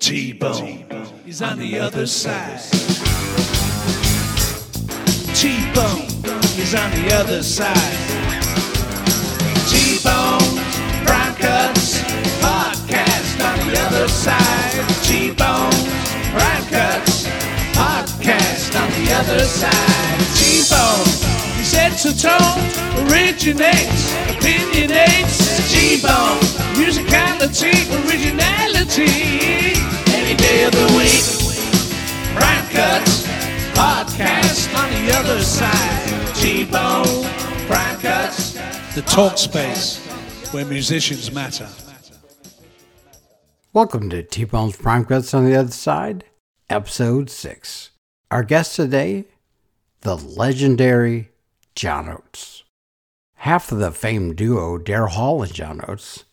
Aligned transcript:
T-Bone 0.00 0.86
is 1.26 1.42
on 1.42 1.58
the 1.58 1.78
other 1.78 2.06
side. 2.06 2.60
T-Bone 5.34 6.06
is 6.56 6.74
on 6.74 6.90
the 6.92 7.10
other 7.14 7.42
side. 7.42 7.74
T-Bone, 9.68 10.62
Prime 11.04 11.34
Cuts, 11.34 12.00
podcast 12.40 13.40
on 13.44 13.58
the 13.66 13.78
other 13.80 14.08
side. 14.08 14.88
T-Bone, 15.02 15.72
Prime 16.32 16.66
Cuts, 16.70 17.26
podcast 17.74 18.80
on 18.80 18.88
the 19.04 19.12
other 19.14 19.44
side. 19.44 20.20
T-Bone, 20.38 21.06
he 21.58 21.64
sets 21.64 22.04
the 22.04 22.14
tone, 22.14 22.62
originates, 23.10 24.14
opinionates. 24.30 25.68
T-Bone, 25.70 26.38
musicality, 26.78 27.74
originality. 28.06 29.87
Any 30.48 30.56
day 30.56 30.64
of 30.64 30.72
the 30.72 30.96
week. 30.96 32.34
Prime 32.34 32.66
Cuts, 32.70 33.26
podcast 33.76 34.74
on 34.78 34.90
the 35.04 35.12
other 35.14 35.42
side. 35.42 36.36
T-Bone, 36.36 37.24
Prime 37.66 38.00
Cuts. 38.00 38.54
The 38.94 39.02
talk 39.02 39.36
space 39.36 39.98
where 40.50 40.64
musicians 40.64 41.30
matter. 41.30 41.68
Welcome 43.74 44.08
to 44.08 44.22
T 44.22 44.44
Bone's 44.44 44.76
Prime 44.76 45.04
Cuts 45.04 45.34
on 45.34 45.44
the 45.44 45.54
Other 45.54 45.70
Side, 45.70 46.24
Episode 46.70 47.28
6. 47.28 47.90
Our 48.30 48.42
guest 48.42 48.74
today, 48.74 49.26
the 50.00 50.16
legendary 50.16 51.28
John 51.74 52.08
Oates. 52.08 52.64
Half 53.34 53.70
of 53.70 53.80
the 53.80 53.92
famed 53.92 54.36
duo 54.36 54.78
Daryl 54.78 55.10
Hall 55.10 55.42
and 55.42 55.52
John 55.52 55.82
Oates, 55.86 56.24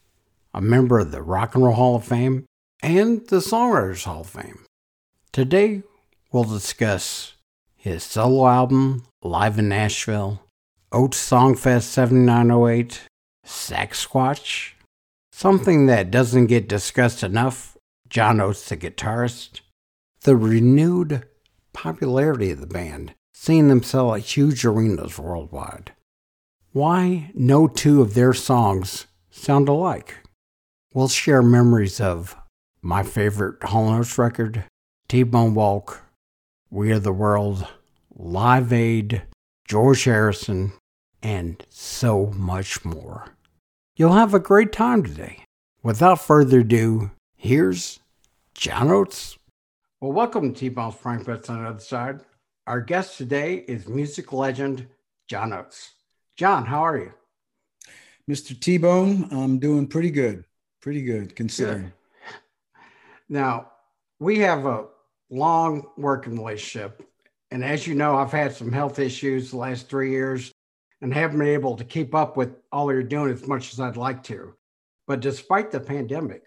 a 0.54 0.62
member 0.62 1.00
of 1.00 1.12
the 1.12 1.22
Rock 1.22 1.56
and 1.56 1.66
Roll 1.66 1.76
Hall 1.76 1.96
of 1.98 2.06
Fame 2.06 2.46
and 2.82 3.26
the 3.28 3.38
Songwriters 3.38 4.04
Hall 4.04 4.22
of 4.22 4.30
Fame. 4.30 4.66
Today, 5.32 5.84
we'll 6.32 6.44
discuss 6.44 7.34
his 7.76 8.04
solo 8.04 8.48
album, 8.48 9.06
Live 9.22 9.60
in 9.60 9.70
Nashville, 9.70 10.42
Oates 10.92 11.30
Songfest 11.30 11.84
7908, 11.84 13.02
Saxsquatch, 13.46 14.72
something 15.32 15.86
that 15.86 16.12
doesn't 16.12 16.48
get 16.48 16.70
discussed 16.70 17.24
enough, 17.24 17.78
John 18.10 18.40
Oates 18.40 18.70
the 18.70 18.78
guitarist, 18.78 19.62
the 20.22 20.36
renewed 20.36 21.26
popularity 21.74 22.52
of 22.52 22.62
the 22.62 22.68
band, 22.68 23.14
seeing 23.34 23.68
them 23.68 23.84
sell 23.84 24.16
at 24.16 24.22
huge 24.22 24.66
arenas 24.66 25.20
worldwide. 25.20 25.92
Why 26.72 27.32
no 27.34 27.68
two 27.68 28.02
of 28.02 28.14
their 28.14 28.34
songs 28.34 29.06
sound 29.30 29.70
alike? 29.70 30.16
We'll 30.94 31.10
share 31.10 31.42
memories 31.42 32.00
of 32.00 32.36
my 32.86 33.02
favorite 33.02 33.64
Hall 33.64 33.90
& 33.90 33.98
Oates 33.98 34.16
record, 34.20 34.64
T-Bone 35.08 35.56
Wolk, 35.56 36.02
We 36.70 36.92
Are 36.92 37.00
the 37.00 37.12
World, 37.12 37.68
Live 38.16 38.72
Aid, 38.72 39.24
George 39.68 40.04
Harrison, 40.04 40.72
and 41.24 41.66
so 41.72 42.28
much 42.28 42.86
more. 42.86 43.30
You'll 43.96 44.14
have 44.14 44.36
a 44.36 44.40
great 44.40 44.72
time 44.72 45.02
today. 45.02 45.46
Without 45.82 46.22
further 46.22 46.60
ado, 46.60 47.10
here's 47.36 48.02
John 48.54 48.92
Oates. 48.92 49.40
Well, 50.00 50.12
welcome 50.12 50.54
to 50.54 50.60
T-Bone's 50.60 50.94
Prime 50.94 51.26
Cuts 51.26 51.50
on 51.50 51.64
the 51.64 51.70
Other 51.70 51.80
Side. 51.80 52.20
Our 52.68 52.82
guest 52.82 53.18
today 53.18 53.66
is 53.68 53.88
music 53.88 54.32
legend 54.32 54.86
John 55.28 55.54
Oates. 55.54 55.96
John, 56.38 56.68
how 56.68 56.86
are 56.86 57.00
you? 57.00 57.14
Mr. 58.30 58.60
T 58.60 58.78
Bone, 58.78 59.28
I'm 59.32 59.58
doing 59.58 59.88
pretty 59.88 60.12
good. 60.12 60.46
Pretty 60.82 61.02
good 61.02 61.36
considering. 61.36 61.92
Now, 63.30 63.72
we 64.20 64.40
have 64.40 64.66
a 64.66 64.86
long 65.30 65.88
working 65.98 66.38
relationship. 66.38 67.02
And 67.52 67.64
as 67.64 67.88
you 67.88 67.96
know, 67.96 68.16
I've 68.16 68.32
had 68.32 68.54
some 68.54 68.72
health 68.72 69.00
issues 69.00 69.52
the 69.52 69.58
last 69.58 69.90
three 69.90 70.12
years 70.12 70.52
and 71.02 71.14
haven't 71.14 71.40
been 71.40 71.48
able 71.48 71.76
to 71.78 71.84
keep 71.84 72.16
up 72.16 72.38
with 72.38 72.56
all 72.72 72.92
you're 72.92 73.04
doing 73.04 73.32
as 73.32 73.48
much 73.48 73.74
as 73.74 73.80
I'd 73.80 73.98
like 73.98 74.24
to. 74.24 74.56
But 75.08 75.20
despite 75.20 75.72
the 75.72 75.80
pandemic, 75.80 76.44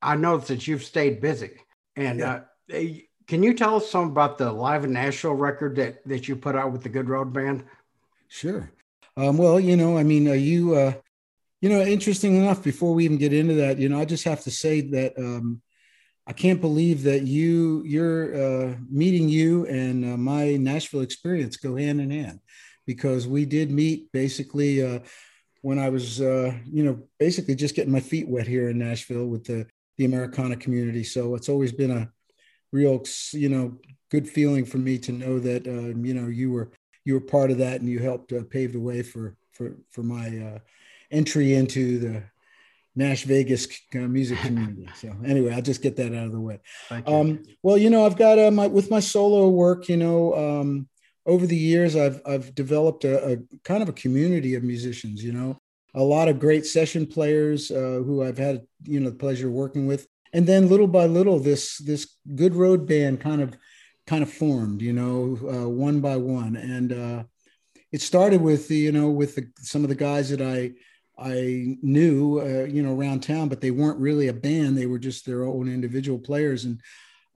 I 0.00 0.16
noticed 0.16 0.48
that 0.48 0.66
you've 0.66 0.84
stayed 0.84 1.20
busy. 1.20 1.52
And 1.96 2.18
Yeah. 2.18 2.40
uh, 2.72 2.80
can 3.28 3.42
you 3.42 3.54
tell 3.54 3.76
us 3.76 3.90
some 3.90 4.08
about 4.10 4.38
the 4.38 4.50
Live 4.52 4.84
in 4.84 4.92
Nashville 4.92 5.34
record 5.34 5.76
that, 5.76 6.06
that 6.06 6.26
you 6.26 6.34
put 6.36 6.56
out 6.56 6.72
with 6.72 6.82
the 6.82 6.88
Good 6.88 7.08
Road 7.08 7.32
Band? 7.32 7.64
Sure. 8.28 8.70
Um, 9.16 9.36
well, 9.38 9.60
you 9.60 9.76
know, 9.76 9.96
I 9.96 10.02
mean, 10.02 10.26
you, 10.26 10.74
uh, 10.74 10.94
you 11.60 11.68
know, 11.68 11.82
interesting 11.82 12.36
enough, 12.36 12.64
before 12.64 12.94
we 12.94 13.04
even 13.04 13.18
get 13.18 13.32
into 13.32 13.54
that, 13.54 13.78
you 13.78 13.88
know, 13.88 14.00
I 14.00 14.04
just 14.04 14.24
have 14.24 14.42
to 14.42 14.50
say 14.50 14.80
that 14.80 15.16
um, 15.16 15.62
I 16.26 16.32
can't 16.32 16.60
believe 16.60 17.02
that 17.02 17.22
you, 17.22 17.82
you're 17.84 18.34
uh, 18.34 18.76
meeting 18.88 19.28
you 19.28 19.66
and 19.66 20.04
uh, 20.04 20.16
my 20.16 20.56
Nashville 20.56 21.00
experience 21.00 21.56
go 21.56 21.76
hand 21.76 22.00
in 22.00 22.10
hand 22.10 22.40
because 22.86 23.26
we 23.26 23.44
did 23.44 23.70
meet 23.70 24.10
basically 24.12 24.84
uh, 24.84 25.00
when 25.62 25.78
I 25.78 25.88
was, 25.88 26.20
uh, 26.20 26.54
you 26.64 26.84
know, 26.84 27.00
basically 27.18 27.54
just 27.54 27.74
getting 27.74 27.92
my 27.92 28.00
feet 28.00 28.28
wet 28.28 28.46
here 28.46 28.68
in 28.68 28.78
Nashville 28.78 29.26
with 29.26 29.44
the, 29.44 29.66
the 29.98 30.04
Americana 30.04 30.56
community. 30.56 31.02
So 31.04 31.34
it's 31.34 31.48
always 31.48 31.72
been 31.72 31.90
a 31.90 32.10
real, 32.72 33.02
you 33.32 33.48
know, 33.48 33.78
good 34.10 34.28
feeling 34.28 34.64
for 34.64 34.78
me 34.78 34.98
to 34.98 35.12
know 35.12 35.38
that, 35.40 35.66
uh, 35.66 35.98
you 35.98 36.14
know, 36.14 36.28
you 36.28 36.52
were, 36.52 36.70
you 37.04 37.14
were 37.14 37.20
part 37.20 37.50
of 37.50 37.58
that 37.58 37.80
and 37.80 37.88
you 37.88 37.98
helped 37.98 38.32
uh, 38.32 38.42
pave 38.48 38.72
the 38.72 38.80
way 38.80 39.02
for 39.02 39.36
for 39.52 39.76
for 39.90 40.02
my 40.02 40.38
uh, 40.38 40.58
entry 41.10 41.54
into 41.54 41.98
the 41.98 42.22
Nash 42.94 43.24
Vegas 43.24 43.66
uh, 43.94 43.98
music 43.98 44.38
community. 44.42 44.88
So 44.96 45.14
anyway, 45.24 45.54
I'll 45.54 45.62
just 45.62 45.82
get 45.82 45.96
that 45.96 46.14
out 46.14 46.26
of 46.26 46.32
the 46.32 46.40
way. 46.40 46.60
Um, 47.06 47.42
well, 47.62 47.78
you 47.78 47.90
know, 47.90 48.04
I've 48.04 48.16
got 48.16 48.38
uh, 48.38 48.50
my 48.50 48.66
with 48.66 48.90
my 48.90 49.00
solo 49.00 49.48
work. 49.48 49.88
You 49.88 49.96
know, 49.96 50.34
um, 50.34 50.88
over 51.26 51.46
the 51.46 51.56
years, 51.56 51.96
I've 51.96 52.20
I've 52.26 52.54
developed 52.54 53.04
a, 53.04 53.32
a 53.32 53.36
kind 53.64 53.82
of 53.82 53.88
a 53.88 53.94
community 53.94 54.54
of 54.54 54.62
musicians. 54.62 55.22
You 55.24 55.32
know, 55.32 55.58
a 55.94 56.02
lot 56.02 56.28
of 56.28 56.38
great 56.38 56.66
session 56.66 57.06
players 57.06 57.70
uh, 57.70 58.02
who 58.04 58.22
I've 58.22 58.38
had 58.38 58.62
you 58.84 59.00
know 59.00 59.10
the 59.10 59.16
pleasure 59.16 59.48
of 59.48 59.54
working 59.54 59.86
with, 59.86 60.06
and 60.32 60.46
then 60.46 60.68
little 60.68 60.88
by 60.88 61.06
little, 61.06 61.38
this 61.38 61.78
this 61.78 62.16
good 62.34 62.54
road 62.54 62.86
band 62.86 63.20
kind 63.20 63.40
of 63.40 63.56
kind 64.06 64.22
of 64.22 64.32
formed. 64.32 64.82
You 64.82 64.92
know, 64.92 65.38
uh, 65.42 65.68
one 65.68 66.00
by 66.00 66.16
one, 66.16 66.56
and 66.56 66.92
uh, 66.92 67.24
it 67.90 68.02
started 68.02 68.40
with 68.40 68.68
the 68.68 68.76
you 68.76 68.92
know 68.92 69.10
with 69.10 69.36
the, 69.36 69.48
some 69.58 69.82
of 69.82 69.88
the 69.88 69.94
guys 69.94 70.30
that 70.30 70.42
I 70.42 70.72
I 71.18 71.76
knew, 71.82 72.40
uh, 72.40 72.64
you 72.64 72.82
know, 72.82 72.94
around 72.94 73.22
town, 73.22 73.48
but 73.48 73.60
they 73.60 73.70
weren't 73.70 73.98
really 73.98 74.28
a 74.28 74.32
band. 74.32 74.76
They 74.76 74.86
were 74.86 74.98
just 74.98 75.26
their 75.26 75.44
own 75.44 75.68
individual 75.68 76.18
players. 76.18 76.64
And 76.64 76.80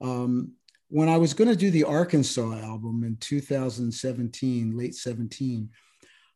um, 0.01 0.53
when 0.89 1.09
I 1.09 1.17
was 1.17 1.33
going 1.33 1.49
to 1.49 1.55
do 1.55 1.69
the 1.69 1.83
Arkansas 1.83 2.59
album 2.59 3.03
in 3.03 3.17
2017, 3.17 4.77
late 4.77 4.95
17, 4.95 5.69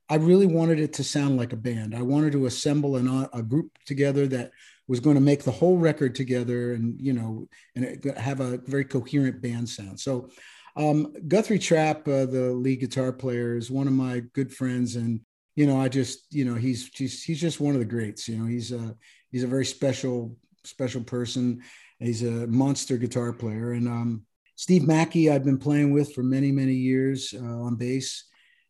I 0.09 0.15
really 0.15 0.45
wanted 0.45 0.79
it 0.79 0.93
to 0.93 1.03
sound 1.03 1.37
like 1.37 1.53
a 1.53 1.57
band. 1.57 1.95
I 1.95 2.01
wanted 2.01 2.33
to 2.33 2.45
assemble 2.45 2.97
an, 2.97 3.29
a 3.33 3.41
group 3.41 3.71
together 3.85 4.27
that 4.27 4.51
was 4.87 4.99
going 4.99 5.15
to 5.15 5.21
make 5.21 5.43
the 5.43 5.51
whole 5.51 5.77
record 5.77 6.15
together 6.15 6.73
and, 6.73 6.99
you 6.99 7.13
know, 7.13 7.47
and 7.75 8.03
have 8.17 8.41
a 8.41 8.57
very 8.57 8.83
coherent 8.83 9.41
band 9.41 9.69
sound. 9.69 9.99
So 9.99 10.29
um, 10.75 11.13
Guthrie 11.27 11.59
Trapp, 11.59 12.07
uh, 12.07 12.25
the 12.25 12.51
lead 12.53 12.79
guitar 12.79 13.11
player, 13.11 13.55
is 13.55 13.71
one 13.71 13.87
of 13.87 13.93
my 13.93 14.21
good 14.33 14.53
friends, 14.53 14.95
and 14.95 15.21
you 15.55 15.65
know, 15.65 15.79
I 15.79 15.89
just, 15.89 16.33
you 16.33 16.45
know, 16.45 16.55
he's 16.55 16.89
he's 16.93 17.23
he's 17.23 17.41
just 17.41 17.59
one 17.59 17.73
of 17.73 17.79
the 17.79 17.85
greats. 17.85 18.27
You 18.27 18.37
know, 18.37 18.45
he's 18.45 18.71
a 18.71 18.95
he's 19.31 19.43
a 19.43 19.47
very 19.47 19.65
special 19.65 20.37
special 20.63 21.01
person. 21.03 21.61
He's 21.99 22.23
a 22.23 22.47
monster 22.47 22.97
guitar 22.97 23.33
player, 23.33 23.73
and 23.73 23.87
um, 23.87 24.25
Steve 24.55 24.87
Mackey, 24.87 25.29
I've 25.29 25.43
been 25.43 25.57
playing 25.57 25.91
with 25.91 26.13
for 26.13 26.23
many 26.23 26.51
many 26.51 26.73
years 26.73 27.33
uh, 27.37 27.43
on 27.43 27.75
bass, 27.75 28.25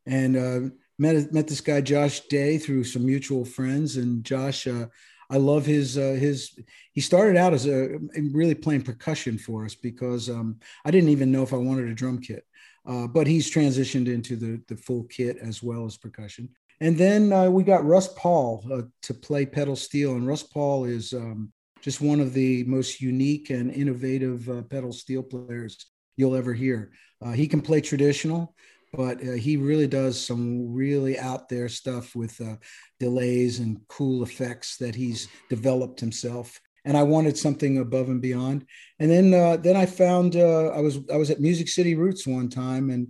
and 0.06 0.36
uh, 0.36 0.70
met 0.98 1.32
met 1.34 1.48
this 1.48 1.62
guy 1.62 1.82
Josh 1.82 2.22
Day 2.22 2.58
through 2.58 2.84
some 2.84 3.06
mutual 3.06 3.46
friends, 3.46 3.98
and 3.98 4.24
Josh. 4.24 4.68
Uh, 4.68 4.88
I 5.30 5.38
love 5.38 5.66
his 5.66 5.98
uh, 5.98 6.18
his. 6.20 6.58
He 6.92 7.00
started 7.00 7.38
out 7.38 7.54
as 7.54 7.66
a 7.66 8.00
really 8.34 8.56
playing 8.56 8.82
percussion 8.82 9.38
for 9.38 9.64
us 9.64 9.76
because 9.76 10.30
um, 10.30 10.60
I 10.84 10.92
didn't 10.92 11.10
even 11.10 11.32
know 11.32 11.44
if 11.44 11.54
I 11.54 11.58
wanted 11.58 11.88
a 11.88 11.94
drum 11.94 12.20
kit, 12.20 12.46
uh, 12.86 13.08
but 13.08 13.28
he's 13.28 13.50
transitioned 13.50 14.08
into 14.08 14.36
the 14.36 14.62
the 14.68 14.76
full 14.76 15.04
kit 15.04 15.38
as 15.38 15.64
well 15.64 15.86
as 15.86 15.96
percussion. 15.96 16.50
And 16.82 16.98
then 16.98 17.32
uh, 17.32 17.48
we 17.48 17.64
got 17.64 17.86
Russ 17.86 18.08
Paul 18.08 18.66
uh, 18.74 18.82
to 19.04 19.14
play 19.14 19.46
pedal 19.46 19.76
steel, 19.76 20.16
and 20.16 20.28
Russ 20.28 20.42
Paul 20.42 20.86
is 20.86 21.14
um, 21.14 21.54
just 21.80 22.02
one 22.02 22.20
of 22.20 22.34
the 22.34 22.64
most 22.64 23.00
unique 23.00 23.52
and 23.52 23.72
innovative 23.72 24.50
uh, 24.50 24.64
pedal 24.64 24.92
steel 24.92 25.22
players 25.22 25.78
you'll 26.18 26.36
ever 26.36 26.56
hear. 26.56 26.92
Uh, 27.24 27.34
he 27.34 27.48
can 27.48 27.62
play 27.62 27.82
traditional, 27.82 28.56
but 28.94 29.22
uh, 29.22 29.34
he 29.34 29.58
really 29.58 29.86
does 29.86 30.20
some 30.20 30.74
really 30.74 31.20
out 31.20 31.48
there 31.50 31.70
stuff 31.70 32.16
with 32.16 32.42
uh, 32.42 32.56
delays 33.00 33.60
and 33.60 33.80
cool 33.88 34.24
effects 34.24 34.78
that 34.78 34.96
he's 34.96 35.28
developed 35.52 36.00
himself. 36.00 36.60
And 36.84 36.98
I 36.98 37.04
wanted 37.04 37.38
something 37.38 37.78
above 37.78 38.10
and 38.10 38.24
beyond. 38.24 38.66
And 38.98 39.12
then 39.12 39.30
then 39.62 39.78
I 39.78 39.86
found 39.86 40.36
I 40.36 40.82
was 40.82 40.98
I 41.14 41.18
was 41.18 41.30
at 41.30 41.40
Music 41.40 41.68
City 41.68 41.94
Roots 41.94 42.26
one 42.26 42.50
time 42.50 42.90
and 42.90 43.10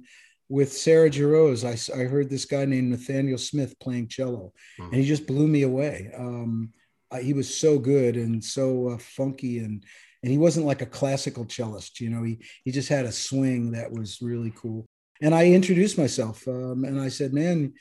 with 0.51 0.73
Sarah 0.73 1.09
Jarosz, 1.09 1.63
I, 1.63 2.01
I 2.01 2.03
heard 2.03 2.29
this 2.29 2.43
guy 2.43 2.65
named 2.65 2.89
Nathaniel 2.89 3.37
Smith 3.37 3.79
playing 3.79 4.09
cello, 4.09 4.51
Mhm. 4.79 4.87
and 4.91 4.95
he 4.95 5.05
just 5.07 5.25
blew 5.25 5.47
me 5.47 5.61
away. 5.63 6.11
Um, 6.15 6.73
I, 7.09 7.21
he 7.21 7.33
was 7.33 7.53
so 7.63 7.79
good 7.79 8.17
and 8.17 8.43
so 8.43 8.89
uh, 8.89 8.97
funky 8.97 9.59
and 9.59 9.83
and 10.23 10.31
he 10.31 10.37
wasn't 10.37 10.67
like 10.67 10.81
a 10.83 10.85
classical 10.99 11.45
cellist. 11.45 11.99
You 12.01 12.09
know, 12.11 12.21
he 12.23 12.39
he 12.65 12.71
just 12.71 12.89
had 12.89 13.05
a 13.05 13.11
swing 13.11 13.71
that 13.71 13.91
was 13.91 14.21
really 14.21 14.51
cool. 14.55 14.85
And 15.21 15.33
I 15.33 15.47
introduced 15.47 15.97
myself, 15.97 16.45
um, 16.47 16.83
and 16.83 16.99
I 16.99 17.07
said, 17.09 17.31
"Man, 17.33 17.73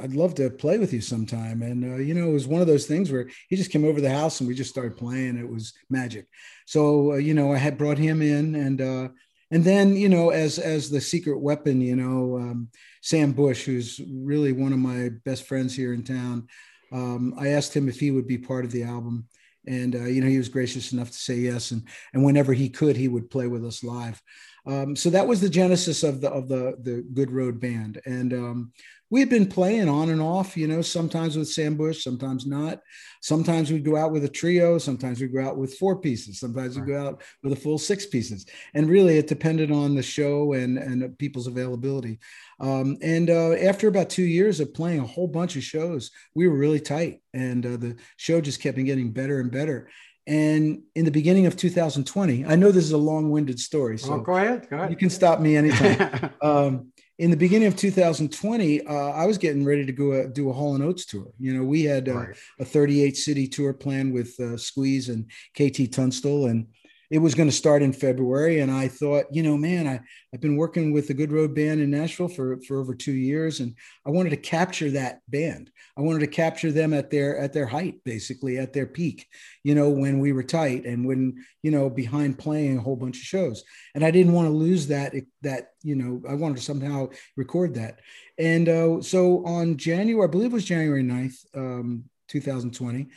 I'd 0.00 0.14
love 0.22 0.34
to 0.36 0.48
play 0.50 0.78
with 0.78 0.92
you 0.94 1.00
sometime." 1.02 1.60
And 1.62 1.84
uh, 1.84 1.96
you 1.96 2.14
know, 2.14 2.28
it 2.30 2.32
was 2.32 2.46
one 2.48 2.62
of 2.62 2.66
those 2.68 2.86
things 2.86 3.12
where 3.12 3.28
he 3.50 3.56
just 3.56 3.70
came 3.70 3.84
over 3.84 4.00
the 4.00 4.10
house 4.20 4.40
and 4.40 4.48
we 4.48 4.54
just 4.54 4.70
started 4.70 4.96
playing. 4.96 5.36
It 5.38 5.48
was 5.48 5.72
magic. 5.90 6.26
So 6.66 7.12
uh, 7.12 7.16
you 7.16 7.34
know, 7.34 7.52
I 7.52 7.58
had 7.58 7.76
brought 7.78 7.98
him 7.98 8.22
in, 8.22 8.54
and 8.54 8.80
uh, 8.80 9.08
and 9.50 9.64
then 9.64 9.96
you 9.96 10.08
know, 10.08 10.30
as 10.30 10.58
as 10.58 10.90
the 10.90 11.00
secret 11.00 11.40
weapon, 11.40 11.80
you 11.80 11.96
know, 11.96 12.36
um, 12.36 12.68
Sam 13.02 13.32
Bush, 13.32 13.64
who's 13.64 14.00
really 14.10 14.52
one 14.52 14.72
of 14.72 14.78
my 14.78 15.10
best 15.24 15.44
friends 15.44 15.74
here 15.74 15.92
in 15.92 16.04
town. 16.04 16.48
Um, 16.92 17.34
I 17.38 17.48
asked 17.48 17.74
him 17.74 17.88
if 17.88 18.00
he 18.00 18.10
would 18.10 18.26
be 18.26 18.38
part 18.38 18.64
of 18.64 18.72
the 18.72 18.82
album, 18.82 19.26
and 19.66 19.94
uh, 19.94 20.04
you 20.04 20.20
know 20.20 20.28
he 20.28 20.38
was 20.38 20.48
gracious 20.48 20.92
enough 20.92 21.10
to 21.10 21.18
say 21.18 21.36
yes. 21.36 21.70
And 21.70 21.82
and 22.12 22.24
whenever 22.24 22.52
he 22.52 22.68
could, 22.68 22.96
he 22.96 23.08
would 23.08 23.30
play 23.30 23.46
with 23.46 23.64
us 23.64 23.82
live. 23.82 24.20
Um, 24.66 24.94
so 24.94 25.08
that 25.10 25.26
was 25.26 25.40
the 25.40 25.48
genesis 25.48 26.02
of 26.02 26.20
the 26.20 26.30
of 26.30 26.48
the 26.48 26.76
the 26.82 27.04
Good 27.14 27.30
Road 27.30 27.58
Band, 27.58 28.00
and 28.04 28.32
um, 28.34 28.72
we 29.10 29.20
had 29.20 29.30
been 29.30 29.46
playing 29.46 29.88
on 29.88 30.10
and 30.10 30.20
off, 30.20 30.56
you 30.56 30.66
know, 30.66 30.82
sometimes 30.82 31.36
with 31.36 31.48
Sam 31.48 31.76
Bush, 31.76 32.04
sometimes 32.04 32.46
not. 32.46 32.80
Sometimes 33.22 33.70
we'd 33.72 33.84
go 33.84 33.96
out 33.96 34.12
with 34.12 34.24
a 34.24 34.28
trio, 34.28 34.78
sometimes 34.78 35.20
we'd 35.20 35.32
go 35.32 35.42
out 35.42 35.56
with 35.56 35.74
four 35.74 35.96
pieces, 35.96 36.38
sometimes 36.38 36.76
we'd 36.76 36.86
go 36.86 37.08
out 37.08 37.22
with 37.42 37.52
a 37.52 37.56
full 37.56 37.78
six 37.78 38.06
pieces. 38.06 38.46
And 38.74 38.88
really, 38.88 39.16
it 39.16 39.26
depended 39.26 39.72
on 39.72 39.94
the 39.94 40.02
show 40.02 40.52
and, 40.52 40.78
and 40.78 41.16
people's 41.18 41.46
availability. 41.46 42.18
Um, 42.60 42.98
and 43.00 43.30
uh, 43.30 43.52
after 43.54 43.88
about 43.88 44.10
two 44.10 44.24
years 44.24 44.60
of 44.60 44.74
playing 44.74 45.00
a 45.00 45.06
whole 45.06 45.28
bunch 45.28 45.56
of 45.56 45.64
shows, 45.64 46.10
we 46.34 46.46
were 46.46 46.56
really 46.56 46.80
tight, 46.80 47.22
and 47.32 47.64
uh, 47.64 47.76
the 47.76 47.96
show 48.16 48.40
just 48.40 48.60
kept 48.60 48.78
getting 48.78 49.12
better 49.12 49.40
and 49.40 49.50
better. 49.50 49.88
And 50.26 50.82
in 50.94 51.06
the 51.06 51.10
beginning 51.10 51.46
of 51.46 51.56
2020, 51.56 52.44
I 52.44 52.54
know 52.54 52.70
this 52.70 52.84
is 52.84 52.92
a 52.92 52.98
long-winded 52.98 53.58
story, 53.58 53.96
so 53.98 54.14
oh, 54.14 54.20
go 54.20 54.36
ahead. 54.36 54.68
Go 54.68 54.76
ahead. 54.76 54.90
You 54.90 54.96
can 54.96 55.08
stop 55.08 55.40
me 55.40 55.56
anytime. 55.56 56.30
um, 56.42 56.92
in 57.18 57.32
the 57.32 57.36
beginning 57.36 57.66
of 57.66 57.74
2020, 57.74 58.86
uh, 58.86 58.92
I 58.92 59.26
was 59.26 59.38
getting 59.38 59.64
ready 59.64 59.84
to 59.84 59.92
go 59.92 60.12
uh, 60.12 60.26
do 60.26 60.50
a 60.50 60.52
Hall 60.52 60.76
and 60.76 60.84
Oates 60.84 61.04
tour. 61.04 61.26
You 61.38 61.52
know, 61.52 61.64
we 61.64 61.82
had 61.82 62.08
uh, 62.08 62.14
right. 62.14 62.36
a 62.60 62.64
38 62.64 63.16
city 63.16 63.48
tour 63.48 63.72
plan 63.72 64.12
with 64.12 64.38
uh, 64.38 64.56
Squeeze 64.56 65.08
and 65.08 65.28
KT 65.54 65.92
Tunstall, 65.92 66.46
and 66.46 66.68
it 67.10 67.18
was 67.18 67.34
going 67.34 67.48
to 67.48 67.54
start 67.54 67.82
in 67.82 67.92
February. 67.92 68.60
And 68.60 68.70
I 68.70 68.88
thought, 68.88 69.26
you 69.30 69.42
know, 69.42 69.56
man, 69.56 69.86
I, 69.86 70.00
I've 70.32 70.40
been 70.40 70.56
working 70.56 70.92
with 70.92 71.08
the 71.08 71.14
Good 71.14 71.32
Road 71.32 71.54
Band 71.54 71.80
in 71.80 71.90
Nashville 71.90 72.28
for, 72.28 72.60
for 72.66 72.78
over 72.78 72.94
two 72.94 73.12
years. 73.12 73.60
And 73.60 73.74
I 74.06 74.10
wanted 74.10 74.30
to 74.30 74.36
capture 74.36 74.90
that 74.90 75.20
band. 75.28 75.70
I 75.96 76.02
wanted 76.02 76.20
to 76.20 76.26
capture 76.26 76.70
them 76.70 76.92
at 76.92 77.10
their, 77.10 77.38
at 77.38 77.54
their 77.54 77.66
height, 77.66 78.04
basically 78.04 78.58
at 78.58 78.74
their 78.74 78.86
peak, 78.86 79.26
you 79.64 79.74
know, 79.74 79.88
when 79.88 80.18
we 80.18 80.32
were 80.32 80.42
tight 80.42 80.84
and 80.84 81.06
when, 81.06 81.42
you 81.62 81.70
know, 81.70 81.88
behind 81.88 82.38
playing 82.38 82.76
a 82.76 82.82
whole 82.82 82.96
bunch 82.96 83.16
of 83.16 83.24
shows. 83.24 83.64
And 83.94 84.04
I 84.04 84.10
didn't 84.10 84.34
want 84.34 84.46
to 84.46 84.52
lose 84.52 84.88
that, 84.88 85.14
that, 85.42 85.70
you 85.82 85.94
know, 85.94 86.22
I 86.28 86.34
wanted 86.34 86.58
to 86.58 86.62
somehow 86.62 87.08
record 87.36 87.74
that. 87.76 88.00
And 88.38 88.68
uh, 88.68 89.00
so 89.00 89.44
on 89.46 89.78
January, 89.78 90.28
I 90.28 90.30
believe 90.30 90.50
it 90.50 90.54
was 90.54 90.64
January 90.64 91.02
9th, 91.02 91.56
um, 91.56 92.04
2020, 92.28 93.08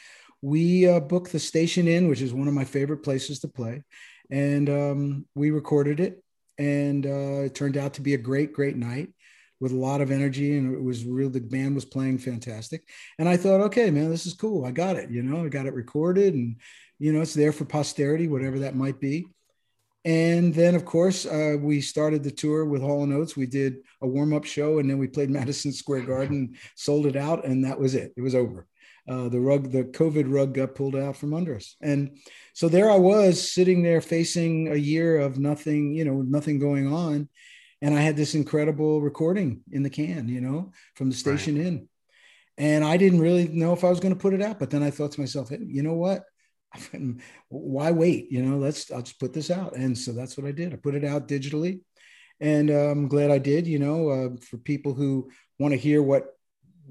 we 0.41 0.87
uh, 0.87 0.99
booked 0.99 1.31
the 1.31 1.39
Station 1.39 1.87
Inn, 1.87 2.07
which 2.07 2.21
is 2.21 2.33
one 2.33 2.47
of 2.47 2.53
my 2.53 2.65
favorite 2.65 3.03
places 3.03 3.39
to 3.39 3.47
play, 3.47 3.83
and 4.29 4.69
um, 4.69 5.25
we 5.35 5.51
recorded 5.51 5.99
it. 5.99 6.23
And 6.57 7.05
uh, 7.05 7.45
it 7.45 7.55
turned 7.55 7.77
out 7.77 7.95
to 7.95 8.01
be 8.01 8.13
a 8.13 8.19
great, 8.19 8.53
great 8.53 8.75
night 8.75 9.09
with 9.59 9.71
a 9.71 9.77
lot 9.77 10.01
of 10.01 10.11
energy, 10.11 10.57
and 10.57 10.73
it 10.73 10.81
was 10.81 11.05
real. 11.05 11.29
The 11.29 11.39
band 11.39 11.75
was 11.75 11.85
playing 11.85 12.17
fantastic, 12.17 12.87
and 13.19 13.29
I 13.29 13.37
thought, 13.37 13.61
okay, 13.61 13.89
man, 13.91 14.09
this 14.09 14.25
is 14.25 14.33
cool. 14.33 14.65
I 14.65 14.71
got 14.71 14.95
it. 14.95 15.09
You 15.09 15.21
know, 15.21 15.45
I 15.45 15.49
got 15.49 15.67
it 15.67 15.73
recorded, 15.73 16.33
and 16.33 16.57
you 16.99 17.13
know, 17.13 17.21
it's 17.21 17.33
there 17.33 17.51
for 17.51 17.65
posterity, 17.65 18.27
whatever 18.27 18.59
that 18.59 18.75
might 18.75 18.99
be. 18.99 19.25
And 20.03 20.51
then, 20.53 20.73
of 20.73 20.83
course, 20.83 21.27
uh, 21.27 21.57
we 21.59 21.79
started 21.79 22.23
the 22.23 22.31
tour 22.31 22.65
with 22.65 22.81
Hall 22.81 23.03
and 23.03 23.13
Oates. 23.13 23.37
We 23.37 23.45
did 23.45 23.77
a 24.01 24.07
warm 24.07 24.33
up 24.33 24.45
show, 24.45 24.79
and 24.79 24.89
then 24.89 24.97
we 24.97 25.07
played 25.07 25.29
Madison 25.29 25.71
Square 25.71 26.05
Garden, 26.07 26.55
sold 26.75 27.05
it 27.05 27.15
out, 27.15 27.45
and 27.45 27.65
that 27.65 27.79
was 27.79 27.93
it. 27.93 28.11
It 28.17 28.21
was 28.21 28.33
over 28.33 28.67
uh, 29.09 29.29
the 29.29 29.39
rug, 29.39 29.71
the 29.71 29.83
COVID 29.83 30.25
rug 30.27 30.53
got 30.53 30.75
pulled 30.75 30.95
out 30.95 31.17
from 31.17 31.33
under 31.33 31.55
us. 31.55 31.75
And 31.81 32.17
so 32.53 32.69
there 32.69 32.89
I 32.89 32.97
was 32.97 33.51
sitting 33.51 33.81
there 33.81 34.01
facing 34.01 34.71
a 34.71 34.75
year 34.75 35.19
of 35.19 35.39
nothing, 35.39 35.93
you 35.93 36.05
know, 36.05 36.21
nothing 36.21 36.59
going 36.59 36.91
on. 36.91 37.27
And 37.81 37.95
I 37.95 38.01
had 38.01 38.15
this 38.15 38.35
incredible 38.35 39.01
recording 39.01 39.61
in 39.71 39.81
the 39.81 39.89
can, 39.89 40.29
you 40.29 40.39
know, 40.39 40.71
from 40.95 41.09
the 41.09 41.15
Station 41.15 41.57
right. 41.57 41.65
Inn. 41.65 41.89
And 42.57 42.83
I 42.83 42.97
didn't 42.97 43.21
really 43.21 43.47
know 43.47 43.73
if 43.73 43.83
I 43.83 43.89
was 43.89 43.99
going 43.99 44.13
to 44.13 44.19
put 44.19 44.35
it 44.35 44.41
out. 44.41 44.59
But 44.59 44.69
then 44.69 44.83
I 44.83 44.91
thought 44.91 45.13
to 45.13 45.19
myself, 45.19 45.49
hey, 45.49 45.59
you 45.65 45.81
know 45.81 45.95
what? 45.95 46.23
Why 47.49 47.91
wait? 47.91 48.31
You 48.31 48.43
know, 48.43 48.57
let's, 48.57 48.91
I'll 48.91 49.01
just 49.01 49.19
put 49.19 49.33
this 49.33 49.49
out. 49.49 49.75
And 49.75 49.97
so 49.97 50.11
that's 50.11 50.37
what 50.37 50.45
I 50.45 50.51
did. 50.51 50.73
I 50.73 50.77
put 50.77 50.93
it 50.93 51.03
out 51.03 51.27
digitally. 51.27 51.81
And 52.39 52.69
uh, 52.69 52.89
I'm 52.89 53.07
glad 53.07 53.31
I 53.31 53.39
did, 53.39 53.65
you 53.65 53.79
know, 53.79 54.09
uh, 54.09 54.29
for 54.41 54.57
people 54.57 54.93
who 54.93 55.31
want 55.59 55.73
to 55.73 55.79
hear 55.79 56.03
what 56.03 56.25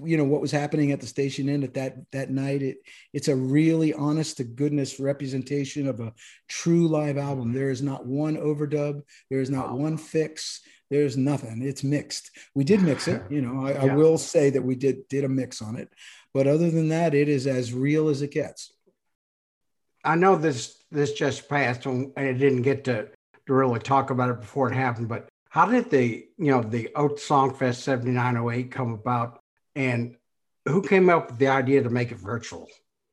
you 0.02 0.16
know 0.16 0.24
what 0.24 0.40
was 0.40 0.50
happening 0.50 0.92
at 0.92 1.00
the 1.00 1.06
station 1.06 1.48
inn 1.48 1.62
at 1.62 1.74
that 1.74 1.96
that 2.12 2.30
night 2.30 2.62
it 2.62 2.78
it's 3.12 3.28
a 3.28 3.36
really 3.36 3.92
honest 3.92 4.36
to 4.36 4.44
goodness 4.44 5.00
representation 5.00 5.88
of 5.88 6.00
a 6.00 6.12
true 6.48 6.88
live 6.88 7.18
album. 7.18 7.52
There 7.52 7.70
is 7.70 7.82
not 7.82 8.06
one 8.06 8.36
overdub. 8.36 9.02
There 9.30 9.40
is 9.40 9.50
not 9.50 9.76
one 9.76 9.96
fix. 9.96 10.60
There's 10.90 11.16
nothing. 11.16 11.62
It's 11.62 11.84
mixed. 11.84 12.30
We 12.54 12.64
did 12.64 12.82
mix 12.82 13.08
it 13.08 13.22
you 13.30 13.42
know. 13.42 13.66
I, 13.66 13.72
yeah. 13.72 13.92
I 13.92 13.96
will 13.96 14.18
say 14.18 14.50
that 14.50 14.62
we 14.62 14.74
did 14.74 15.08
did 15.08 15.24
a 15.24 15.28
mix 15.28 15.62
on 15.62 15.76
it. 15.76 15.88
But 16.32 16.46
other 16.46 16.70
than 16.70 16.88
that 16.88 17.14
it 17.14 17.28
is 17.28 17.46
as 17.46 17.72
real 17.72 18.08
as 18.08 18.22
it 18.22 18.30
gets. 18.30 18.72
I 20.04 20.14
know 20.14 20.36
this 20.36 20.80
this 20.90 21.12
just 21.12 21.48
passed 21.48 21.86
and 21.86 22.12
i 22.16 22.32
didn't 22.32 22.62
get 22.62 22.84
to 22.84 23.08
to 23.46 23.54
really 23.54 23.78
talk 23.78 24.10
about 24.10 24.30
it 24.30 24.40
before 24.40 24.70
it 24.70 24.74
happened 24.74 25.08
but 25.08 25.28
how 25.50 25.66
did 25.66 25.90
the 25.90 26.26
you 26.38 26.50
know 26.50 26.62
the 26.62 26.88
Oates 26.94 27.28
Songfest 27.28 27.82
7908 27.82 28.70
come 28.70 28.92
about 28.92 29.39
and 29.74 30.16
who 30.66 30.82
came 30.82 31.08
up 31.08 31.30
with 31.30 31.38
the 31.38 31.48
idea 31.48 31.82
to 31.82 31.90
make 31.90 32.12
it 32.12 32.18
virtual? 32.18 32.68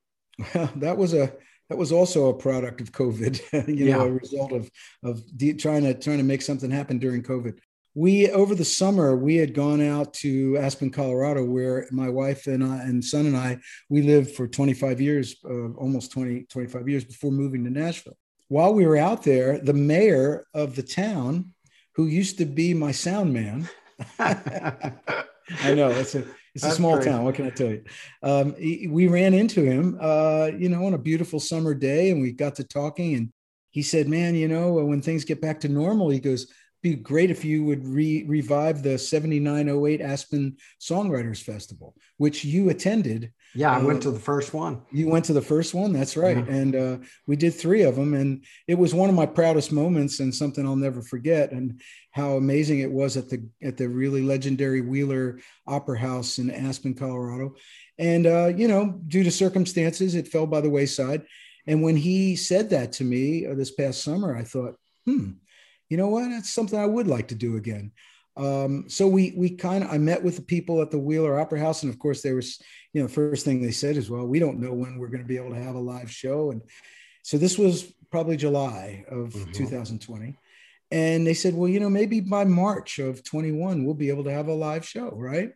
that 0.76 0.98
was 0.98 1.14
a 1.14 1.34
that 1.70 1.78
was 1.78 1.92
also 1.92 2.28
a 2.28 2.34
product 2.34 2.80
of 2.80 2.92
COVID. 2.92 3.68
you 3.68 3.92
know, 3.92 4.02
a 4.02 4.12
result 4.12 4.52
of 4.52 4.70
of 5.04 5.22
de- 5.38 5.54
trying 5.54 5.84
to 5.84 5.94
trying 5.94 6.18
to 6.18 6.24
make 6.24 6.42
something 6.42 6.72
happen 6.72 6.98
during 6.98 7.24
COVID. 7.24 7.58
We 7.94 8.30
over 8.30 8.54
the 8.54 8.66
summer 8.66 9.16
we 9.16 9.38
had 9.38 9.54
gone 9.54 9.82
out 9.82 10.14
to 10.16 10.58
Aspen, 10.58 10.92
Colorado, 10.92 11.44
where 11.44 11.88
my 11.92 12.10
wife 12.10 12.48
and 12.48 12.64
I 12.64 12.84
and 12.84 13.04
son 13.04 13.26
and 13.26 13.36
I 13.36 13.58
we 13.90 14.04
lived 14.04 14.36
for 14.36 14.48
25 14.48 15.02
years, 15.02 15.36
uh, 15.44 15.72
almost 15.74 16.12
20 16.12 16.44
25 16.44 16.88
years 16.88 17.04
before 17.04 17.32
moving 17.32 17.64
to 17.64 17.70
Nashville. 17.70 18.18
While 18.50 18.74
we 18.74 18.86
were 18.86 18.98
out 18.98 19.24
there, 19.24 19.60
the 19.60 19.74
mayor 19.74 20.46
of 20.54 20.76
the 20.76 20.84
town, 20.84 21.54
who 21.96 22.06
used 22.06 22.38
to 22.38 22.46
be 22.46 22.74
my 22.74 22.92
sound 22.92 23.34
man. 23.34 23.68
I 24.20 25.74
know 25.74 25.92
that's 25.92 26.16
a 26.16 26.24
it's 26.58 26.64
That's 26.64 26.74
a 26.74 26.78
small 26.78 27.00
town. 27.00 27.24
What 27.24 27.36
can 27.36 27.46
I 27.46 27.52
tell 27.52 27.70
you? 27.70 27.84
Um, 28.24 28.56
he, 28.58 28.88
we 28.88 29.08
ran 29.08 29.36
into 29.36 29.62
him, 29.62 29.96
uh, 30.02 30.50
you 30.58 30.70
know, 30.70 30.86
on 30.88 30.96
a 30.96 30.98
beautiful 30.98 31.40
summer 31.40 31.76
day, 31.76 32.10
and 32.10 32.20
we 32.20 32.32
got 32.32 32.56
to 32.56 32.64
talking. 32.64 33.14
And 33.14 33.32
he 33.70 33.84
said, 33.84 34.08
"Man, 34.08 34.34
you 34.34 34.48
know, 34.48 34.74
when 34.74 35.04
things 35.04 35.24
get 35.24 35.40
back 35.40 35.60
to 35.60 35.70
normal, 35.70 36.10
he 36.10 36.20
goes, 36.20 36.52
be 36.82 36.96
great 36.96 37.30
if 37.30 37.46
you 37.46 37.64
would 37.64 37.86
re- 37.86 38.26
revive 38.28 38.82
the 38.82 38.98
7908 38.98 40.02
Aspen 40.02 40.58
Songwriters 40.82 41.44
Festival, 41.44 41.96
which 42.18 42.44
you 42.44 42.70
attended. 42.70 43.34
Yeah, 43.58 43.72
I 43.72 43.80
uh, 43.82 43.86
went 43.86 44.04
to 44.04 44.12
the 44.12 44.20
first 44.20 44.54
one. 44.54 44.84
You 44.92 45.08
went 45.08 45.26
to 45.26 45.34
the 45.34 45.42
first 45.42 45.74
one. 45.74 45.92
That's 45.92 46.16
right. 46.16 46.38
Yeah. 46.38 46.46
And 46.48 46.76
uh, 46.76 46.98
we 47.26 47.36
did 47.36 47.56
three 47.56 47.82
of 47.82 47.96
them. 47.96 48.14
And 48.14 48.46
it 48.68 48.76
was 48.76 48.94
one 48.94 49.10
of 49.10 49.16
my 49.16 49.26
proudest 49.26 49.72
moments 49.72 50.20
and 50.20 50.34
something 50.34 50.64
I'll 50.64 50.76
never 50.76 51.02
forget. 51.02 51.52
And 51.52 51.82
how 52.12 52.34
amazing 52.34 52.80
it 52.80 52.92
was 52.92 53.18
at 53.18 53.30
the 53.30 53.50
at 53.64 53.76
the 53.76 53.90
really 53.90 54.22
legendary 54.22 54.82
Wheeler 54.82 55.40
Opera 55.66 55.98
House 55.98 56.38
in 56.38 56.52
Aspen, 56.52 56.94
Colorado. 56.94 57.56
And 57.98 58.28
uh, 58.28 58.54
you 58.56 58.68
know, 58.68 59.02
due 59.08 59.24
to 59.24 59.32
circumstances, 59.32 60.14
it 60.14 60.28
fell 60.28 60.46
by 60.46 60.62
the 60.62 60.70
wayside. 60.70 61.24
And 61.66 61.82
when 61.82 61.98
he 61.98 62.36
said 62.36 62.70
that 62.70 62.92
to 62.94 63.04
me 63.04 63.48
uh, 63.48 63.56
this 63.56 63.72
past 63.72 64.04
summer, 64.04 64.38
I 64.38 64.44
thought, 64.44 64.76
hmm, 65.06 65.32
you 65.90 65.98
know 65.98 66.10
what? 66.10 66.30
That's 66.30 66.54
something 66.54 66.78
I 66.78 66.86
would 66.86 67.08
like 67.08 67.30
to 67.30 67.36
do 67.36 67.58
again. 67.58 67.92
Um, 68.38 68.86
so 68.88 69.08
we 69.08 69.34
we 69.36 69.50
kind 69.50 69.84
of 69.84 69.92
I 69.92 69.98
met 69.98 70.24
with 70.24 70.36
the 70.36 70.44
people 70.44 70.82
at 70.82 70.92
the 70.92 71.00
Wheeler 71.00 71.40
Opera 71.40 71.60
House, 71.60 71.84
and 71.84 71.92
of 71.92 72.00
course 72.00 72.22
there 72.22 72.36
was 72.36 72.62
you 72.94 73.02
know 73.02 73.08
first 73.08 73.44
thing 73.44 73.62
they 73.62 73.72
said 73.72 73.98
is 73.98 74.10
well 74.10 74.28
we 74.28 74.40
don't 74.40 74.60
know 74.60 74.74
when 74.74 74.98
we're 74.98 75.10
going 75.10 75.24
to 75.24 75.28
be 75.28 75.38
able 75.38 75.50
to 75.50 75.62
have 75.62 75.76
a 75.76 75.80
live 75.80 76.12
show, 76.12 76.52
and 76.52 76.62
so 77.24 77.38
this 77.38 77.58
was 77.58 77.92
probably 78.12 78.38
July 78.38 79.04
of 79.10 79.34
mm-hmm. 79.34 79.52
2020, 79.52 80.38
and 80.92 81.26
they 81.26 81.34
said 81.34 81.56
well 81.56 81.68
you 81.68 81.80
know 81.80 81.90
maybe 81.90 82.20
by 82.20 82.46
March 82.46 83.00
of 83.00 83.24
21 83.24 83.84
we'll 83.84 83.96
be 83.96 84.10
able 84.10 84.24
to 84.24 84.32
have 84.32 84.48
a 84.48 84.54
live 84.54 84.86
show, 84.86 85.10
right? 85.10 85.52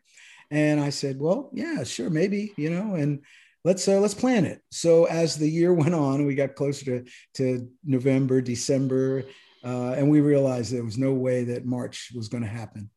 And 0.50 0.80
I 0.80 0.90
said 0.90 1.20
well 1.20 1.52
yeah 1.54 1.84
sure 1.84 2.10
maybe 2.10 2.54
you 2.58 2.72
know 2.72 2.96
and 2.96 3.22
let's 3.64 3.88
uh, 3.88 4.00
let's 4.00 4.14
plan 4.14 4.46
it. 4.46 4.62
So 4.72 5.06
as 5.06 5.36
the 5.36 5.50
year 5.50 5.74
went 5.84 5.94
on, 5.94 6.26
we 6.26 6.36
got 6.36 6.56
closer 6.56 6.86
to 6.86 7.06
to 7.36 7.70
November, 7.84 8.42
December, 8.42 9.26
uh, 9.64 9.92
and 9.92 10.10
we 10.10 10.22
realized 10.22 10.72
there 10.72 10.84
was 10.84 10.98
no 10.98 11.14
way 11.14 11.44
that 11.46 11.66
March 11.66 12.12
was 12.16 12.28
going 12.28 12.44
to 12.44 12.50
happen. 12.50 12.90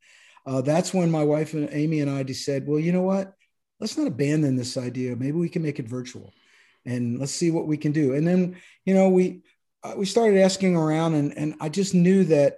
Uh, 0.46 0.60
that's 0.60 0.92
when 0.92 1.10
my 1.10 1.22
wife 1.22 1.54
and 1.54 1.68
Amy 1.72 2.00
and 2.00 2.10
I 2.10 2.22
just 2.22 2.44
said, 2.44 2.66
well, 2.66 2.78
you 2.78 2.92
know 2.92 3.02
what? 3.02 3.32
Let's 3.80 3.96
not 3.96 4.06
abandon 4.06 4.56
this 4.56 4.76
idea. 4.76 5.16
Maybe 5.16 5.38
we 5.38 5.48
can 5.48 5.62
make 5.62 5.78
it 5.78 5.88
virtual 5.88 6.32
and 6.84 7.18
let's 7.18 7.32
see 7.32 7.50
what 7.50 7.66
we 7.66 7.76
can 7.76 7.92
do. 7.92 8.14
And 8.14 8.26
then, 8.26 8.56
you 8.84 8.94
know, 8.94 9.08
we, 9.08 9.42
uh, 9.84 9.94
we 9.96 10.06
started 10.06 10.40
asking 10.40 10.76
around, 10.76 11.14
and 11.14 11.36
and 11.36 11.54
I 11.60 11.68
just 11.68 11.94
knew 11.94 12.24
that 12.24 12.56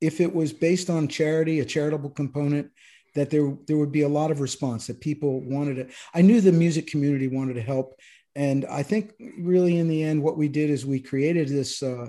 if 0.00 0.20
it 0.20 0.34
was 0.34 0.52
based 0.52 0.90
on 0.90 1.08
charity, 1.08 1.60
a 1.60 1.64
charitable 1.64 2.10
component, 2.10 2.70
that 3.14 3.30
there 3.30 3.56
there 3.66 3.78
would 3.78 3.92
be 3.92 4.02
a 4.02 4.08
lot 4.08 4.30
of 4.30 4.40
response. 4.40 4.86
That 4.86 5.00
people 5.00 5.40
wanted 5.40 5.78
it. 5.78 5.90
I 6.14 6.20
knew 6.20 6.40
the 6.40 6.52
music 6.52 6.86
community 6.86 7.28
wanted 7.28 7.54
to 7.54 7.62
help, 7.62 7.94
and 8.36 8.66
I 8.66 8.82
think 8.82 9.14
really 9.38 9.78
in 9.78 9.88
the 9.88 10.02
end, 10.02 10.22
what 10.22 10.36
we 10.36 10.48
did 10.48 10.68
is 10.70 10.84
we 10.84 11.00
created 11.00 11.48
this. 11.48 11.82
Uh, 11.82 12.08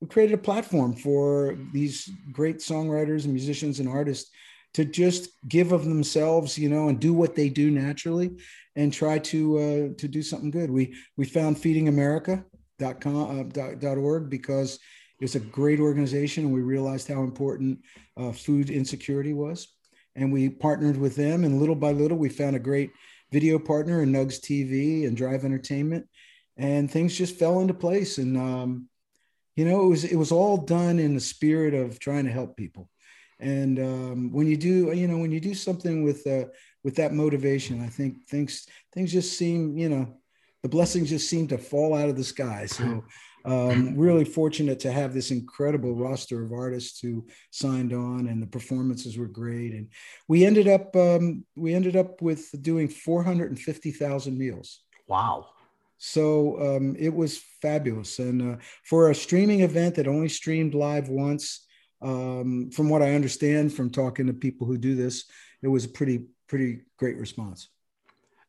we 0.00 0.08
created 0.08 0.34
a 0.34 0.42
platform 0.42 0.94
for 0.94 1.58
these 1.72 2.10
great 2.32 2.58
songwriters 2.58 3.24
and 3.24 3.32
musicians 3.32 3.80
and 3.80 3.88
artists 3.88 4.30
to 4.74 4.84
just 4.84 5.30
give 5.48 5.72
of 5.72 5.84
themselves, 5.84 6.58
you 6.58 6.68
know, 6.68 6.88
and 6.88 7.00
do 7.00 7.14
what 7.14 7.34
they 7.34 7.48
do 7.48 7.70
naturally, 7.70 8.36
and 8.76 8.92
try 8.92 9.18
to 9.18 9.58
uh, 9.58 9.98
to 9.98 10.08
do 10.08 10.22
something 10.22 10.50
good. 10.50 10.70
We 10.70 10.94
we 11.16 11.24
found 11.24 11.56
feedingamerica.com 11.56 13.40
uh, 13.40 13.42
dot, 13.44 13.78
dot 13.78 13.98
org 13.98 14.28
because 14.28 14.78
it's 15.20 15.36
a 15.36 15.40
great 15.40 15.80
organization, 15.80 16.44
and 16.44 16.52
we 16.52 16.60
realized 16.60 17.08
how 17.08 17.22
important 17.22 17.78
uh, 18.16 18.32
food 18.32 18.68
insecurity 18.68 19.32
was, 19.32 19.68
and 20.16 20.32
we 20.32 20.48
partnered 20.48 20.96
with 20.96 21.14
them, 21.14 21.44
and 21.44 21.60
little 21.60 21.76
by 21.76 21.92
little, 21.92 22.18
we 22.18 22.28
found 22.28 22.56
a 22.56 22.60
great 22.60 22.90
video 23.32 23.58
partner 23.58 24.02
in 24.02 24.12
Nugs 24.12 24.40
TV 24.40 25.06
and 25.06 25.16
Drive 25.16 25.44
Entertainment, 25.44 26.06
and 26.56 26.90
things 26.90 27.16
just 27.16 27.38
fell 27.38 27.60
into 27.60 27.74
place, 27.74 28.18
and 28.18 28.36
um, 28.36 28.88
you 29.56 29.64
know, 29.64 29.84
it 29.84 29.88
was 29.88 30.04
it 30.04 30.16
was 30.16 30.32
all 30.32 30.56
done 30.56 30.98
in 30.98 31.14
the 31.14 31.20
spirit 31.20 31.74
of 31.74 31.98
trying 31.98 32.24
to 32.24 32.32
help 32.32 32.56
people. 32.56 32.88
And 33.40 33.78
um, 33.78 34.32
when 34.32 34.46
you 34.46 34.56
do 34.56 34.92
you 34.92 35.08
know 35.08 35.18
when 35.18 35.32
you 35.32 35.40
do 35.40 35.54
something 35.54 36.02
with 36.02 36.26
uh, 36.26 36.46
with 36.84 36.96
that 36.96 37.14
motivation 37.14 37.82
i 37.82 37.88
think 37.88 38.28
things 38.28 38.66
things 38.92 39.10
just 39.10 39.38
seem 39.38 39.76
you 39.76 39.88
know 39.88 40.14
the 40.64 40.68
blessings 40.68 41.10
just 41.10 41.28
seem 41.28 41.46
to 41.46 41.58
fall 41.58 41.94
out 41.94 42.08
of 42.08 42.16
the 42.16 42.24
sky. 42.24 42.64
So 42.64 43.04
um, 43.44 43.98
really 43.98 44.24
fortunate 44.24 44.80
to 44.80 44.90
have 44.90 45.12
this 45.12 45.30
incredible 45.30 45.94
roster 45.94 46.42
of 46.42 46.54
artists 46.54 47.00
who 47.00 47.26
signed 47.50 47.92
on 47.92 48.28
and 48.28 48.42
the 48.42 48.46
performances 48.46 49.18
were 49.18 49.28
great. 49.28 49.74
And 49.74 49.88
we 50.26 50.46
ended 50.46 50.66
up 50.66 50.96
um, 50.96 51.44
we 51.54 51.74
ended 51.74 51.96
up 51.96 52.22
with 52.22 52.50
doing 52.62 52.88
450000 52.88 54.38
meals. 54.38 54.80
Wow 55.06 55.48
so 55.98 56.76
um, 56.76 56.96
it 56.98 57.14
was 57.14 57.38
fabulous 57.62 58.18
and 58.18 58.54
uh, 58.54 58.56
for 58.84 59.10
a 59.10 59.14
streaming 59.14 59.60
event 59.60 59.94
that 59.94 60.08
only 60.08 60.28
streamed 60.28 60.74
live 60.74 61.08
once 61.08 61.64
um, 62.04 62.70
from 62.70 62.88
what 62.88 63.02
I 63.02 63.14
understand 63.14 63.72
from 63.72 63.90
talking 63.90 64.26
to 64.26 64.32
people 64.32 64.66
who 64.66 64.76
do 64.76 64.94
this, 64.94 65.24
it 65.62 65.68
was 65.68 65.86
a 65.86 65.88
pretty 65.88 66.26
pretty 66.46 66.82
great 66.98 67.16
response. 67.16 67.68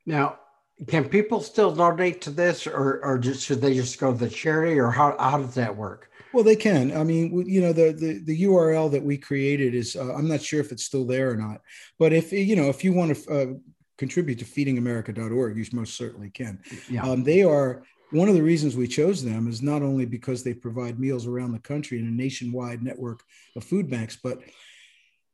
Now, 0.05 0.39
can 0.87 1.07
people 1.07 1.39
still 1.39 1.73
donate 1.73 2.21
to 2.21 2.29
this, 2.29 2.67
or 2.67 3.03
or 3.03 3.17
just 3.17 3.45
should 3.45 3.61
they 3.61 3.73
just 3.73 3.97
go 3.97 4.11
to 4.11 4.17
the 4.17 4.29
charity, 4.29 4.77
or 4.77 4.91
how 4.91 5.15
how 5.17 5.37
does 5.37 5.55
that 5.55 5.75
work? 5.75 6.11
Well, 6.33 6.43
they 6.43 6.57
can. 6.57 6.95
I 6.95 7.05
mean, 7.05 7.47
you 7.47 7.61
know, 7.61 7.71
the 7.71 7.93
the, 7.93 8.21
the 8.25 8.43
URL 8.43 8.91
that 8.91 9.03
we 9.03 9.17
created 9.17 9.73
is 9.73 9.95
uh, 9.95 10.13
I'm 10.13 10.27
not 10.27 10.41
sure 10.41 10.59
if 10.59 10.73
it's 10.73 10.83
still 10.83 11.05
there 11.05 11.31
or 11.31 11.37
not, 11.37 11.61
but 11.97 12.11
if 12.11 12.33
you 12.33 12.57
know 12.57 12.67
if 12.67 12.83
you 12.83 12.91
want 12.91 13.15
to 13.15 13.31
uh, 13.31 13.53
contribute 13.97 14.39
to 14.39 14.45
feedingamerica.org, 14.45 15.57
you 15.57 15.65
most 15.73 15.95
certainly 15.95 16.29
can. 16.29 16.59
Yeah. 16.89 17.03
Um, 17.03 17.23
they 17.23 17.43
are 17.43 17.83
one 18.11 18.29
of 18.29 18.35
the 18.35 18.43
reasons 18.43 18.75
we 18.75 18.87
chose 18.87 19.23
them 19.23 19.47
is 19.47 19.61
not 19.61 19.81
only 19.81 20.05
because 20.05 20.43
they 20.43 20.53
provide 20.53 20.99
meals 20.99 21.27
around 21.27 21.51
the 21.51 21.59
country 21.59 21.99
in 21.99 22.07
a 22.07 22.11
nationwide 22.11 22.83
network 22.83 23.23
of 23.55 23.63
food 23.63 23.89
banks, 23.89 24.17
but 24.21 24.41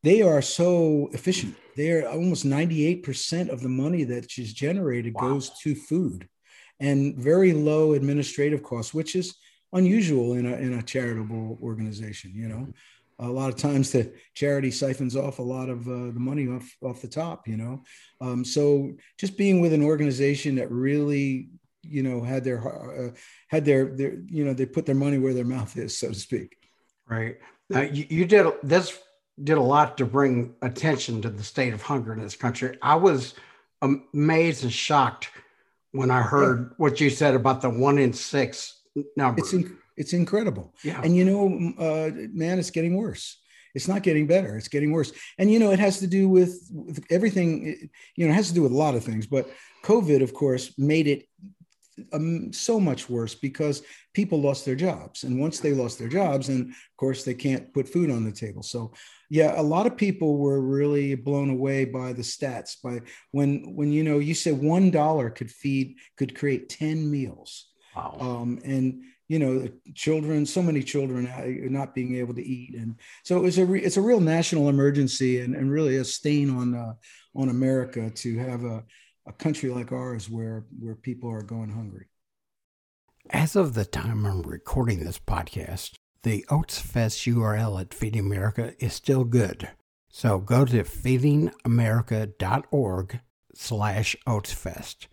they 0.03 0.21
are 0.21 0.41
so 0.41 1.09
efficient. 1.13 1.55
They're 1.75 2.09
almost 2.09 2.45
98% 2.45 3.49
of 3.49 3.61
the 3.61 3.69
money 3.69 4.03
that 4.05 4.37
is 4.37 4.53
generated 4.53 5.13
wow. 5.13 5.21
goes 5.21 5.51
to 5.61 5.75
food 5.75 6.27
and 6.79 7.15
very 7.15 7.53
low 7.53 7.93
administrative 7.93 8.63
costs, 8.63 8.93
which 8.93 9.15
is 9.15 9.35
unusual 9.73 10.33
in 10.33 10.45
a, 10.45 10.55
in 10.55 10.73
a 10.73 10.81
charitable 10.81 11.59
organization. 11.61 12.31
You 12.33 12.47
know, 12.47 12.67
a 13.21 13.31
lot 13.31 13.49
of 13.49 13.55
times 13.55 13.91
the 13.91 14.13
charity 14.33 14.71
siphons 14.71 15.15
off 15.15 15.39
a 15.39 15.43
lot 15.43 15.69
of 15.69 15.87
uh, 15.87 16.11
the 16.11 16.19
money 16.19 16.47
off, 16.47 16.75
off 16.81 17.01
the 17.01 17.07
top, 17.07 17.47
you 17.47 17.57
know. 17.57 17.83
Um, 18.19 18.43
so 18.43 18.93
just 19.17 19.37
being 19.37 19.61
with 19.61 19.73
an 19.73 19.83
organization 19.83 20.55
that 20.55 20.71
really 20.71 21.49
you 21.83 22.03
know 22.03 22.21
had 22.21 22.43
their 22.43 23.07
uh, 23.07 23.11
had 23.47 23.65
their 23.65 23.95
their 23.95 24.19
you 24.27 24.43
know 24.43 24.53
they 24.53 24.65
put 24.65 24.85
their 24.85 24.95
money 24.95 25.17
where 25.17 25.33
their 25.33 25.45
mouth 25.45 25.77
is 25.77 25.97
so 25.97 26.09
to 26.09 26.15
speak. 26.15 26.57
Right. 27.07 27.37
Now 27.69 27.81
you, 27.81 28.05
you 28.09 28.25
did 28.25 28.47
this 28.63 28.97
did 29.43 29.57
a 29.57 29.61
lot 29.61 29.97
to 29.97 30.05
bring 30.05 30.55
attention 30.61 31.21
to 31.21 31.29
the 31.29 31.43
state 31.43 31.73
of 31.73 31.81
hunger 31.81 32.13
in 32.13 32.21
this 32.21 32.35
country. 32.35 32.77
I 32.81 32.95
was 32.95 33.33
amazed 33.81 34.63
and 34.63 34.71
shocked 34.71 35.29
when 35.91 36.11
i 36.11 36.21
heard 36.21 36.73
what 36.77 37.01
you 37.01 37.09
said 37.09 37.35
about 37.35 37.61
the 37.61 37.69
one 37.69 37.97
in 37.97 38.13
six 38.13 38.81
number. 39.17 39.39
It's, 39.39 39.53
in, 39.53 39.77
it's 39.97 40.13
incredible. 40.13 40.73
Yeah. 40.83 41.01
And 41.03 41.15
you 41.15 41.25
know 41.25 41.73
uh, 41.77 42.11
man 42.33 42.59
it's 42.59 42.71
getting 42.71 42.95
worse. 42.95 43.37
It's 43.73 43.87
not 43.87 44.03
getting 44.03 44.27
better 44.27 44.57
it's 44.57 44.67
getting 44.67 44.91
worse. 44.91 45.11
And 45.37 45.51
you 45.51 45.59
know 45.59 45.71
it 45.71 45.79
has 45.79 45.99
to 45.99 46.07
do 46.07 46.27
with, 46.27 46.69
with 46.71 47.03
everything 47.09 47.89
you 48.15 48.25
know 48.25 48.33
it 48.33 48.35
has 48.35 48.49
to 48.49 48.53
do 48.53 48.63
with 48.63 48.71
a 48.71 48.77
lot 48.77 48.95
of 48.95 49.03
things 49.03 49.25
but 49.27 49.49
covid 49.83 50.21
of 50.21 50.33
course 50.33 50.77
made 50.77 51.07
it 51.07 51.27
um, 52.13 52.53
so 52.53 52.79
much 52.79 53.09
worse 53.09 53.35
because 53.35 53.83
people 54.13 54.41
lost 54.41 54.65
their 54.65 54.75
jobs. 54.75 55.23
And 55.23 55.39
once 55.39 55.59
they 55.59 55.73
lost 55.73 55.99
their 55.99 56.07
jobs 56.07 56.49
and 56.49 56.69
of 56.69 56.97
course 56.97 57.23
they 57.23 57.33
can't 57.33 57.73
put 57.73 57.87
food 57.87 58.09
on 58.09 58.23
the 58.23 58.31
table. 58.31 58.63
So 58.63 58.93
yeah 59.29 59.59
a 59.59 59.63
lot 59.63 59.87
of 59.87 59.97
people 59.97 60.37
were 60.37 60.61
really 60.61 61.15
blown 61.15 61.49
away 61.49 61.85
by 61.85 62.13
the 62.13 62.21
stats 62.21 62.75
by 62.81 63.01
when 63.31 63.75
when 63.75 63.91
you 63.91 64.03
know 64.03 64.19
you 64.19 64.33
said 64.33 64.61
one 64.61 64.91
dollar 64.91 65.29
could 65.29 65.51
feed 65.51 65.95
could 66.17 66.35
create 66.35 66.69
10 66.69 67.09
meals. 67.09 67.67
Wow. 67.95 68.17
um, 68.21 68.59
and 68.63 69.03
you 69.31 69.39
know 69.39 69.67
children 69.95 70.45
so 70.45 70.61
many 70.61 70.83
children 70.83 71.29
not 71.71 71.95
being 71.95 72.15
able 72.15 72.33
to 72.33 72.43
eat 72.43 72.75
and 72.75 72.95
so 73.23 73.37
it 73.37 73.41
was 73.41 73.57
a 73.57 73.65
re, 73.65 73.81
it's 73.81 73.97
a 73.97 74.07
real 74.09 74.19
national 74.19 74.67
emergency 74.67 75.41
and, 75.41 75.55
and 75.55 75.71
really 75.71 75.97
a 75.97 76.03
stain 76.03 76.49
on 76.49 76.75
uh, 76.75 76.93
on 77.35 77.49
america 77.49 78.09
to 78.09 78.37
have 78.37 78.63
a 78.63 78.83
a 79.25 79.33
country 79.33 79.69
like 79.69 79.91
ours 79.91 80.29
where 80.29 80.65
where 80.79 80.95
people 80.95 81.29
are 81.31 81.43
going 81.43 81.71
hungry. 81.71 82.07
As 83.29 83.55
of 83.55 83.75
the 83.75 83.85
time 83.85 84.25
I'm 84.25 84.41
recording 84.41 85.03
this 85.03 85.19
podcast, 85.19 85.93
the 86.23 86.43
Oates 86.49 86.79
Fest 86.79 87.19
URL 87.19 87.79
at 87.79 87.93
Feeding 87.93 88.21
America 88.21 88.73
is 88.79 88.93
still 88.93 89.23
good. 89.23 89.69
So 90.09 90.39
go 90.39 90.65
to 90.65 90.83
feedingamerica.org 90.83 93.19
slash 93.53 94.15
oatsfest. 94.27 95.05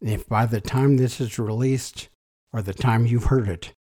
If 0.00 0.28
by 0.28 0.46
the 0.46 0.60
time 0.60 0.96
this 0.96 1.20
is 1.20 1.36
released, 1.38 2.08
or 2.52 2.62
the 2.62 2.74
time 2.74 3.06
you've 3.06 3.24
heard 3.24 3.48
it, 3.48 3.72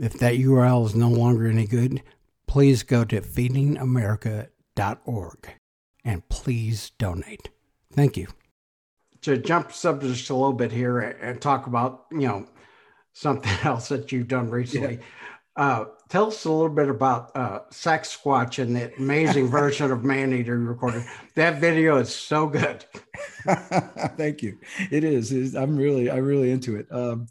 if 0.00 0.14
that 0.14 0.34
URL 0.34 0.86
is 0.86 0.94
no 0.94 1.08
longer 1.08 1.46
any 1.46 1.66
good, 1.66 2.02
please 2.46 2.82
go 2.82 3.04
to 3.04 3.20
feedingamerica.org 3.20 5.48
and 6.04 6.28
please 6.28 6.90
donate. 6.98 7.50
Thank 7.92 8.16
you 8.16 8.28
to 9.24 9.38
jump 9.38 9.72
subjects 9.72 10.28
a 10.28 10.34
little 10.34 10.52
bit 10.52 10.70
here 10.70 11.00
and 11.00 11.40
talk 11.40 11.66
about 11.66 12.04
you 12.12 12.28
know 12.28 12.46
something 13.14 13.52
else 13.64 13.88
that 13.88 14.12
you've 14.12 14.28
done 14.28 14.50
recently. 14.50 14.96
Yeah. 14.96 15.02
Uh, 15.56 15.84
tell 16.08 16.26
us 16.26 16.44
a 16.44 16.50
little 16.50 16.68
bit 16.68 16.88
about 16.88 17.30
uh, 17.34 17.60
Saxsquatch 17.70 18.62
and 18.62 18.76
that 18.76 18.98
amazing 18.98 19.46
version 19.48 19.90
of 19.90 20.04
Maneater 20.04 20.58
you 20.58 20.64
recorded. 20.64 21.04
That 21.36 21.60
video 21.60 21.96
is 21.98 22.14
so 22.14 22.48
good. 22.48 22.84
Thank 24.16 24.42
you. 24.42 24.58
It 24.90 25.04
is. 25.04 25.32
It 25.32 25.42
is. 25.42 25.54
I'm 25.54 25.76
really, 25.76 26.10
I'm 26.10 26.24
really 26.24 26.50
into 26.50 26.76
it. 26.76 26.86
Um, 26.90 27.28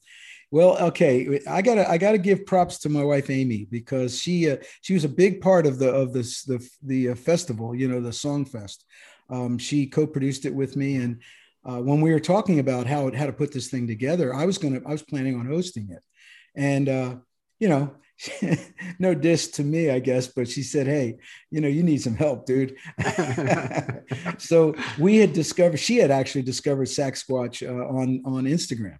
well, 0.54 0.78
okay, 0.90 1.40
I 1.50 1.64
gotta, 1.64 1.90
I 1.90 1.98
gotta 1.98 2.20
give 2.20 2.46
props 2.46 2.78
to 2.80 2.90
my 2.90 3.04
wife 3.04 3.32
Amy 3.32 3.66
because 3.72 4.22
she, 4.22 4.52
uh, 4.52 4.58
she 4.82 4.94
was 4.94 5.04
a 5.04 5.10
big 5.10 5.42
part 5.42 5.66
of 5.66 5.80
the 5.80 5.90
of 5.90 6.14
this 6.14 6.44
the 6.44 6.64
the 6.84 7.10
uh, 7.10 7.16
festival. 7.16 7.74
You 7.74 7.88
know, 7.88 8.00
the 8.00 8.14
Song 8.14 8.46
Fest. 8.46 8.86
Um, 9.32 9.58
she 9.58 9.88
co-produced 9.88 10.46
it 10.46 10.54
with 10.54 10.76
me, 10.76 10.98
and 10.98 11.24
uh, 11.66 11.80
when 11.80 12.02
we 12.02 12.12
were 12.12 12.20
talking 12.20 12.60
about 12.60 12.86
how 12.86 13.12
how 13.16 13.26
to 13.26 13.34
put 13.34 13.52
this 13.52 13.70
thing 13.70 13.88
together, 13.88 14.32
I 14.32 14.46
was 14.46 14.60
to 14.60 14.80
I 14.86 14.92
was 14.92 15.02
planning 15.02 15.40
on 15.40 15.48
hosting 15.48 15.90
it, 15.90 16.04
and 16.56 16.88
uh, 16.88 17.16
you 17.60 17.68
know, 17.68 17.96
no 19.00 19.16
diss 19.16 19.48
to 19.54 19.64
me, 19.64 19.90
I 19.90 19.98
guess, 19.98 20.28
but 20.28 20.48
she 20.48 20.62
said, 20.62 20.86
"Hey, 20.86 21.18
you 21.50 21.62
know, 21.62 21.68
you 21.68 21.82
need 21.82 22.04
some 22.04 22.16
help, 22.16 22.46
dude." 22.46 22.76
so 24.38 24.76
we 25.00 25.18
had 25.18 25.34
discovered 25.34 25.78
she 25.78 25.98
had 25.98 26.12
actually 26.12 26.44
discovered 26.44 26.90
Saxsquatch 26.90 27.68
uh, 27.68 27.88
on 27.88 28.22
on 28.24 28.44
Instagram, 28.44 29.00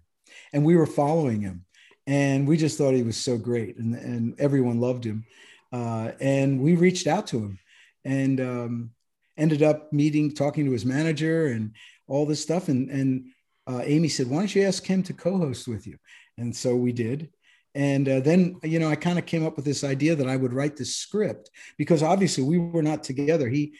and 0.54 0.64
we 0.64 0.76
were 0.76 0.86
following 0.86 1.42
him, 1.42 1.66
and 2.06 2.48
we 2.48 2.56
just 2.56 2.78
thought 2.78 2.94
he 2.94 3.02
was 3.02 3.18
so 3.18 3.36
great, 3.36 3.76
and 3.76 3.94
and 3.94 4.40
everyone 4.40 4.80
loved 4.80 5.04
him, 5.04 5.26
uh, 5.70 6.12
and 6.18 6.58
we 6.58 6.76
reached 6.76 7.06
out 7.06 7.26
to 7.26 7.38
him, 7.38 7.58
and 8.04 8.40
um, 8.40 8.90
ended 9.36 9.62
up 9.62 9.92
meeting, 9.92 10.32
talking 10.32 10.64
to 10.64 10.72
his 10.72 10.86
manager, 10.86 11.48
and 11.48 11.72
all 12.06 12.26
this 12.26 12.42
stuff. 12.42 12.68
And, 12.68 12.90
and 12.90 13.24
uh, 13.66 13.82
Amy 13.84 14.08
said, 14.08 14.28
why 14.28 14.38
don't 14.38 14.54
you 14.54 14.62
ask 14.62 14.84
him 14.86 15.02
to 15.04 15.12
co-host 15.12 15.66
with 15.66 15.86
you? 15.86 15.96
And 16.38 16.54
so 16.54 16.76
we 16.76 16.92
did. 16.92 17.30
And 17.74 18.08
uh, 18.08 18.20
then, 18.20 18.56
you 18.62 18.78
know, 18.78 18.88
I 18.88 18.94
kind 18.94 19.18
of 19.18 19.26
came 19.26 19.44
up 19.44 19.56
with 19.56 19.64
this 19.64 19.82
idea 19.82 20.14
that 20.14 20.28
I 20.28 20.36
would 20.36 20.52
write 20.52 20.76
this 20.76 20.96
script 20.96 21.50
because 21.76 22.02
obviously 22.02 22.44
we 22.44 22.58
were 22.58 22.82
not 22.82 23.02
together. 23.02 23.48
He, 23.48 23.74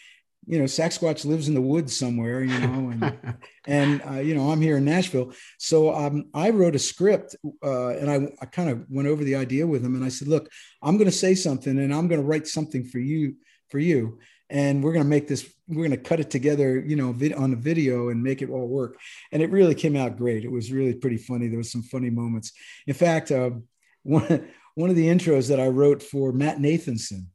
you 0.46 0.58
know, 0.58 0.64
Saxsquatch 0.64 1.24
lives 1.24 1.48
in 1.48 1.54
the 1.54 1.60
woods 1.60 1.96
somewhere, 1.96 2.42
you 2.42 2.58
know, 2.58 2.90
and, 2.90 3.36
and 3.66 4.02
uh, 4.02 4.20
you 4.20 4.34
know, 4.34 4.50
I'm 4.50 4.60
here 4.60 4.76
in 4.76 4.84
Nashville. 4.84 5.32
So 5.58 5.94
um, 5.94 6.26
I 6.34 6.50
wrote 6.50 6.74
a 6.74 6.78
script 6.78 7.36
uh, 7.62 7.88
and 7.90 8.10
I, 8.10 8.28
I 8.40 8.46
kind 8.46 8.68
of 8.68 8.84
went 8.88 9.08
over 9.08 9.24
the 9.24 9.36
idea 9.36 9.66
with 9.66 9.84
him 9.84 9.94
and 9.94 10.04
I 10.04 10.08
said, 10.08 10.28
look, 10.28 10.48
I'm 10.82 10.96
going 10.96 11.10
to 11.10 11.16
say 11.16 11.34
something 11.34 11.78
and 11.78 11.94
I'm 11.94 12.08
going 12.08 12.20
to 12.20 12.26
write 12.26 12.46
something 12.46 12.84
for 12.84 12.98
you, 12.98 13.34
for 13.68 13.78
you. 13.78 14.18
And 14.50 14.84
we're 14.84 14.92
going 14.92 15.04
to 15.04 15.10
make 15.10 15.26
this, 15.26 15.50
we're 15.68 15.86
going 15.86 15.90
to 15.90 15.96
cut 15.96 16.20
it 16.20 16.30
together, 16.30 16.78
you 16.78 16.96
know, 16.96 17.16
on 17.36 17.52
a 17.52 17.56
video 17.56 18.10
and 18.10 18.22
make 18.22 18.42
it 18.42 18.50
all 18.50 18.68
work. 18.68 18.98
And 19.32 19.42
it 19.42 19.50
really 19.50 19.74
came 19.74 19.96
out 19.96 20.18
great. 20.18 20.44
It 20.44 20.52
was 20.52 20.70
really 20.70 20.94
pretty 20.94 21.16
funny. 21.16 21.48
There 21.48 21.58
was 21.58 21.72
some 21.72 21.82
funny 21.82 22.10
moments. 22.10 22.52
In 22.86 22.94
fact, 22.94 23.30
uh, 23.30 23.50
one, 24.02 24.48
one 24.74 24.90
of 24.90 24.96
the 24.96 25.06
intros 25.06 25.48
that 25.48 25.60
I 25.60 25.68
wrote 25.68 26.02
for 26.02 26.32
Matt 26.32 26.58
Nathanson, 26.58 27.26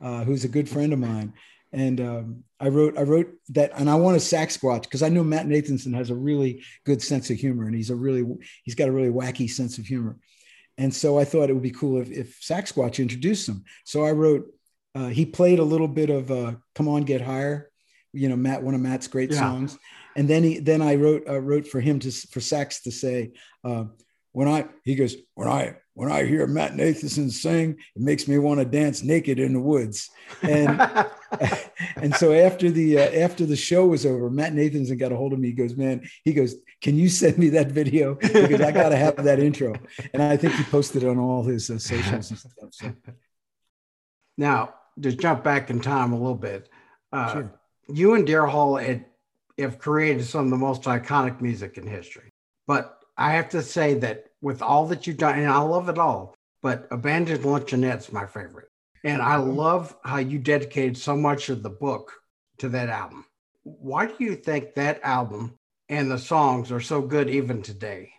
uh, 0.00 0.24
who's 0.24 0.44
a 0.44 0.48
good 0.48 0.68
friend 0.68 0.92
of 0.92 0.98
mine, 0.98 1.34
and 1.72 2.00
um, 2.00 2.44
I 2.60 2.68
wrote 2.68 2.98
I 2.98 3.02
wrote 3.02 3.32
that, 3.50 3.72
and 3.76 3.90
I 3.90 3.96
want 3.96 4.16
a 4.16 4.20
Saxsquatch 4.20 4.82
because 4.82 5.02
I 5.02 5.08
know 5.08 5.24
Matt 5.24 5.46
Nathanson 5.46 5.94
has 5.94 6.10
a 6.10 6.14
really 6.14 6.62
good 6.84 7.02
sense 7.02 7.30
of 7.30 7.36
humor, 7.36 7.66
and 7.66 7.74
he's 7.74 7.90
a 7.90 7.96
really 7.96 8.24
he's 8.64 8.74
got 8.74 8.88
a 8.88 8.92
really 8.92 9.10
wacky 9.10 9.48
sense 9.50 9.78
of 9.78 9.84
humor, 9.84 10.18
and 10.78 10.94
so 10.94 11.18
I 11.18 11.24
thought 11.24 11.50
it 11.50 11.54
would 11.54 11.62
be 11.62 11.70
cool 11.70 12.00
if 12.00 12.10
if 12.10 12.40
Saxsquatch 12.40 13.00
introduced 13.00 13.48
him. 13.48 13.64
So 13.84 14.04
I 14.04 14.12
wrote 14.12 14.46
uh, 14.94 15.08
he 15.08 15.26
played 15.26 15.58
a 15.58 15.64
little 15.64 15.88
bit 15.88 16.10
of 16.10 16.30
uh, 16.30 16.54
"Come 16.74 16.88
On 16.88 17.02
Get 17.02 17.20
Higher," 17.20 17.70
you 18.12 18.28
know 18.28 18.36
Matt 18.36 18.62
one 18.62 18.74
of 18.74 18.80
Matt's 18.80 19.08
great 19.08 19.32
yeah. 19.32 19.38
songs, 19.38 19.78
and 20.16 20.28
then 20.28 20.42
he 20.42 20.58
then 20.58 20.80
I 20.80 20.94
wrote 20.94 21.28
uh, 21.28 21.40
wrote 21.40 21.66
for 21.66 21.80
him 21.80 21.98
to 22.00 22.10
for 22.10 22.40
Sax 22.40 22.82
to 22.82 22.92
say 22.92 23.32
uh, 23.64 23.84
when 24.32 24.48
I 24.48 24.66
he 24.84 24.94
goes 24.94 25.16
when 25.34 25.48
I 25.48 25.76
when 25.96 26.12
I 26.12 26.26
hear 26.26 26.46
Matt 26.46 26.74
Nathanson 26.74 27.30
sing, 27.30 27.78
it 27.94 28.02
makes 28.02 28.28
me 28.28 28.36
want 28.36 28.60
to 28.60 28.66
dance 28.66 29.02
naked 29.02 29.38
in 29.38 29.54
the 29.54 29.60
woods. 29.60 30.10
And 30.42 30.78
and 31.96 32.14
so 32.14 32.34
after 32.34 32.70
the 32.70 32.98
uh, 32.98 33.24
after 33.24 33.46
the 33.46 33.56
show 33.56 33.86
was 33.86 34.04
over, 34.04 34.28
Matt 34.28 34.52
Nathanson 34.52 34.98
got 34.98 35.10
a 35.10 35.16
hold 35.16 35.32
of 35.32 35.38
me. 35.38 35.48
He 35.48 35.54
goes, 35.54 35.74
"Man," 35.74 36.06
he 36.22 36.34
goes, 36.34 36.54
"Can 36.82 36.96
you 36.96 37.08
send 37.08 37.38
me 37.38 37.48
that 37.50 37.68
video 37.68 38.14
because 38.14 38.60
I 38.60 38.72
got 38.72 38.90
to 38.90 38.96
have 38.96 39.16
that 39.24 39.38
intro." 39.38 39.74
And 40.12 40.22
I 40.22 40.36
think 40.36 40.52
he 40.52 40.64
posted 40.64 41.02
it 41.02 41.08
on 41.08 41.18
all 41.18 41.44
his 41.44 41.70
uh, 41.70 41.78
socials 41.78 42.30
and 42.30 42.38
stuff. 42.38 42.52
So. 42.72 42.92
Now, 44.36 44.74
to 45.00 45.12
jump 45.12 45.42
back 45.42 45.70
in 45.70 45.80
time 45.80 46.12
a 46.12 46.18
little 46.18 46.34
bit, 46.34 46.68
uh, 47.10 47.32
sure. 47.32 47.60
you 47.88 48.12
and 48.14 48.28
Daryl 48.28 48.50
Hall 48.50 48.76
had, 48.76 49.06
have 49.58 49.78
created 49.78 50.26
some 50.26 50.44
of 50.44 50.50
the 50.50 50.58
most 50.58 50.82
iconic 50.82 51.40
music 51.40 51.78
in 51.78 51.86
history, 51.86 52.34
but 52.66 53.00
I 53.16 53.32
have 53.32 53.48
to 53.50 53.62
say 53.62 53.94
that 53.94 54.25
with 54.40 54.62
all 54.62 54.86
that 54.88 55.06
you've 55.06 55.16
done, 55.16 55.38
and 55.38 55.50
I 55.50 55.58
love 55.58 55.88
it 55.88 55.98
all, 55.98 56.34
but 56.62 56.86
Abandoned 56.90 57.44
Luncheonette's 57.44 58.12
my 58.12 58.26
favorite. 58.26 58.68
And 59.04 59.22
I 59.22 59.36
mm-hmm. 59.36 59.50
love 59.50 59.96
how 60.04 60.18
you 60.18 60.38
dedicated 60.38 60.96
so 60.98 61.16
much 61.16 61.48
of 61.48 61.62
the 61.62 61.70
book 61.70 62.12
to 62.58 62.68
that 62.70 62.88
album. 62.88 63.24
Why 63.62 64.06
do 64.06 64.14
you 64.18 64.36
think 64.36 64.74
that 64.74 65.00
album 65.02 65.58
and 65.88 66.10
the 66.10 66.18
songs 66.18 66.72
are 66.72 66.80
so 66.80 67.00
good 67.00 67.28
even 67.30 67.62
today? 67.62 68.12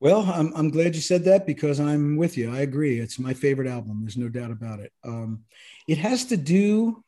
Well, 0.00 0.22
I'm, 0.22 0.52
I'm 0.54 0.70
glad 0.70 0.94
you 0.94 1.02
said 1.02 1.24
that 1.24 1.46
because 1.46 1.78
I'm 1.78 2.16
with 2.16 2.38
you. 2.38 2.54
I 2.54 2.60
agree. 2.60 2.98
It's 2.98 3.18
my 3.18 3.34
favorite 3.34 3.68
album. 3.68 4.00
There's 4.00 4.16
no 4.16 4.30
doubt 4.30 4.50
about 4.50 4.80
it. 4.80 4.92
Um, 5.04 5.44
it 5.86 5.98
has 5.98 6.24
to 6.26 6.38
do, 6.38 7.04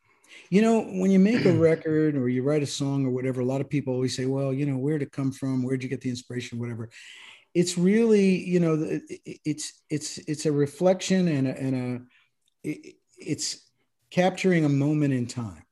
you 0.50 0.60
know, 0.60 0.82
when 0.82 1.10
you 1.10 1.18
make 1.18 1.46
a 1.46 1.52
record 1.58 2.16
or 2.16 2.28
you 2.28 2.42
write 2.42 2.62
a 2.62 2.66
song 2.66 3.06
or 3.06 3.10
whatever, 3.10 3.40
a 3.40 3.46
lot 3.46 3.62
of 3.62 3.70
people 3.70 3.94
always 3.94 4.14
say, 4.14 4.26
well, 4.26 4.52
you 4.52 4.66
know, 4.66 4.76
where'd 4.76 5.02
it 5.02 5.10
come 5.10 5.32
from? 5.32 5.62
Where'd 5.62 5.82
you 5.82 5.88
get 5.88 6.02
the 6.02 6.10
inspiration? 6.10 6.58
Whatever 6.58 6.90
it's 7.54 7.76
really 7.76 8.38
you 8.44 8.60
know 8.60 9.00
it's 9.44 9.82
it's 9.90 10.18
it's 10.18 10.46
a 10.46 10.52
reflection 10.52 11.28
and 11.28 11.48
a, 11.48 11.58
and 11.58 12.08
a 12.64 12.76
it's 13.18 13.70
capturing 14.10 14.64
a 14.64 14.68
moment 14.68 15.12
in 15.12 15.26
time. 15.26 15.62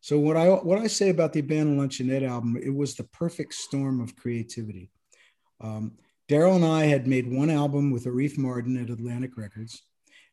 So 0.00 0.18
what 0.18 0.36
i 0.36 0.48
what 0.48 0.78
i 0.78 0.86
say 0.86 1.10
about 1.10 1.32
the 1.32 1.40
abandoned 1.40 1.80
luncheonette 1.80 2.28
album 2.28 2.56
it 2.62 2.74
was 2.74 2.94
the 2.94 3.04
perfect 3.04 3.54
storm 3.54 4.00
of 4.00 4.16
creativity. 4.16 4.90
Um, 5.60 5.92
daryl 6.28 6.56
and 6.56 6.64
i 6.64 6.84
had 6.84 7.06
made 7.06 7.30
one 7.30 7.50
album 7.50 7.90
with 7.90 8.04
arif 8.04 8.36
mardin 8.36 8.82
at 8.82 8.90
atlantic 8.90 9.36
records. 9.36 9.82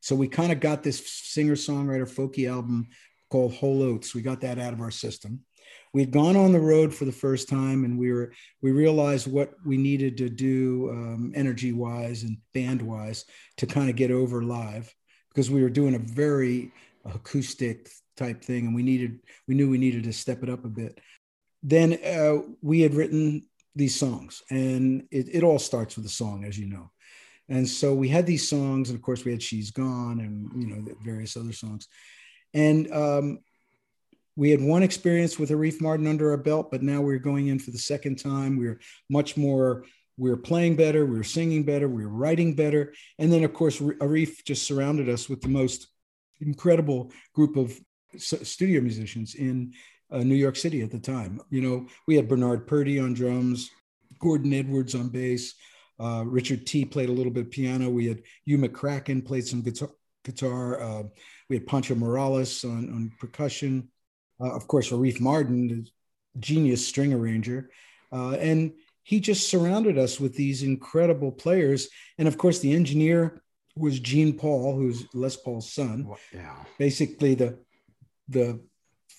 So 0.02 0.16
we 0.16 0.28
kind 0.28 0.52
of 0.52 0.60
got 0.60 0.84
this 0.84 1.08
singer 1.08 1.56
songwriter 1.56 2.10
folky 2.10 2.52
album 2.52 2.88
called 3.30 3.54
whole 3.54 3.84
oats. 3.84 4.16
We 4.16 4.22
got 4.22 4.42
that 4.42 4.58
out 4.58 4.74
of 4.74 4.82
our 4.82 4.92
system 4.92 5.42
we'd 5.94 6.12
gone 6.12 6.36
on 6.36 6.52
the 6.52 6.60
road 6.60 6.94
for 6.94 7.06
the 7.06 7.12
first 7.12 7.50
time 7.50 7.84
and 7.84 7.98
we 7.98 8.12
were 8.12 8.32
we 8.62 8.72
realized 8.72 9.28
what 9.28 9.54
we 9.66 9.78
needed 9.78 10.18
to 10.18 10.30
do 10.30 10.90
um, 10.92 11.32
energy 11.36 11.74
wise 11.74 12.24
and 12.24 12.38
band 12.54 12.82
wise 12.82 13.26
to 13.58 13.66
kind 13.66 13.90
of 13.90 13.96
get 13.96 14.12
over 14.12 14.44
live 14.44 14.94
because 15.30 15.50
we 15.50 15.62
were 15.62 15.70
doing 15.70 15.96
a 15.96 16.00
very 16.00 16.72
acoustic 17.06 17.90
type 18.18 18.44
thing 18.44 18.68
and 18.68 18.76
we 18.76 18.84
needed 18.84 19.20
we 19.48 19.56
knew 19.56 19.70
we 19.70 19.78
needed 19.78 20.04
to 20.04 20.14
step 20.14 20.44
it 20.44 20.50
up 20.50 20.66
a 20.66 20.70
bit. 20.70 21.00
Then 21.64 22.00
uh, 22.06 22.40
we 22.62 22.82
had 22.82 22.96
written 22.96 23.48
these 23.76 23.98
songs 23.98 24.42
and 24.50 25.04
it, 25.12 25.28
it 25.32 25.44
all 25.44 25.60
starts 25.60 25.96
with 25.96 26.06
a 26.06 26.10
song 26.10 26.44
as 26.46 26.58
you 26.58 26.68
know. 26.68 26.92
And 27.50 27.68
so 27.68 27.94
we 27.94 28.08
had 28.08 28.26
these 28.26 28.48
songs 28.50 28.90
and 28.90 28.98
of 28.98 29.04
course 29.04 29.26
we 29.26 29.32
had 29.32 29.44
she's 29.44 29.72
gone 29.72 30.20
and 30.20 30.50
you 30.62 30.68
know 30.68 30.96
various 31.04 31.38
other 31.38 31.54
songs. 31.54 31.88
And 32.54 32.92
um, 32.92 33.40
we 34.36 34.50
had 34.50 34.62
one 34.62 34.84
experience 34.84 35.38
with 35.38 35.50
Arif 35.50 35.80
Mardin 35.82 36.08
under 36.08 36.32
our 36.32 36.38
belt, 36.38 36.72
but 36.72 36.82
now 36.82 37.02
we're 37.02 37.20
going 37.20 37.48
in 37.48 37.60
for 37.60 37.72
the 37.72 37.78
second 37.78 38.16
time. 38.16 38.58
We're 38.58 38.80
much 39.10 39.36
more, 39.36 39.86
we're 40.18 40.38
playing 40.38 40.76
better, 40.76 41.06
we're 41.06 41.24
singing 41.24 41.64
better, 41.64 41.88
we're 41.88 42.08
writing 42.08 42.56
better. 42.56 42.94
And 43.20 43.32
then, 43.32 43.44
of 43.44 43.54
course, 43.54 43.80
Arif 43.80 44.44
just 44.46 44.64
surrounded 44.64 45.10
us 45.10 45.28
with 45.28 45.42
the 45.42 45.50
most 45.50 45.88
incredible 46.40 47.12
group 47.34 47.58
of 47.58 47.78
studio 48.18 48.82
musicians 48.82 49.36
in 49.36 49.74
uh, 50.12 50.20
New 50.20 50.36
York 50.36 50.56
City 50.56 50.82
at 50.82 50.92
the 50.92 51.00
time. 51.00 51.40
You 51.50 51.62
know, 51.62 51.88
we 52.08 52.16
had 52.16 52.28
Bernard 52.28 52.68
Purdie 52.68 53.00
on 53.00 53.14
drums, 53.14 53.70
Gordon 54.20 54.54
Edwards 54.54 54.96
on 54.96 55.10
bass, 55.10 55.56
uh, 56.00 56.24
Richard 56.26 56.66
Tee 56.66 56.84
played 56.84 57.10
a 57.10 57.14
little 57.14 57.32
bit 57.32 57.46
of 57.46 57.52
piano. 57.52 57.90
We 57.90 58.08
had 58.08 58.24
Hugh 58.46 58.58
McCracken 58.58 59.24
played 59.26 59.46
some 59.46 59.62
guitar. 59.62 59.92
guitar. 60.24 60.82
Uh, 60.82 61.04
we 61.48 61.58
had 61.58 61.68
Pancho 61.68 61.96
Morales 61.96 62.64
on, 62.64 62.90
on 62.90 63.12
percussion 63.20 63.90
uh, 64.42 64.52
of 64.52 64.68
course, 64.68 64.90
Arif 64.90 65.20
Mardin, 65.20 65.70
the 65.70 65.92
genius 66.40 66.86
string 66.86 67.14
arranger, 67.14 67.70
uh, 68.12 68.32
and 68.32 68.74
he 69.04 69.20
just 69.20 69.50
surrounded 69.50 69.98
us 69.98 70.20
with 70.20 70.36
these 70.36 70.64
incredible 70.64 71.32
players. 71.32 71.90
And 72.18 72.28
of 72.28 72.38
course, 72.38 72.60
the 72.60 72.74
engineer 72.74 73.42
was 73.76 74.00
Gene 74.00 74.38
Paul, 74.38 74.76
who's 74.76 75.06
Les 75.14 75.36
Paul's 75.36 75.72
son. 75.72 76.08
Yeah. 76.34 76.56
Basically, 76.78 77.36
the 77.36 77.60
the 78.30 78.62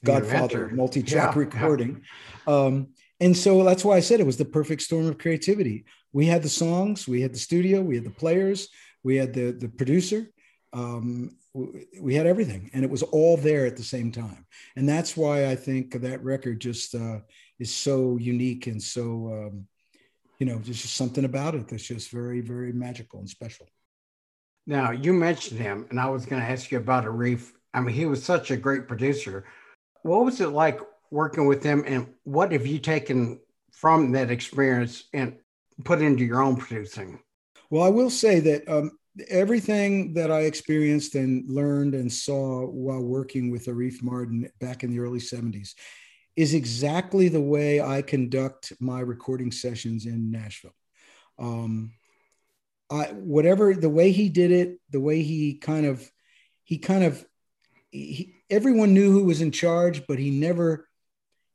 godfather 0.04 0.66
of 0.66 0.72
multi-track 0.72 1.35
yeah, 1.35 1.38
recording. 1.38 2.02
Yeah. 2.46 2.54
Um, 2.54 2.88
and 3.20 3.37
so 3.37 3.62
that's 3.62 3.85
why 3.85 3.96
I 3.96 4.00
said 4.00 4.18
it 4.18 4.26
was 4.26 4.37
the 4.37 4.44
perfect 4.44 4.82
storm 4.82 5.06
of 5.06 5.18
creativity. 5.18 5.85
We 6.12 6.26
had 6.26 6.42
the 6.42 6.48
songs, 6.48 7.06
we 7.06 7.20
had 7.20 7.32
the 7.32 7.38
studio, 7.38 7.80
we 7.80 7.94
had 7.94 8.04
the 8.04 8.11
players, 8.11 8.68
we 9.02 9.16
had 9.16 9.32
the 9.32 9.52
the 9.52 9.68
producer, 9.68 10.26
um, 10.72 11.37
we 11.54 12.14
had 12.14 12.26
everything 12.26 12.70
and 12.72 12.84
it 12.84 12.90
was 12.90 13.02
all 13.02 13.36
there 13.36 13.66
at 13.66 13.76
the 13.76 13.82
same 13.82 14.10
time. 14.10 14.46
And 14.76 14.88
that's 14.88 15.16
why 15.16 15.48
i 15.48 15.56
think 15.56 15.92
that 16.00 16.24
record 16.24 16.60
just 16.60 16.94
uh, 16.94 17.20
is 17.58 17.74
so 17.74 18.16
unique 18.16 18.66
and 18.66 18.82
so 18.82 19.48
um, 19.50 19.66
you 20.38 20.46
know 20.46 20.56
there's 20.56 20.82
just 20.82 20.96
something 20.96 21.24
about 21.24 21.54
it 21.54 21.68
that's 21.68 21.86
just 21.86 22.10
very 22.10 22.40
very 22.40 22.72
magical 22.72 23.20
and 23.20 23.28
special. 23.28 23.66
Now 24.66 24.92
you 24.92 25.12
mentioned 25.12 25.60
him 25.60 25.86
and 25.90 26.00
i 26.00 26.08
was 26.08 26.24
going 26.26 26.40
to 26.40 26.48
ask 26.48 26.70
you 26.70 26.78
about 26.78 27.04
arif. 27.04 27.52
I 27.74 27.80
mean 27.80 27.94
he 27.94 28.06
was 28.06 28.22
such 28.22 28.50
a 28.50 28.56
great 28.56 28.88
producer. 28.88 29.44
What 30.02 30.24
was 30.24 30.40
it 30.40 30.48
like 30.48 30.80
working 31.10 31.46
with 31.46 31.62
him 31.62 31.84
and 31.86 32.06
what 32.24 32.52
have 32.52 32.66
you 32.66 32.78
taken 32.78 33.40
from 33.72 34.12
that 34.12 34.30
experience 34.30 35.04
and 35.12 35.36
put 35.84 36.00
into 36.00 36.24
your 36.24 36.42
own 36.42 36.56
producing? 36.56 37.20
Well 37.68 37.82
i 37.82 37.88
will 37.88 38.10
say 38.10 38.40
that 38.40 38.68
um, 38.68 38.92
everything 39.29 40.14
that 40.14 40.31
I 40.31 40.40
experienced 40.40 41.14
and 41.14 41.48
learned 41.48 41.94
and 41.94 42.11
saw 42.11 42.66
while 42.66 43.03
working 43.03 43.51
with 43.51 43.66
Arif 43.66 44.03
Mardin 44.03 44.48
back 44.59 44.85
in 44.85 44.90
the 44.90 45.01
early 45.01 45.18
70s 45.18 45.75
is 46.35 46.55
exactly 46.55 47.29
the 47.29 47.40
way 47.40 47.81
I 47.81 48.01
conduct 48.03 48.72
my 48.81 49.01
recording 49.01 49.53
sessions 49.53 50.07
in 50.07 50.31
Nashville. 50.31 50.75
Um, 51.38 51.92
I, 52.90 53.07
whatever 53.12 53.75
the 53.75 53.90
way 53.90 54.12
he 54.12 54.29
did 54.29 54.51
it, 54.51 54.79
the 54.90 55.01
way 55.01 55.22
he 55.22 55.55
kind 55.55 55.87
of, 55.87 56.11
he 56.64 56.79
kind 56.79 57.05
of, 57.05 57.25
he, 57.90 58.37
everyone 58.48 58.94
knew 58.94 59.11
who 59.12 59.25
was 59.25 59.42
in 59.42 59.51
charge, 59.51 60.07
but 60.07 60.18
he 60.18 60.31
never, 60.31 60.88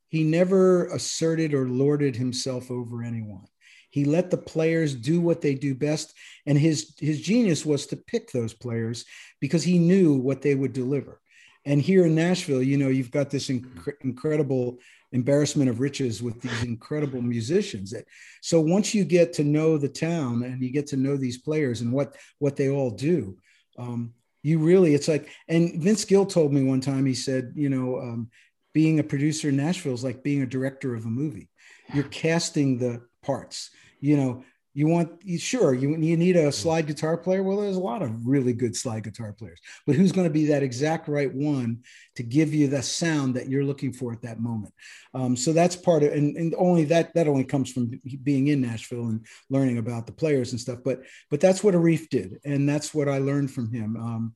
he 0.10 0.24
never 0.24 0.86
asserted 0.88 1.54
or 1.54 1.68
lorded 1.68 2.16
himself 2.16 2.70
over 2.70 3.04
anyone. 3.04 3.46
He 3.90 4.06
let 4.06 4.30
the 4.30 4.38
players 4.38 4.94
do 4.94 5.22
what 5.22 5.42
they 5.42 5.56
do 5.56 5.74
best, 5.74 6.14
and 6.46 6.58
his 6.58 6.94
his 7.00 7.22
genius 7.22 7.66
was 7.66 7.88
to 7.88 7.98
pick 7.98 8.32
those 8.32 8.54
players 8.54 9.06
because 9.40 9.64
he 9.64 9.80
knew 9.80 10.16
what 10.16 10.42
they 10.42 10.56
would 10.56 10.74
deliver. 10.74 11.22
And 11.66 11.82
here 11.82 12.06
in 12.06 12.16
Nashville, 12.16 12.64
you 12.64 12.78
know, 12.78 12.88
you've 12.88 13.12
got 13.12 13.30
this 13.30 13.50
inc- 13.50 13.94
incredible 14.02 14.78
embarrassment 15.12 15.70
of 15.70 15.80
riches 15.80 16.22
with 16.22 16.40
these 16.42 16.64
incredible 16.64 17.22
musicians. 17.22 17.94
So 18.42 18.62
once 18.62 18.94
you 18.94 19.04
get 19.04 19.34
to 19.34 19.44
know 19.44 19.78
the 19.78 19.90
town 19.90 20.44
and 20.44 20.62
you 20.62 20.72
get 20.72 20.88
to 20.88 20.98
know 20.98 21.18
these 21.18 21.38
players 21.38 21.82
and 21.82 21.92
what 21.92 22.16
what 22.40 22.56
they 22.56 22.70
all 22.70 22.92
do, 22.92 23.38
um, 23.78 24.14
you 24.44 24.60
really 24.60 24.94
it's 24.94 25.08
like. 25.08 25.30
And 25.48 25.82
Vince 25.82 26.06
Gill 26.06 26.26
told 26.26 26.54
me 26.54 26.64
one 26.64 26.82
time. 26.82 27.06
He 27.06 27.16
said, 27.16 27.54
you 27.56 27.70
know. 27.70 28.00
Um, 28.00 28.30
being 28.74 29.00
a 29.00 29.04
producer 29.04 29.50
in 29.50 29.58
Nashville 29.58 29.96
is 29.96 30.04
like 30.04 30.22
being 30.22 30.44
a 30.44 30.46
director 30.46 30.94
of 30.94 31.04
a 31.04 31.10
movie. 31.10 31.50
You're 31.96 32.04
casting 32.04 32.78
the 32.78 33.02
parts. 33.28 33.70
You 34.00 34.18
know, 34.18 34.44
you 34.78 34.88
want 34.88 35.24
sure 35.40 35.74
you, 35.74 35.98
you 35.98 36.16
need 36.16 36.36
a 36.36 36.52
slide 36.52 36.86
guitar 36.86 37.18
player? 37.18 37.42
Well 37.42 37.58
there's 37.58 37.78
a 37.78 37.80
lot 37.80 38.04
of 38.04 38.28
really 38.28 38.54
good 38.54 38.76
slide 38.76 39.04
guitar 39.04 39.34
players 39.34 39.60
but 39.88 39.96
who's 39.96 40.12
going 40.12 40.28
to 40.28 40.34
be 40.34 40.46
that 40.46 40.62
exact 40.62 41.08
right 41.08 41.34
one 41.34 41.80
to 42.16 42.22
give 42.22 42.54
you 42.54 42.68
the 42.68 42.84
sound 42.84 43.34
that 43.34 43.50
you're 43.50 43.64
looking 43.64 43.92
for 43.92 44.14
at 44.14 44.22
that 44.22 44.40
moment? 44.40 44.72
Um, 45.16 45.36
so 45.36 45.52
that's 45.52 45.76
part 45.76 46.04
of 46.04 46.14
and, 46.14 46.38
and 46.38 46.54
only 46.60 46.84
that 46.86 47.12
that 47.16 47.28
only 47.28 47.44
comes 47.44 47.72
from 47.72 48.00
being 48.22 48.50
in 48.50 48.62
nashville 48.62 49.08
and 49.08 49.26
learning 49.50 49.80
about 49.80 50.06
the 50.06 50.14
players 50.14 50.52
and 50.52 50.62
stuff 50.62 50.80
but 50.86 51.02
but 51.32 51.40
that's 51.40 51.64
what 51.64 51.74
arif 51.74 52.08
did 52.10 52.38
and 52.46 52.70
that's 52.70 52.94
what 52.94 53.10
i 53.10 53.18
learned 53.18 53.50
from 53.50 53.74
him. 53.74 53.98
Um, 53.98 54.36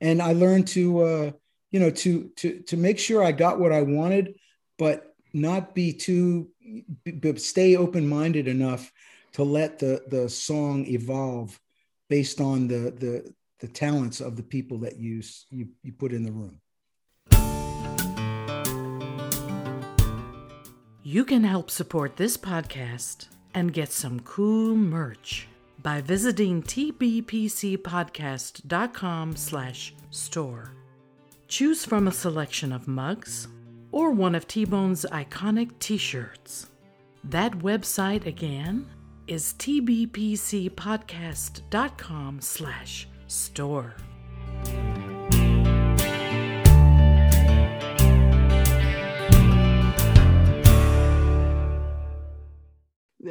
and 0.00 0.22
i 0.22 0.32
learned 0.32 0.68
to 0.68 1.02
uh, 1.02 1.30
you 1.70 1.80
know 1.80 1.90
to 1.90 2.30
to 2.36 2.60
to 2.60 2.78
make 2.78 2.98
sure 2.98 3.22
i 3.22 3.30
got 3.30 3.60
what 3.60 3.72
i 3.72 3.82
wanted 3.82 4.36
but 4.78 5.11
not 5.32 5.74
be 5.74 5.92
too 5.92 6.48
but 7.20 7.40
stay 7.40 7.76
open-minded 7.76 8.48
enough 8.48 8.90
to 9.32 9.42
let 9.42 9.78
the 9.78 10.02
the 10.08 10.28
song 10.28 10.84
evolve 10.86 11.58
based 12.08 12.40
on 12.40 12.68
the 12.68 12.94
the 12.98 13.34
the 13.60 13.68
talents 13.68 14.20
of 14.20 14.36
the 14.36 14.42
people 14.42 14.78
that 14.78 14.98
you 14.98 15.22
you, 15.50 15.68
you 15.82 15.92
put 15.92 16.12
in 16.12 16.24
the 16.24 16.32
room. 16.32 16.58
You 21.04 21.24
can 21.24 21.42
help 21.44 21.70
support 21.70 22.16
this 22.16 22.36
podcast 22.36 23.28
and 23.54 23.72
get 23.72 23.92
some 23.92 24.20
cool 24.20 24.76
merch 24.76 25.48
by 25.82 26.00
visiting 26.00 26.62
tbpcpodcast.com 26.62 29.36
slash 29.36 29.94
store. 30.10 30.72
Choose 31.48 31.84
from 31.84 32.06
a 32.08 32.12
selection 32.12 32.72
of 32.72 32.88
mugs 32.88 33.48
or 33.92 34.10
one 34.10 34.34
of 34.34 34.48
T-Bone's 34.48 35.06
iconic 35.12 35.78
t-shirts. 35.78 36.66
That 37.22 37.60
website 37.60 38.26
again 38.26 38.88
is 39.28 39.54
tbpcpodcast.com 39.58 42.40
slash 42.40 43.08
store. 43.28 43.94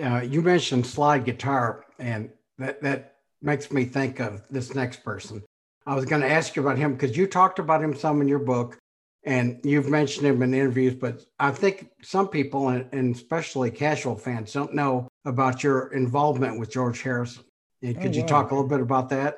Uh, 0.01 0.21
you 0.21 0.41
mentioned 0.41 0.87
slide 0.87 1.25
guitar, 1.25 1.85
and 1.99 2.29
that, 2.57 2.81
that 2.81 3.17
makes 3.41 3.71
me 3.71 3.83
think 3.83 4.19
of 4.19 4.41
this 4.49 4.73
next 4.73 5.03
person. 5.03 5.43
I 5.85 5.95
was 5.95 6.05
going 6.05 6.21
to 6.21 6.29
ask 6.29 6.55
you 6.55 6.61
about 6.61 6.77
him 6.77 6.93
because 6.93 7.17
you 7.17 7.27
talked 7.27 7.59
about 7.59 7.83
him 7.83 7.93
some 7.93 8.21
in 8.21 8.27
your 8.27 8.39
book, 8.39 8.77
and 9.23 9.59
you've 9.63 9.89
mentioned 9.89 10.25
him 10.25 10.41
in 10.41 10.53
interviews, 10.53 10.95
but 10.95 11.23
I 11.39 11.51
think 11.51 11.89
some 12.01 12.27
people, 12.27 12.69
and 12.69 13.15
especially 13.15 13.69
casual 13.69 14.15
fans, 14.15 14.51
don't 14.51 14.73
know 14.73 15.07
about 15.25 15.63
your 15.63 15.93
involvement 15.93 16.59
with 16.59 16.71
George 16.71 17.01
Harrison. 17.01 17.43
And 17.83 17.99
could 17.99 18.11
oh, 18.11 18.19
you 18.19 18.23
talk 18.23 18.51
a 18.51 18.55
little 18.55 18.69
bit 18.69 18.81
about 18.81 19.09
that? 19.09 19.37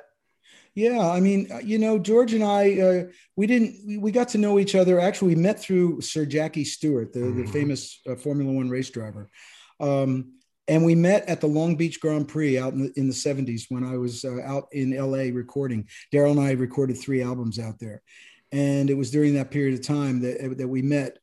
Yeah, 0.74 1.08
I 1.08 1.20
mean, 1.20 1.52
uh, 1.52 1.58
you 1.58 1.78
know, 1.78 1.98
George 1.98 2.32
and 2.32 2.42
I, 2.42 2.80
uh, 2.80 3.04
we 3.36 3.46
didn't, 3.46 4.00
we 4.00 4.10
got 4.10 4.28
to 4.30 4.38
know 4.38 4.58
each 4.58 4.74
other. 4.74 4.98
Actually, 4.98 5.34
we 5.34 5.40
met 5.40 5.60
through 5.60 6.00
Sir 6.00 6.24
Jackie 6.24 6.64
Stewart, 6.64 7.12
the, 7.12 7.20
mm-hmm. 7.20 7.42
the 7.42 7.52
famous 7.52 8.00
uh, 8.08 8.16
Formula 8.16 8.52
One 8.52 8.68
race 8.68 8.90
driver. 8.90 9.30
Um, 9.80 10.32
and 10.66 10.84
we 10.84 10.94
met 10.94 11.28
at 11.28 11.40
the 11.40 11.46
Long 11.46 11.76
Beach 11.76 12.00
Grand 12.00 12.26
Prix 12.26 12.58
out 12.58 12.72
in 12.72 12.84
the, 12.84 12.92
in 12.96 13.06
the 13.06 13.14
70s 13.14 13.66
when 13.68 13.84
I 13.84 13.98
was 13.98 14.24
uh, 14.24 14.40
out 14.42 14.68
in 14.72 14.96
LA 14.96 15.30
recording. 15.32 15.86
Daryl 16.12 16.32
and 16.32 16.40
I 16.40 16.52
recorded 16.52 16.96
three 16.96 17.22
albums 17.22 17.58
out 17.58 17.78
there. 17.78 18.02
And 18.54 18.88
it 18.88 18.94
was 18.94 19.10
during 19.10 19.34
that 19.34 19.50
period 19.50 19.74
of 19.74 19.84
time 19.84 20.20
that, 20.20 20.58
that 20.58 20.68
we 20.68 20.80
met 20.80 21.18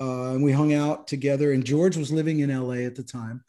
uh, 0.00 0.30
and 0.30 0.44
we 0.44 0.52
hung 0.52 0.72
out 0.72 1.08
together. 1.08 1.52
And 1.52 1.64
George 1.64 1.96
was 1.96 2.12
living 2.12 2.40
in 2.40 2.56
LA 2.56 2.86
at 2.86 2.94
the 2.94 3.02
time. 3.02 3.42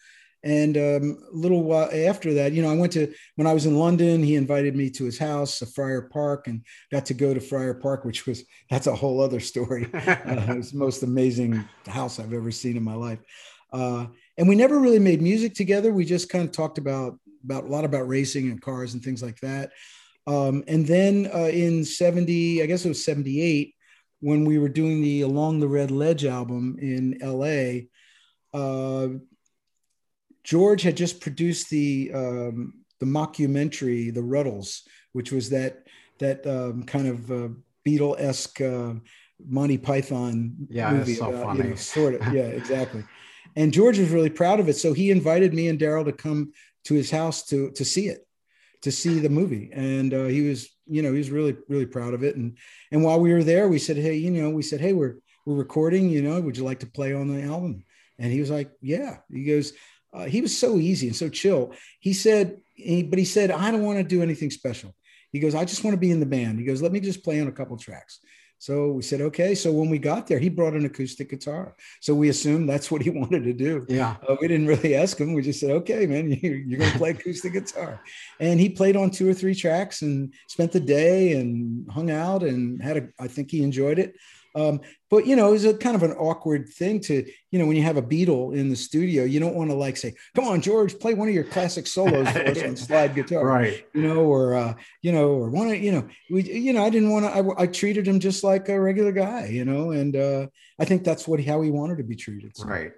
And 0.43 0.75
um, 0.77 1.23
a 1.31 1.35
little 1.35 1.63
while 1.63 1.89
after 1.93 2.33
that, 2.35 2.53
you 2.53 2.63
know, 2.63 2.71
I 2.71 2.75
went 2.75 2.93
to 2.93 3.13
when 3.35 3.45
I 3.45 3.53
was 3.53 3.67
in 3.67 3.77
London. 3.77 4.23
He 4.23 4.35
invited 4.35 4.75
me 4.75 4.89
to 4.91 5.03
his 5.03 5.19
house, 5.19 5.59
Friar 5.75 6.03
Park, 6.03 6.47
and 6.47 6.63
got 6.91 7.05
to 7.07 7.13
go 7.13 7.33
to 7.33 7.39
Friar 7.39 7.75
Park, 7.75 8.05
which 8.05 8.25
was 8.25 8.43
that's 8.69 8.87
a 8.87 8.95
whole 8.95 9.21
other 9.21 9.39
story. 9.39 9.87
uh, 9.93 10.15
it 10.25 10.57
was 10.57 10.71
the 10.71 10.77
most 10.77 11.03
amazing 11.03 11.63
house 11.85 12.19
I've 12.19 12.33
ever 12.33 12.49
seen 12.49 12.75
in 12.75 12.83
my 12.83 12.95
life. 12.95 13.19
Uh, 13.71 14.07
and 14.37 14.47
we 14.47 14.55
never 14.55 14.79
really 14.79 14.99
made 14.99 15.21
music 15.21 15.53
together. 15.53 15.91
We 15.91 16.05
just 16.05 16.29
kind 16.29 16.43
of 16.43 16.51
talked 16.51 16.77
about 16.77 17.19
about 17.43 17.65
a 17.65 17.67
lot 17.67 17.85
about 17.85 18.07
racing 18.07 18.49
and 18.49 18.61
cars 18.61 18.93
and 18.93 19.03
things 19.03 19.21
like 19.21 19.39
that. 19.41 19.71
Um, 20.27 20.63
and 20.67 20.85
then 20.85 21.29
uh, 21.33 21.47
in 21.47 21.85
'70, 21.85 22.61
I 22.61 22.65
guess 22.65 22.85
it 22.85 22.89
was 22.89 23.03
'78, 23.03 23.73
when 24.19 24.45
we 24.45 24.57
were 24.57 24.69
doing 24.69 25.01
the 25.01 25.21
Along 25.21 25.59
the 25.59 25.67
Red 25.67 25.91
Ledge 25.91 26.25
album 26.25 26.77
in 26.81 27.17
LA. 27.21 27.87
Uh, 28.53 29.19
George 30.43 30.81
had 30.81 30.95
just 30.95 31.19
produced 31.21 31.69
the 31.69 32.11
um, 32.13 32.73
the 32.99 33.05
mockumentary, 33.05 34.13
The 34.13 34.21
Rutles, 34.21 34.81
which 35.13 35.31
was 35.31 35.49
that 35.49 35.85
that 36.19 36.45
um, 36.47 36.83
kind 36.83 37.07
of 37.07 37.31
uh, 37.31 37.49
Beatle 37.85 38.19
esque 38.19 38.61
uh, 38.61 38.93
Monty 39.45 39.77
Python 39.77 40.55
yeah, 40.69 40.91
movie. 40.91 41.15
so 41.15 41.33
uh, 41.33 41.43
funny. 41.43 41.63
You 41.63 41.69
know, 41.71 41.75
sort 41.75 42.15
of, 42.15 42.21
yeah, 42.33 42.43
exactly. 42.43 43.03
And 43.55 43.73
George 43.73 43.99
was 43.99 44.09
really 44.09 44.29
proud 44.29 44.59
of 44.59 44.69
it, 44.69 44.75
so 44.75 44.93
he 44.93 45.11
invited 45.11 45.53
me 45.53 45.67
and 45.67 45.79
Daryl 45.79 46.05
to 46.05 46.13
come 46.13 46.53
to 46.85 46.93
his 46.93 47.11
house 47.11 47.45
to 47.47 47.71
to 47.71 47.85
see 47.85 48.07
it, 48.07 48.26
to 48.87 48.91
see 48.91 49.19
the 49.19 49.37
movie, 49.39 49.69
and 49.73 50.13
uh, 50.13 50.25
he 50.35 50.41
was, 50.49 50.59
you 50.95 51.01
know, 51.01 51.11
he 51.11 51.21
was 51.23 51.29
really 51.37 51.55
really 51.67 51.85
proud 51.85 52.13
of 52.13 52.23
it. 52.23 52.35
And 52.37 52.57
and 52.91 53.03
while 53.03 53.19
we 53.19 53.33
were 53.33 53.43
there, 53.43 53.67
we 53.67 53.79
said, 53.79 53.97
hey, 53.97 54.15
you 54.15 54.31
know, 54.31 54.49
we 54.49 54.63
said, 54.63 54.81
hey, 54.81 54.93
we're 54.93 55.15
we're 55.45 55.63
recording, 55.65 56.09
you 56.09 56.21
know, 56.21 56.39
would 56.41 56.57
you 56.57 56.63
like 56.63 56.79
to 56.81 56.93
play 56.97 57.13
on 57.13 57.27
the 57.27 57.43
album? 57.43 57.83
And 58.19 58.31
he 58.31 58.39
was 58.39 58.49
like, 58.49 58.71
yeah. 58.81 59.17
He 59.31 59.43
goes, 59.43 59.73
uh, 60.13 60.25
he 60.25 60.41
was 60.41 60.57
so 60.57 60.77
easy 60.77 61.07
and 61.07 61.15
so 61.15 61.29
chill. 61.29 61.73
He 61.99 62.13
said, 62.13 62.45
he, 62.73 63.03
but 63.03 63.19
he 63.19 63.25
said, 63.25 63.51
I 63.51 63.71
don't 63.71 63.83
want 63.83 63.99
to 63.99 64.03
do 64.15 64.23
anything 64.23 64.51
special. 64.51 64.95
He 65.31 65.39
goes, 65.39 65.55
I 65.55 65.65
just 65.65 65.83
want 65.83 65.93
to 65.93 65.99
be 65.99 66.11
in 66.11 66.19
the 66.19 66.25
band. 66.25 66.59
He 66.59 66.65
goes, 66.65 66.81
let 66.81 66.91
me 66.91 66.99
just 66.99 67.23
play 67.23 67.39
on 67.41 67.47
a 67.47 67.57
couple 67.59 67.77
tracks. 67.77 68.19
So 68.59 68.91
we 68.91 69.03
said, 69.03 69.21
okay. 69.21 69.53
So 69.53 69.71
when 69.71 69.89
we 69.89 69.99
got 69.99 70.27
there, 70.27 70.39
he 70.39 70.49
brought 70.49 70.73
an 70.73 70.85
acoustic 70.85 71.29
guitar. 71.29 71.75
So 72.01 72.15
we 72.15 72.29
assumed 72.29 72.67
that's 72.67 72.89
what 72.89 73.01
he 73.01 73.09
wanted 73.21 73.43
to 73.43 73.53
do. 73.53 73.85
Yeah. 73.87 74.15
Uh, 74.27 74.35
we 74.41 74.47
didn't 74.47 74.67
really 74.67 74.95
ask 74.95 75.19
him. 75.19 75.33
We 75.33 75.41
just 75.41 75.59
said, 75.59 75.71
okay, 75.71 76.05
man, 76.05 76.31
you, 76.41 76.75
are 76.75 76.77
going 76.77 76.91
to 76.91 76.97
play 76.97 77.09
acoustic 77.11 77.53
guitar. 77.53 78.01
And 78.39 78.59
he 78.59 78.69
played 78.69 78.95
on 78.95 79.11
two 79.11 79.29
or 79.29 79.33
three 79.33 79.55
tracks 79.55 80.01
and 80.01 80.33
spent 80.47 80.71
the 80.71 80.79
day 80.79 81.33
and 81.33 81.89
hung 81.91 82.09
out 82.09 82.43
and 82.43 82.81
had 82.81 82.97
a, 82.97 83.09
I 83.19 83.27
think 83.27 83.51
he 83.51 83.63
enjoyed 83.63 83.99
it. 83.99 84.15
Um, 84.57 84.81
but 85.09 85.27
you 85.27 85.35
know, 85.35 85.53
it's 85.53 85.65
a 85.65 85.73
kind 85.73 85.95
of 85.95 86.01
an 86.01 86.13
awkward 86.13 86.67
thing 86.67 86.99
to, 87.01 87.23
you 87.51 87.59
know, 87.59 87.67
when 87.67 87.77
you 87.77 87.83
have 87.83 87.97
a 87.97 88.01
Beatle 88.01 88.55
in 88.55 88.69
the 88.69 88.75
studio, 88.75 89.23
you 89.23 89.39
don't 89.39 89.53
want 89.53 89.69
to 89.69 89.75
like 89.75 89.97
say, 89.97 90.15
"Come 90.35 90.45
on, 90.45 90.61
George, 90.61 90.97
play 90.97 91.13
one 91.13 91.27
of 91.27 91.33
your 91.35 91.43
classic 91.43 91.85
solos 91.85 92.27
for 92.29 92.43
us 92.47 92.63
on 92.63 92.75
slide 92.75 93.13
guitar," 93.13 93.45
right? 93.45 93.85
You 93.93 94.01
know, 94.01 94.21
or 94.21 94.55
uh, 94.55 94.73
you 95.03 95.11
know, 95.11 95.29
or 95.29 95.49
one 95.49 95.69
of 95.69 95.77
you 95.77 95.91
know, 95.91 96.07
we, 96.31 96.41
you 96.41 96.73
know, 96.73 96.83
I 96.83 96.89
didn't 96.89 97.11
want 97.11 97.25
to. 97.25 97.31
I, 97.31 97.63
I, 97.63 97.67
treated 97.67 98.07
him 98.07 98.19
just 98.19 98.43
like 98.43 98.67
a 98.69 98.79
regular 98.81 99.11
guy, 99.11 99.45
you 99.45 99.63
know, 99.63 99.91
and 99.91 100.15
uh, 100.15 100.47
I 100.79 100.85
think 100.85 101.03
that's 101.03 101.27
what 101.27 101.43
how 101.43 101.61
he 101.61 101.69
wanted 101.69 101.99
to 101.99 102.03
be 102.03 102.15
treated. 102.15 102.57
So. 102.57 102.65
Right. 102.65 102.93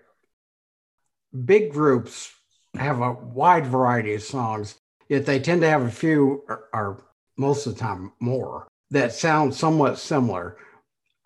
Big 1.45 1.71
groups 1.73 2.31
have 2.75 3.01
a 3.01 3.11
wide 3.11 3.67
variety 3.67 4.13
of 4.13 4.23
songs, 4.23 4.75
yet 5.09 5.25
they 5.25 5.39
tend 5.39 5.61
to 5.61 5.69
have 5.69 5.81
a 5.81 5.91
few, 5.91 6.43
or, 6.47 6.69
or 6.73 7.03
most 7.37 7.67
of 7.67 7.73
the 7.75 7.79
time 7.79 8.13
more, 8.19 8.67
that 8.91 9.13
sound 9.13 9.53
somewhat 9.53 9.99
similar 9.99 10.57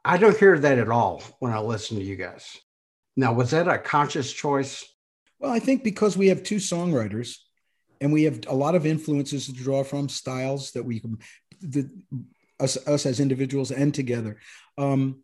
I 0.06 0.18
don't 0.18 0.38
hear 0.38 0.58
that 0.60 0.78
at 0.80 0.90
all 0.90 1.24
when 1.40 1.54
I 1.54 1.60
listen 1.60 1.98
to 1.98 2.04
you 2.04 2.16
guys. 2.16 2.58
Now, 3.16 3.34
was 3.34 3.52
that 3.52 3.68
a 3.68 3.78
conscious 3.78 4.32
choice? 4.32 4.86
Well, 5.40 5.52
I 5.52 5.60
think 5.60 5.84
because 5.84 6.18
we 6.18 6.28
have 6.28 6.44
two 6.44 6.58
songwriters 6.58 7.38
and 8.02 8.12
we 8.12 8.24
have 8.24 8.42
a 8.48 8.56
lot 8.56 8.76
of 8.76 8.86
influences 8.86 9.46
to 9.46 9.54
draw 9.54 9.84
from, 9.84 10.10
styles 10.10 10.72
that 10.72 10.84
we 10.84 11.00
can, 11.00 11.20
the, 11.62 11.90
us, 12.60 12.76
us 12.88 13.06
as 13.06 13.20
individuals 13.20 13.72
and 13.72 13.94
together. 13.94 14.40
Um, 14.78 15.24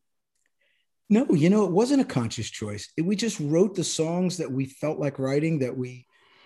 no, 1.09 1.25
you 1.31 1.49
know, 1.49 1.65
it 1.65 1.71
wasn't 1.71 2.01
a 2.01 2.05
conscious 2.05 2.49
choice. 2.49 2.89
It, 2.95 3.01
we 3.01 3.15
just 3.15 3.39
wrote 3.39 3.75
the 3.75 3.83
songs 3.83 4.37
that 4.37 4.51
we 4.51 4.65
felt 4.65 4.99
like 4.99 5.19
writing, 5.19 5.59
that 5.59 5.75
we 5.75 6.05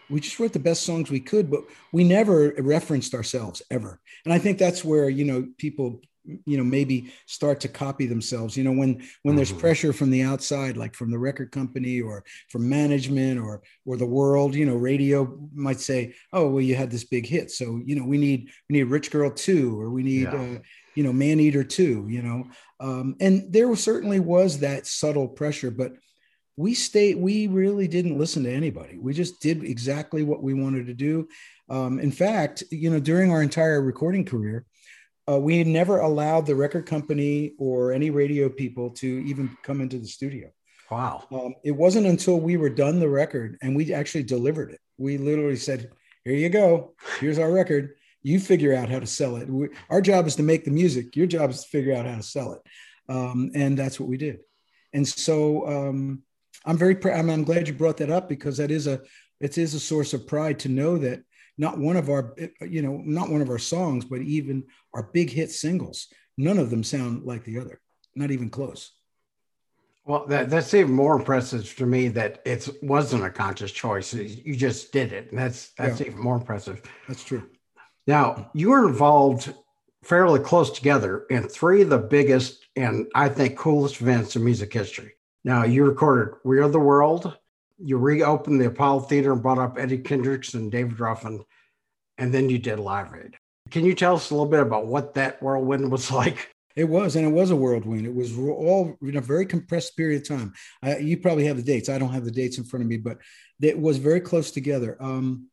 we 0.10 0.20
just 0.20 0.40
wrote 0.40 0.54
the 0.54 0.60
best 0.60 0.84
songs 0.84 1.10
we 1.10 1.20
could, 1.20 1.50
but 1.50 1.64
we 1.92 2.04
never 2.04 2.54
referenced 2.60 3.14
ourselves 3.14 3.62
ever. 3.72 4.00
And 4.26 4.34
I 4.34 4.38
think 4.38 4.58
that's 4.58 4.84
where, 4.84 5.10
you 5.10 5.26
know, 5.26 5.48
people 5.58 6.02
you 6.26 6.58
know 6.58 6.64
maybe 6.64 7.12
start 7.26 7.60
to 7.60 7.68
copy 7.68 8.06
themselves 8.06 8.56
you 8.56 8.64
know 8.64 8.72
when 8.72 9.04
when 9.24 9.36
there's 9.36 9.52
mm-hmm. 9.52 9.60
pressure 9.60 9.92
from 9.92 10.10
the 10.10 10.22
outside 10.22 10.78
like 10.78 10.96
from 10.96 11.12
the 11.12 11.18
record 11.18 11.52
company 11.52 12.00
or 12.02 12.24
from 12.50 12.68
management 12.68 13.40
or 13.40 13.62
or 13.86 13.98
the 13.98 14.06
world 14.06 14.56
you 14.56 14.66
know 14.66 14.76
radio 14.76 15.38
might 15.54 15.80
say 15.80 16.14
oh 16.32 16.48
well 16.48 16.62
you 16.62 16.76
had 16.76 16.90
this 16.90 17.04
big 17.04 17.26
hit 17.26 17.52
so 17.52 17.82
you 17.86 17.96
know 17.96 18.06
we 18.06 18.18
need 18.18 18.50
we 18.70 18.78
need 18.78 18.84
rich 18.84 19.12
girl 19.12 19.30
2 19.30 19.80
or 19.80 19.90
we 19.90 20.04
need 20.04 20.24
yeah. 20.24 20.36
uh, 20.36 20.58
you 20.96 21.04
know 21.04 21.12
man 21.12 21.40
eater 21.40 21.64
2 21.64 22.08
you 22.10 22.22
know 22.22 22.46
um, 22.80 23.16
and 23.20 23.52
there 23.52 23.74
certainly 23.76 24.20
was 24.20 24.60
that 24.60 24.88
subtle 24.88 25.28
pressure 25.28 25.72
but 25.72 25.94
we 26.56 26.74
stayed 26.74 27.18
we 27.18 27.48
really 27.48 27.88
didn't 27.88 28.18
listen 28.18 28.44
to 28.44 28.52
anybody 28.52 28.98
we 28.98 29.14
just 29.14 29.42
did 29.42 29.64
exactly 29.64 30.24
what 30.24 30.42
we 30.42 30.54
wanted 30.54 30.86
to 30.88 30.94
do 30.94 31.28
um, 31.70 32.00
in 32.00 32.12
fact 32.12 32.64
you 32.72 32.90
know 32.90 33.00
during 33.00 33.30
our 33.30 33.42
entire 33.42 33.82
recording 33.82 34.24
career 34.24 34.66
uh, 35.30 35.40
we 35.40 35.64
never 35.64 36.00
allowed 36.00 36.46
the 36.46 36.56
record 36.56 36.86
company 36.86 37.54
or 37.58 37.94
any 37.94 38.10
radio 38.10 38.50
people 38.50 38.90
to 38.90 39.08
even 39.26 39.56
come 39.64 39.82
into 39.82 39.98
the 39.98 40.08
studio. 40.08 40.50
Wow. 40.92 41.24
Um, 41.32 41.56
it 41.64 41.72
wasn't 41.72 42.08
until 42.08 42.40
we 42.40 42.58
were 42.58 42.70
done 42.70 43.00
the 43.00 43.10
record 43.10 43.58
and 43.62 43.76
we 43.76 43.94
actually 43.94 44.24
delivered 44.24 44.72
it. 44.72 44.80
We 44.98 45.18
literally 45.18 45.56
said, 45.56 45.90
"Here 46.24 46.36
you 46.36 46.50
go. 46.50 46.94
Here's 47.20 47.40
our 47.40 47.52
record. 47.52 47.96
You 48.22 48.40
figure 48.40 48.76
out 48.76 48.90
how 48.90 49.00
to 49.00 49.08
sell 49.08 49.38
it. 49.38 49.50
We, 49.50 49.70
our 49.90 50.02
job 50.02 50.28
is 50.28 50.36
to 50.36 50.44
make 50.44 50.66
the 50.66 50.72
music. 50.72 51.16
Your 51.16 51.28
job 51.28 51.50
is 51.50 51.64
to 51.64 51.70
figure 51.70 51.96
out 51.96 52.06
how 52.06 52.18
to 52.18 52.24
sell 52.24 52.54
it." 52.54 52.62
Um, 53.10 53.52
and 53.56 53.78
that's 53.78 54.00
what 54.00 54.10
we 54.10 54.18
did. 54.18 54.40
And 54.94 55.08
so 55.08 55.68
um, 55.68 56.24
I'm 56.66 56.78
very 56.78 56.96
pr- 56.96 57.12
I'm, 57.12 57.30
I'm 57.30 57.44
glad 57.44 57.68
you 57.68 57.74
brought 57.74 57.98
that 57.98 58.12
up 58.12 58.30
because 58.30 58.58
that 58.58 58.72
is 58.72 58.88
a 58.88 59.02
it 59.40 59.58
is 59.58 59.74
a 59.74 59.80
source 59.80 60.14
of 60.14 60.28
pride 60.28 60.60
to 60.60 60.70
know 60.70 60.98
that 61.00 61.24
not 61.58 61.78
one 61.78 61.96
of 61.98 62.10
our 62.10 62.36
you 62.62 62.82
know 62.82 63.02
not 63.06 63.30
one 63.30 63.42
of 63.42 63.50
our 63.50 63.60
songs 63.60 64.06
but 64.06 64.22
even 64.22 64.64
our 64.94 65.04
big 65.14 65.30
hit 65.30 65.52
singles 65.52 66.08
none 66.38 66.58
of 66.58 66.70
them 66.70 66.84
sound 66.84 67.24
like 67.24 67.44
the 67.44 67.60
other 67.60 67.80
not 68.16 68.32
even 68.32 68.50
close 68.50 68.92
Well, 70.06 70.26
that, 70.28 70.50
that's 70.50 70.74
even 70.74 70.92
more 70.94 71.16
impressive 71.16 71.76
to 71.78 71.86
me 71.86 72.10
that 72.10 72.42
it 72.46 72.68
wasn't 72.82 73.24
a 73.24 73.30
conscious 73.30 73.72
choice. 73.72 74.14
You 74.14 74.54
just 74.56 74.92
did 74.92 75.14
it. 75.14 75.30
And 75.30 75.40
that's 75.40 75.70
that's 75.78 76.00
Yeah. 76.02 76.08
even 76.08 76.20
more 76.20 76.36
impressive. 76.36 76.82
that's 77.08 77.24
true 77.24 77.44
Now, 78.06 78.52
you 78.54 78.72
were 78.72 78.88
involved 78.88 79.54
fairly 80.04 80.40
close 80.42 80.70
together 80.72 81.26
in 81.30 81.48
three 81.48 81.82
of 81.84 81.90
the 81.90 81.98
biggest 82.18 82.66
and 82.76 83.08
I 83.16 83.30
think 83.30 83.58
coolest 83.58 84.02
events 84.02 84.36
in 84.36 84.44
music 84.44 84.74
history. 84.74 85.14
Now, 85.46 85.64
you 85.64 85.86
recorded 85.86 86.36
We 86.44 86.60
Are 86.60 86.68
the 86.68 86.80
World, 86.80 87.38
you 87.84 87.98
reopened 87.98 88.62
the 88.62 88.68
Apollo 88.68 89.02
Theater 89.02 89.34
and 89.34 89.42
brought 89.42 89.60
up 89.60 89.78
Eddie 89.78 90.00
Kendricks 90.00 90.54
and 90.54 90.72
David 90.72 91.00
Ruffin, 91.00 91.44
and 92.18 92.34
then 92.34 92.50
you 92.50 92.58
did 92.58 92.80
Live 92.80 93.14
Aid. 93.14 93.36
Can 93.72 93.86
you 93.86 93.96
tell 93.96 94.16
us 94.16 94.30
a 94.30 94.34
little 94.34 94.50
bit 94.50 94.60
about 94.60 94.88
what 94.88 95.16
that 95.16 95.42
whirlwind 95.42 95.92
was 95.92 96.12
like? 96.22 96.50
It 96.76 96.86
was, 96.86 97.16
and 97.16 97.26
it 97.26 97.32
was 97.32 97.52
a 97.52 97.56
whirlwind. 97.56 98.08
It 98.08 98.16
was 98.16 98.36
all 98.38 98.98
in 99.02 99.18
a 99.18 99.22
very 99.22 99.46
compressed 99.46 99.96
period 99.96 100.24
of 100.24 100.28
time. 100.28 100.54
I, 100.82 100.98
you 100.98 101.18
probably 101.18 101.46
have 101.46 101.58
the 101.58 101.64
dates. 101.64 101.88
I 101.88 102.00
don't 102.00 102.14
have 102.14 102.26
the 102.26 102.32
dates 102.32 102.58
in 102.58 102.64
front 102.64 102.84
of 102.84 102.90
me, 102.90 102.98
but 102.98 103.20
it 103.62 103.80
was 103.80 103.98
very 103.98 104.22
close 104.22 104.50
together. 104.50 104.98
Um, 105.00 105.50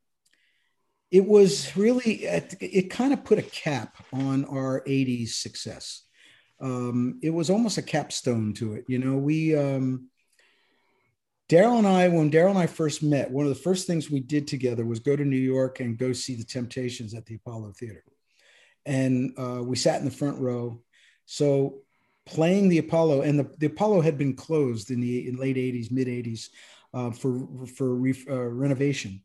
it 1.11 1.27
was 1.27 1.77
really, 1.77 2.25
it 2.25 2.89
kind 2.89 3.13
of 3.13 3.25
put 3.25 3.39
a 3.39 3.43
cap 3.43 3.97
on 4.13 4.45
our 4.47 4.83
80s 4.87 5.31
success. 5.31 6.05
Um, 6.61 7.19
it 7.23 7.31
was 7.31 7.51
almost 7.51 7.79
a 7.79 7.83
capstone 7.83 8.55
to 8.55 8.75
it. 8.75 8.85
You 8.87 8.99
know, 8.99 9.17
we, 9.17 9.57
um, 9.57 10.10
Daryl 11.51 11.79
and 11.79 11.87
I, 11.87 12.07
when 12.07 12.31
Daryl 12.31 12.51
and 12.51 12.59
I 12.59 12.69
first 12.69 13.03
met, 13.03 13.29
one 13.29 13.45
of 13.45 13.49
the 13.49 13.61
first 13.61 13.89
things 13.89 14.09
we 14.09 14.21
did 14.21 14.47
together 14.47 14.87
was 14.87 15.01
go 15.01 15.17
to 15.17 15.25
New 15.25 15.37
York 15.37 15.81
and 15.81 15.99
go 15.99 16.13
see 16.13 16.37
the 16.37 16.45
Temptations 16.45 17.13
at 17.13 17.27
the 17.27 17.35
Apollo 17.35 17.73
Theater. 17.73 18.05
And 18.87 19.33
uh, 19.37 19.61
we 19.65 19.75
sat 19.75 19.99
in 19.99 20.05
the 20.05 20.13
front 20.13 20.39
row. 20.39 20.81
So 21.27 21.81
playing 22.25 22.69
the 22.69 22.79
Apollo, 22.79 23.23
and 23.23 23.37
the, 23.37 23.53
the 23.59 23.67
Apollo 23.67 24.03
had 24.03 24.17
been 24.17 24.37
closed 24.37 24.93
in 24.93 25.01
the 25.01 25.29
in 25.29 25.39
late 25.39 25.57
80s, 25.57 25.91
mid 25.91 26.07
80s 26.07 26.51
uh, 26.95 27.11
for, 27.11 27.49
for 27.67 27.97
re, 27.97 28.15
uh, 28.31 28.45
renovation. 28.45 29.21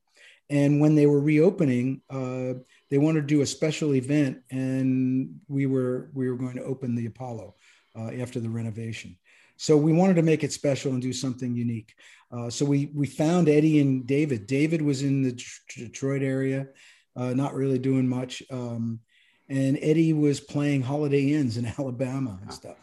And 0.49 0.81
when 0.81 0.95
they 0.95 1.05
were 1.05 1.21
reopening, 1.21 2.01
uh, 2.09 2.59
they 2.89 2.97
wanted 2.97 3.21
to 3.21 3.27
do 3.27 3.41
a 3.41 3.45
special 3.45 3.93
event, 3.93 4.39
and 4.49 5.39
we 5.47 5.65
were 5.67 6.09
we 6.13 6.29
were 6.29 6.37
going 6.37 6.55
to 6.55 6.63
open 6.63 6.95
the 6.95 7.07
Apollo 7.07 7.55
uh, 7.95 8.11
after 8.19 8.39
the 8.39 8.49
renovation. 8.49 9.17
So 9.57 9.77
we 9.77 9.93
wanted 9.93 10.15
to 10.15 10.21
make 10.21 10.43
it 10.43 10.51
special 10.53 10.91
and 10.93 11.01
do 11.01 11.13
something 11.13 11.55
unique. 11.55 11.93
Uh, 12.31 12.49
so 12.49 12.65
we 12.65 12.91
we 12.93 13.07
found 13.07 13.47
Eddie 13.47 13.79
and 13.79 14.05
David. 14.05 14.47
David 14.47 14.81
was 14.81 15.01
in 15.03 15.21
the 15.21 15.41
Detroit 15.77 16.21
area, 16.21 16.67
uh, 17.15 17.33
not 17.33 17.53
really 17.53 17.79
doing 17.79 18.07
much, 18.07 18.43
um, 18.51 18.99
and 19.47 19.77
Eddie 19.81 20.11
was 20.13 20.39
playing 20.39 20.81
Holiday 20.81 21.33
Inns 21.33 21.57
in 21.57 21.65
Alabama 21.79 22.37
and 22.41 22.51
stuff. 22.53 22.77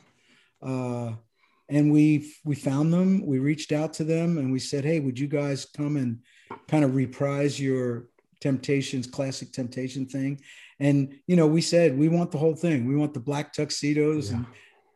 Uh, 0.62 1.12
and 1.68 1.92
we 1.92 2.32
we 2.44 2.54
found 2.54 2.92
them. 2.92 3.26
We 3.26 3.38
reached 3.38 3.72
out 3.72 3.92
to 3.94 4.04
them 4.04 4.38
and 4.38 4.52
we 4.52 4.58
said, 4.58 4.84
"Hey, 4.84 5.00
would 5.00 5.18
you 5.18 5.26
guys 5.28 5.66
come 5.66 5.96
and 5.96 6.20
kind 6.68 6.84
of 6.84 6.94
reprise 6.94 7.60
your 7.60 8.08
Temptations 8.40 9.06
classic 9.06 9.52
Temptation 9.52 10.06
thing?" 10.06 10.40
And 10.80 11.14
you 11.26 11.36
know, 11.36 11.46
we 11.46 11.60
said 11.60 11.98
we 11.98 12.08
want 12.08 12.30
the 12.30 12.38
whole 12.38 12.54
thing. 12.56 12.86
We 12.86 12.96
want 12.96 13.12
the 13.12 13.20
black 13.20 13.52
tuxedos 13.52 14.30
Yeah. 14.30 14.36
and 14.38 14.46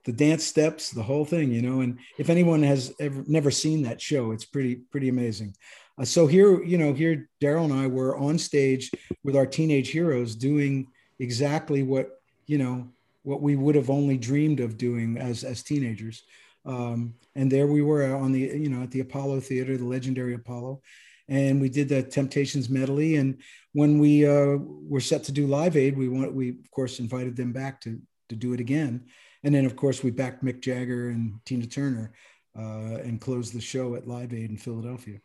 the 0.07 0.13
dance 0.13 0.47
steps, 0.47 0.91
the 0.91 1.03
whole 1.03 1.25
thing, 1.25 1.53
you 1.53 1.61
know. 1.61 1.81
And 1.81 1.99
if 2.17 2.31
anyone 2.31 2.63
has 2.63 2.95
ever 3.01 3.25
never 3.27 3.51
seen 3.51 3.83
that 3.83 4.01
show, 4.01 4.31
it's 4.31 4.45
pretty 4.45 4.77
pretty 4.77 5.09
amazing. 5.09 5.55
Uh, 5.99 6.05
so 6.05 6.27
here, 6.27 6.63
you 6.63 6.79
know, 6.79 6.93
here 6.93 7.29
Daryl 7.43 7.65
and 7.65 7.73
I 7.73 7.89
were 7.89 8.17
on 8.17 8.39
stage 8.39 8.91
with 9.25 9.37
our 9.37 9.47
teenage 9.47 9.91
heroes 9.91 10.37
doing 10.37 10.87
exactly 11.19 11.83
what 11.83 12.21
you 12.47 12.57
know 12.57 12.89
what 13.25 13.43
we 13.43 13.57
would 13.57 13.75
have 13.75 13.91
only 13.91 14.17
dreamed 14.17 14.61
of 14.61 14.79
doing 14.79 15.19
as 15.19 15.43
as 15.43 15.63
teenagers. 15.63 16.23
Um, 16.65 17.15
and 17.35 17.51
there 17.51 17.67
we 17.67 17.83
were 17.83 18.15
on 18.15 18.31
the 18.31 18.41
you 18.41 18.69
know 18.69 18.83
at 18.85 18.93
the 18.93 19.01
Apollo 19.01 19.41
Theater, 19.41 19.77
the 19.77 19.85
legendary 19.85 20.35
Apollo, 20.35 20.83
and 21.29 21.61
we 21.61 21.69
did 21.69 21.89
the 21.89 22.05
Temptations 22.05 22.71
medley. 22.71 23.17
And 23.17 23.39
when 23.73 23.99
we 23.99 24.25
uh, 24.25 24.59
were 24.61 25.01
set 25.01 25.25
to 25.25 25.33
do 25.33 25.49
Live 25.49 25.77
Aid, 25.77 25.99
we 25.99 26.09
want 26.09 26.33
we 26.33 26.51
of 26.51 26.71
course 26.71 27.01
invited 27.01 27.35
them 27.35 27.53
back 27.53 27.81
to 27.81 28.01
to 28.29 28.37
do 28.37 28.53
it 28.53 28.61
again. 28.61 29.07
And 29.47 29.55
then, 29.55 29.65
of 29.65 29.77
course, 29.77 30.03
we 30.03 30.11
backed 30.11 30.45
Mick 30.45 30.61
Jagger 30.61 31.11
and 31.11 31.39
Tina 31.45 31.67
Turner 31.67 32.13
uh, 32.59 32.99
and 33.05 33.21
closed 33.21 33.55
the 33.55 33.61
show 33.61 33.95
at 33.95 34.09
Live 34.09 34.35
Aid 34.35 34.51
in 34.51 34.57
Philadelphia. 34.57 35.21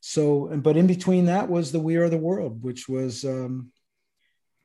So, 0.00 0.48
but 0.56 0.78
in 0.78 0.86
between 0.86 1.26
that 1.26 1.50
was 1.50 1.70
the 1.70 1.78
We 1.78 1.96
Are 1.96 2.08
the 2.08 2.16
World, 2.16 2.62
which 2.62 2.88
was 2.88 3.26
um, 3.26 3.70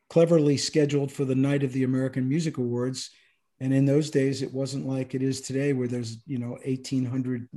cleverly 0.09 0.55
scheduled 0.55 1.11
for 1.11 1.25
the 1.25 1.35
night 1.35 1.63
of 1.63 1.73
the 1.73 1.83
American 1.83 2.29
Music 2.29 2.57
Awards. 2.57 3.09
And 3.59 3.73
in 3.73 3.83
those 3.83 4.09
days, 4.09 4.41
it 4.41 4.53
wasn't 4.53 4.87
like 4.87 5.13
it 5.13 5.21
is 5.21 5.41
today, 5.41 5.73
where 5.73 5.89
there's 5.89 6.19
you 6.25 6.37
know 6.37 6.51
1,800 6.65 7.49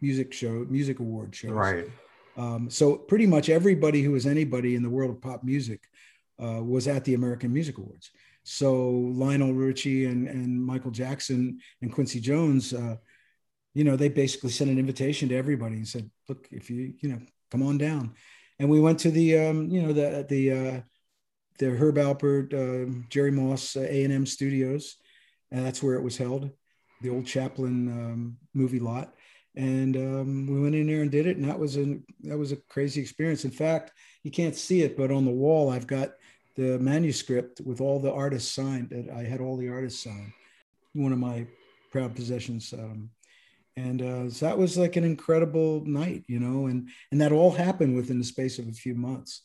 music 0.00 0.32
show 0.32 0.64
music 0.70 0.98
award 0.98 1.36
shows. 1.36 1.50
Right. 1.50 1.90
Um, 2.38 2.70
so 2.70 2.96
pretty 2.96 3.26
much 3.26 3.50
everybody 3.50 4.02
who 4.02 4.12
was 4.12 4.24
anybody 4.24 4.74
in 4.74 4.82
the 4.82 4.90
world 4.90 5.10
of 5.10 5.20
pop 5.20 5.44
music 5.44 5.82
uh, 6.42 6.62
was 6.62 6.88
at 6.88 7.04
the 7.04 7.12
American 7.12 7.52
Music 7.52 7.76
Awards. 7.76 8.10
So 8.48 8.88
Lionel 8.88 9.54
Richie 9.54 10.06
and, 10.06 10.28
and 10.28 10.64
Michael 10.64 10.92
Jackson 10.92 11.58
and 11.82 11.92
Quincy 11.92 12.20
Jones, 12.20 12.72
uh, 12.72 12.94
you 13.74 13.82
know, 13.82 13.96
they 13.96 14.08
basically 14.08 14.50
sent 14.50 14.70
an 14.70 14.78
invitation 14.78 15.28
to 15.28 15.36
everybody 15.36 15.74
and 15.74 15.88
said, 15.88 16.08
"Look, 16.28 16.46
if 16.52 16.70
you 16.70 16.94
you 17.00 17.08
know, 17.08 17.18
come 17.50 17.64
on 17.64 17.76
down." 17.76 18.14
And 18.60 18.70
we 18.70 18.80
went 18.80 19.00
to 19.00 19.10
the 19.10 19.36
um, 19.36 19.68
you 19.68 19.82
know 19.82 19.92
the 19.92 20.24
the 20.28 20.52
uh, 20.52 20.80
the 21.58 21.70
Herb 21.76 21.96
Alpert, 21.96 22.54
uh, 22.54 23.02
Jerry 23.08 23.32
Moss 23.32 23.76
uh, 23.76 23.80
A 23.80 24.04
and 24.04 24.12
M 24.12 24.24
Studios, 24.24 24.96
and 25.50 25.66
that's 25.66 25.82
where 25.82 25.96
it 25.96 26.04
was 26.04 26.16
held, 26.16 26.48
the 27.02 27.10
old 27.10 27.26
Chaplin 27.26 27.88
um, 27.88 28.36
movie 28.54 28.80
lot. 28.80 29.12
And 29.56 29.96
um, 29.96 30.46
we 30.46 30.60
went 30.60 30.74
in 30.76 30.86
there 30.86 31.02
and 31.02 31.10
did 31.10 31.26
it 31.26 31.38
and 31.38 31.48
that 31.48 31.58
was 31.58 31.76
a 31.78 31.98
that 32.20 32.38
was 32.38 32.52
a 32.52 32.56
crazy 32.68 33.00
experience. 33.00 33.44
In 33.44 33.50
fact 33.50 33.90
you 34.26 34.32
can't 34.32 34.56
see 34.56 34.82
it 34.82 34.96
but 34.96 35.12
on 35.12 35.24
the 35.24 35.30
wall 35.30 35.70
i've 35.70 35.86
got 35.86 36.10
the 36.56 36.78
manuscript 36.78 37.60
with 37.64 37.80
all 37.80 38.00
the 38.00 38.12
artists 38.12 38.52
signed 38.52 38.90
that 38.90 39.10
i 39.14 39.22
had 39.22 39.40
all 39.40 39.56
the 39.56 39.68
artists 39.68 40.04
signed 40.04 40.32
one 40.94 41.12
of 41.12 41.18
my 41.18 41.46
proud 41.92 42.14
possessions 42.14 42.72
um, 42.72 43.10
and 43.76 44.00
uh, 44.00 44.30
so 44.30 44.46
that 44.46 44.58
was 44.58 44.78
like 44.78 44.96
an 44.96 45.04
incredible 45.04 45.82
night 45.84 46.24
you 46.28 46.40
know 46.40 46.66
and 46.66 46.88
and 47.12 47.20
that 47.20 47.32
all 47.32 47.50
happened 47.50 47.94
within 47.94 48.18
the 48.18 48.24
space 48.24 48.58
of 48.58 48.68
a 48.68 48.72
few 48.72 48.94
months. 48.94 49.42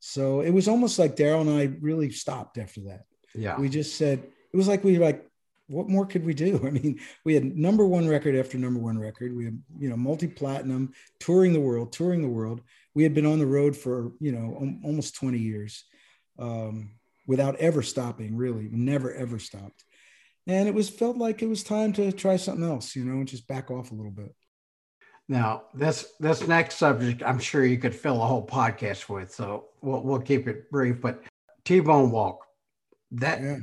So 0.00 0.40
it 0.40 0.50
was 0.50 0.68
almost 0.68 0.98
like 0.98 1.16
daryl 1.16 1.40
and 1.40 1.50
i 1.50 1.74
really 1.80 2.10
stopped 2.10 2.58
after 2.58 2.80
that. 2.82 3.04
Yeah. 3.34 3.58
we 3.58 3.68
just 3.68 3.96
said 3.96 4.18
it 4.52 4.56
was 4.56 4.68
like 4.68 4.84
we 4.84 4.98
were 4.98 5.04
like 5.04 5.26
what 5.68 5.88
more 5.88 6.04
could 6.04 6.26
we 6.26 6.34
do? 6.34 6.60
I 6.66 6.70
mean 6.70 7.00
we 7.24 7.34
had 7.34 7.56
number 7.56 7.86
one 7.86 8.08
record 8.08 8.36
after 8.36 8.58
number 8.58 8.80
one 8.80 8.98
record. 8.98 9.36
We 9.36 9.44
had 9.46 9.58
you 9.78 9.90
know 9.90 9.96
multi-platinum 9.96 10.92
touring 11.20 11.52
the 11.52 11.60
world 11.60 11.92
touring 11.92 12.22
the 12.22 12.28
world. 12.28 12.62
We 12.94 13.02
had 13.02 13.14
been 13.14 13.26
on 13.26 13.38
the 13.38 13.46
road 13.46 13.76
for 13.76 14.12
you 14.18 14.32
know 14.32 14.56
al- 14.60 14.88
almost 14.88 15.14
20 15.16 15.38
years 15.38 15.84
um, 16.38 16.90
without 17.26 17.56
ever 17.56 17.82
stopping 17.82 18.36
really 18.36 18.68
never 18.70 19.12
ever 19.14 19.38
stopped 19.38 19.84
and 20.46 20.68
it 20.68 20.74
was 20.74 20.90
felt 20.90 21.16
like 21.16 21.42
it 21.42 21.48
was 21.48 21.62
time 21.62 21.92
to 21.92 22.12
try 22.12 22.36
something 22.36 22.64
else 22.64 22.94
you 22.96 23.04
know 23.04 23.14
and 23.14 23.28
just 23.28 23.48
back 23.48 23.70
off 23.70 23.90
a 23.90 23.94
little 23.94 24.10
bit 24.12 24.34
Now, 25.28 25.62
this 25.72 26.12
this 26.20 26.46
next 26.46 26.76
subject, 26.76 27.22
I'm 27.24 27.38
sure 27.38 27.64
you 27.64 27.78
could 27.78 27.94
fill 27.94 28.22
a 28.22 28.26
whole 28.26 28.46
podcast 28.46 29.08
with, 29.08 29.32
so 29.32 29.68
we'll 29.80 30.02
we'll 30.02 30.20
keep 30.20 30.46
it 30.48 30.70
brief. 30.70 31.00
But 31.00 31.22
T-Bone 31.64 32.10
Wolk, 32.10 32.38
that 33.12 33.40
yeah 33.40 33.58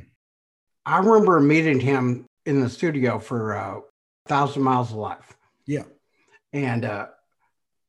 I 0.85 0.97
remember 0.97 1.39
meeting 1.39 1.79
him 1.79 2.25
in 2.47 2.61
the 2.61 2.69
studio 2.69 3.19
for 3.19 3.55
uh, 3.55 3.79
Thousand 4.27 4.63
Miles 4.63 4.89
of 4.91 4.97
Life, 4.97 5.37
yeah 5.67 5.83
and 6.53 6.85
uh, 6.85 7.07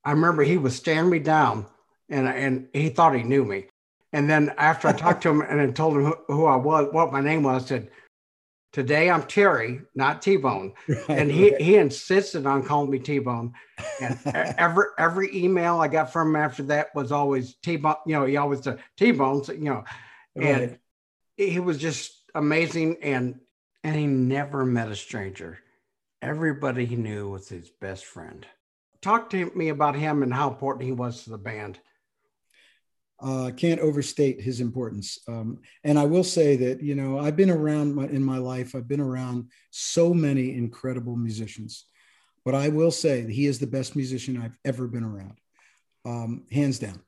I 0.04 0.12
remember 0.12 0.42
he 0.42 0.58
was 0.58 0.76
staring 0.76 1.10
me 1.10 1.18
down, 1.18 1.66
and 2.08 2.28
and 2.28 2.68
he 2.72 2.90
thought 2.90 3.16
he 3.16 3.22
knew 3.22 3.44
me. 3.44 3.66
And 4.12 4.29
then 4.29 4.53
after 4.59 4.88
I 4.88 4.92
talked 4.92 5.22
to 5.22 5.31
him 5.31 5.40
and 5.40 5.61
I 5.61 5.70
told 5.70 5.96
him 5.96 6.05
who, 6.05 6.16
who 6.29 6.44
I 6.46 6.57
was, 6.57 6.88
what 6.92 7.12
my 7.12 7.20
name 7.20 7.42
was, 7.42 7.64
I 7.64 7.66
said, 7.66 7.90
"Today 8.72 9.11
I'm 9.11 9.22
Terry, 9.22 9.81
not 9.94 10.20
T-Bone." 10.22 10.75
and 11.09 11.31
he 11.31 11.55
he 11.59 11.77
insisted 11.77 12.46
on 12.46 12.62
calling 12.62 12.90
me 12.90 12.98
T-Bone. 12.98 13.53
And 14.01 14.18
e- 14.27 14.31
every 14.59 14.87
every 14.98 15.35
email 15.37 15.81
I 15.81 15.88
got 15.88 16.12
from 16.12 16.29
him 16.31 16.37
after 16.37 16.62
that 16.64 16.94
was 16.94 17.11
always 17.11 17.55
T-Bone. 17.62 17.96
You 18.07 18.14
know, 18.20 18.27
he 18.27 18.37
always 18.37 18.62
said 18.62 18.81
T-Bone. 18.98 19.44
so, 19.44 19.53
You 19.53 19.64
know, 19.64 19.85
and 20.37 20.61
Right. 20.70 20.81
he 21.37 21.59
was 21.61 21.79
just 21.79 22.31
amazing, 22.35 22.98
and 23.03 23.40
and 23.85 23.96
he 23.96 24.07
never 24.07 24.64
met 24.66 24.88
a 24.90 24.96
stranger. 24.96 25.59
Everybody 26.20 26.85
he 26.85 26.96
knew 26.96 27.31
was 27.31 27.48
his 27.48 27.70
best 27.70 28.05
friend. 28.05 28.46
Talk 29.01 29.31
to 29.31 29.51
me 29.57 29.70
about 29.70 29.96
him 29.96 30.22
and 30.22 30.33
how 30.33 30.48
important 30.51 30.85
he 30.85 30.92
was 30.92 31.25
to 31.25 31.31
the 31.31 31.38
band. 31.38 31.81
Uh, 33.22 33.52
can't 33.56 33.80
overstate 33.80 34.40
his 34.40 34.61
importance. 34.61 35.18
Um, 35.28 35.58
and 35.85 35.98
I 35.98 36.04
will 36.04 36.24
say 36.24 36.56
that 36.56 36.82
you 36.82 36.94
know 36.94 37.18
I've 37.18 37.37
been 37.37 37.50
around 37.50 37.94
my, 37.94 38.06
in 38.06 38.22
my 38.22 38.38
life. 38.38 38.74
I've 38.74 38.88
been 38.88 39.00
around 39.00 39.50
so 39.70 40.12
many 40.12 40.54
incredible 40.56 41.16
musicians, 41.16 41.87
but 42.44 42.54
I 42.54 42.68
will 42.68 42.90
say 42.90 43.22
that 43.22 43.30
he 43.30 43.46
is 43.46 43.58
the 43.58 43.66
best 43.66 43.94
musician 43.94 44.40
I've 44.42 44.58
ever 44.64 44.88
been 44.88 45.04
around, 45.04 45.38
um, 46.04 46.44
hands 46.50 46.80
down, 46.80 47.00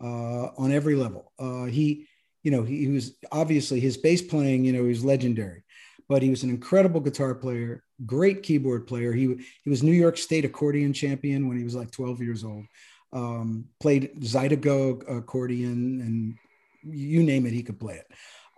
uh, 0.00 0.50
on 0.56 0.70
every 0.70 0.94
level. 0.94 1.32
Uh, 1.38 1.64
he, 1.64 2.06
you 2.44 2.52
know, 2.52 2.62
he, 2.62 2.84
he 2.84 2.88
was 2.88 3.16
obviously 3.32 3.80
his 3.80 3.96
bass 3.96 4.22
playing. 4.22 4.64
You 4.64 4.72
know, 4.72 4.82
he 4.82 4.88
was 4.88 5.04
legendary, 5.04 5.64
but 6.08 6.22
he 6.22 6.30
was 6.30 6.44
an 6.44 6.50
incredible 6.50 7.00
guitar 7.00 7.34
player, 7.34 7.82
great 8.04 8.44
keyboard 8.44 8.86
player. 8.86 9.12
He 9.12 9.34
he 9.64 9.70
was 9.70 9.82
New 9.82 9.92
York 9.92 10.16
State 10.16 10.44
accordion 10.44 10.92
champion 10.92 11.48
when 11.48 11.58
he 11.58 11.64
was 11.64 11.74
like 11.74 11.90
12 11.90 12.22
years 12.22 12.44
old 12.44 12.66
um, 13.12 13.66
played 13.80 14.20
Zydeco 14.20 15.18
accordion 15.18 16.00
and 16.00 16.34
you 16.82 17.22
name 17.22 17.46
it, 17.46 17.52
he 17.52 17.62
could 17.62 17.80
play 17.80 17.96
it. 17.96 18.06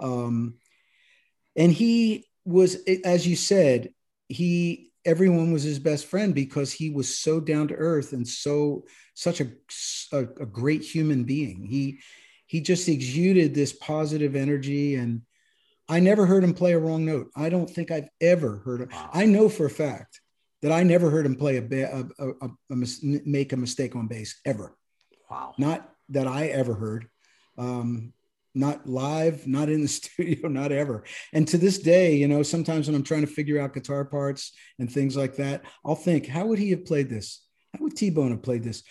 Um, 0.00 0.54
and 1.56 1.72
he 1.72 2.26
was, 2.44 2.76
as 3.04 3.26
you 3.26 3.36
said, 3.36 3.90
he 4.28 4.92
everyone 5.04 5.52
was 5.52 5.62
his 5.62 5.78
best 5.78 6.06
friend 6.06 6.34
because 6.34 6.72
he 6.72 6.90
was 6.90 7.18
so 7.18 7.40
down 7.40 7.68
to 7.68 7.74
earth 7.74 8.12
and 8.12 8.28
so 8.28 8.84
such 9.14 9.40
a, 9.40 9.50
a, 10.12 10.18
a 10.18 10.46
great 10.46 10.82
human 10.82 11.24
being. 11.24 11.64
He 11.64 12.00
he 12.46 12.60
just 12.60 12.88
exuded 12.88 13.54
this 13.54 13.72
positive 13.72 14.36
energy 14.36 14.94
and 14.94 15.22
I 15.88 16.00
never 16.00 16.26
heard 16.26 16.44
him 16.44 16.52
play 16.52 16.72
a 16.72 16.78
wrong 16.78 17.06
note. 17.06 17.30
I 17.34 17.48
don't 17.48 17.68
think 17.68 17.90
I've 17.90 18.10
ever 18.20 18.58
heard 18.58 18.82
him. 18.82 18.90
I 19.12 19.24
know 19.24 19.48
for 19.48 19.66
a 19.66 19.70
fact 19.70 20.20
that 20.62 20.72
I 20.72 20.82
never 20.82 21.10
heard 21.10 21.26
him 21.26 21.36
play 21.36 21.56
a, 21.56 21.62
a, 21.62 22.04
a, 22.18 22.28
a, 22.28 22.50
a 22.70 22.76
mis- 22.76 23.02
make 23.02 23.52
a 23.52 23.56
mistake 23.56 23.94
on 23.94 24.08
bass 24.08 24.40
ever. 24.44 24.76
Wow. 25.30 25.54
Not 25.58 25.90
that 26.10 26.26
I 26.26 26.46
ever 26.46 26.74
heard. 26.74 27.08
Um, 27.56 28.12
not 28.54 28.88
live, 28.88 29.46
not 29.46 29.68
in 29.68 29.82
the 29.82 29.88
studio, 29.98 30.48
not 30.48 30.72
ever. 30.72 31.04
And 31.32 31.46
to 31.48 31.58
this 31.58 31.78
day, 31.78 32.16
you 32.16 32.28
know, 32.28 32.42
sometimes 32.42 32.86
when 32.86 32.96
I'm 32.96 33.02
trying 33.02 33.22
to 33.22 33.26
figure 33.26 33.60
out 33.60 33.74
guitar 33.74 34.04
parts 34.04 34.52
and 34.78 34.90
things 34.90 35.16
like 35.16 35.36
that, 35.36 35.62
I'll 35.84 35.94
think, 35.94 36.26
how 36.26 36.46
would 36.46 36.58
he 36.58 36.70
have 36.70 36.84
played 36.84 37.08
this? 37.08 37.44
How 37.72 37.84
would 37.84 37.96
T-Bone 37.96 38.30
have 38.30 38.42
played 38.42 38.64
this? 38.64 38.82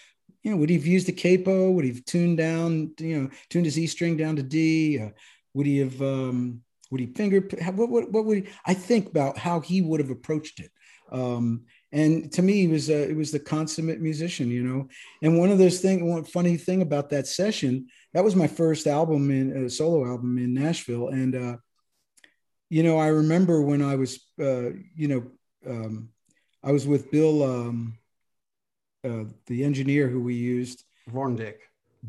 You 0.43 0.51
know, 0.51 0.57
would 0.57 0.69
he 0.69 0.77
have 0.77 0.85
used 0.85 1.09
a 1.09 1.11
capo? 1.11 1.71
Would 1.71 1.83
he 1.83 1.91
have 1.91 2.05
tuned 2.05 2.37
down, 2.37 2.93
you 2.99 3.21
know, 3.21 3.29
tuned 3.49 3.65
his 3.65 3.77
E 3.77 3.87
string 3.87 4.15
down 4.15 4.37
to 4.37 4.43
D? 4.43 4.99
Uh, 4.99 5.09
would 5.53 5.65
he 5.65 5.79
have, 5.79 6.01
um, 6.01 6.61
would 6.91 7.01
he 7.01 7.07
finger, 7.07 7.41
what, 7.71 7.89
what, 7.89 8.11
what 8.11 8.25
would 8.25 8.37
he, 8.37 8.49
I 8.65 8.73
think 8.73 9.07
about 9.07 9.37
how 9.37 9.59
he 9.59 9.81
would 9.81 9.99
have 9.99 10.11
approached 10.11 10.59
it. 10.59 10.71
Um, 11.11 11.65
and 11.91 12.31
to 12.33 12.41
me, 12.41 12.53
he 12.61 12.67
was 12.67 12.89
a, 12.89 13.09
it 13.09 13.15
was 13.15 13.31
the 13.31 13.39
consummate 13.39 14.01
musician, 14.01 14.49
you 14.49 14.63
know. 14.63 14.87
And 15.21 15.39
one 15.39 15.51
of 15.51 15.57
those 15.57 15.79
things, 15.79 16.03
one 16.03 16.23
funny 16.23 16.57
thing 16.57 16.81
about 16.81 17.09
that 17.11 17.27
session, 17.27 17.87
that 18.13 18.23
was 18.23 18.35
my 18.35 18.47
first 18.47 18.87
album 18.87 19.31
in 19.31 19.65
a 19.65 19.69
solo 19.69 20.05
album 20.05 20.37
in 20.37 20.53
Nashville, 20.53 21.09
and 21.09 21.35
uh, 21.35 21.57
you 22.69 22.83
know, 22.83 22.97
I 22.97 23.07
remember 23.07 23.61
when 23.61 23.81
I 23.81 23.95
was, 23.95 24.19
uh, 24.39 24.71
you 24.95 25.07
know, 25.07 25.23
um, 25.65 26.09
I 26.63 26.71
was 26.71 26.85
with 26.85 27.11
Bill, 27.11 27.43
um, 27.43 27.97
uh, 29.03 29.23
the 29.45 29.63
engineer 29.63 30.09
who 30.09 30.21
we 30.21 30.35
used, 30.35 30.83
Vorndick. 31.09 31.55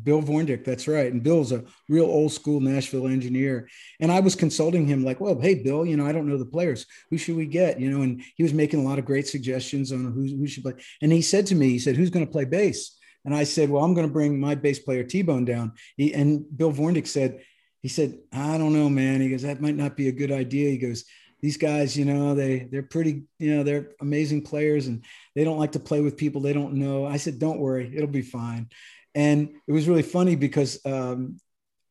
Bill 0.03 0.21
Vorndick, 0.21 0.63
that's 0.63 0.87
right. 0.87 1.11
And 1.11 1.23
Bill's 1.23 1.51
a 1.51 1.63
real 1.87 2.05
old 2.05 2.31
school 2.31 2.59
Nashville 2.59 3.07
engineer. 3.07 3.67
And 3.99 4.11
I 4.11 4.19
was 4.19 4.35
consulting 4.35 4.87
him, 4.87 5.03
like, 5.03 5.19
well, 5.19 5.39
hey, 5.39 5.55
Bill, 5.55 5.85
you 5.85 5.97
know, 5.97 6.05
I 6.05 6.11
don't 6.11 6.27
know 6.27 6.37
the 6.37 6.45
players. 6.45 6.85
Who 7.09 7.17
should 7.17 7.35
we 7.35 7.45
get? 7.45 7.79
You 7.79 7.91
know, 7.91 8.01
and 8.01 8.21
he 8.35 8.43
was 8.43 8.53
making 8.53 8.79
a 8.79 8.87
lot 8.87 8.99
of 8.99 9.05
great 9.05 9.27
suggestions 9.27 9.91
on 9.91 10.03
who, 10.13 10.37
who 10.37 10.47
should 10.47 10.63
play. 10.63 10.73
And 11.01 11.11
he 11.11 11.21
said 11.21 11.45
to 11.47 11.55
me, 11.55 11.69
he 11.69 11.79
said, 11.79 11.95
who's 11.95 12.09
going 12.09 12.25
to 12.25 12.31
play 12.31 12.45
bass? 12.45 12.97
And 13.25 13.35
I 13.35 13.43
said, 13.43 13.69
well, 13.69 13.83
I'm 13.83 13.93
going 13.93 14.07
to 14.07 14.13
bring 14.13 14.39
my 14.39 14.55
bass 14.55 14.79
player 14.79 15.03
T-Bone 15.03 15.45
down. 15.45 15.73
He, 15.97 16.13
and 16.13 16.45
Bill 16.55 16.71
Vorndick 16.71 17.07
said, 17.07 17.41
he 17.81 17.87
said, 17.87 18.17
I 18.33 18.57
don't 18.57 18.73
know, 18.73 18.89
man. 18.89 19.21
He 19.21 19.29
goes, 19.29 19.41
that 19.43 19.61
might 19.61 19.75
not 19.75 19.97
be 19.97 20.07
a 20.07 20.13
good 20.13 20.31
idea. 20.31 20.69
He 20.69 20.77
goes, 20.77 21.05
these 21.41 21.57
guys, 21.57 21.97
you 21.97 22.05
know, 22.05 22.35
they 22.35 22.67
they're 22.71 22.83
pretty, 22.83 23.23
you 23.37 23.55
know, 23.55 23.63
they're 23.63 23.91
amazing 24.01 24.41
players 24.41 24.87
and 24.87 25.05
they 25.35 25.43
don't 25.43 25.57
like 25.57 25.71
to 25.73 25.79
play 25.79 26.01
with 26.01 26.17
people 26.17 26.41
they 26.41 26.53
don't 26.53 26.73
know. 26.73 27.05
I 27.05 27.17
said, 27.17 27.39
don't 27.39 27.59
worry, 27.59 27.91
it'll 27.95 28.07
be 28.07 28.21
fine. 28.21 28.69
And 29.15 29.49
it 29.67 29.71
was 29.71 29.87
really 29.87 30.03
funny 30.03 30.35
because, 30.35 30.79
um, 30.85 31.39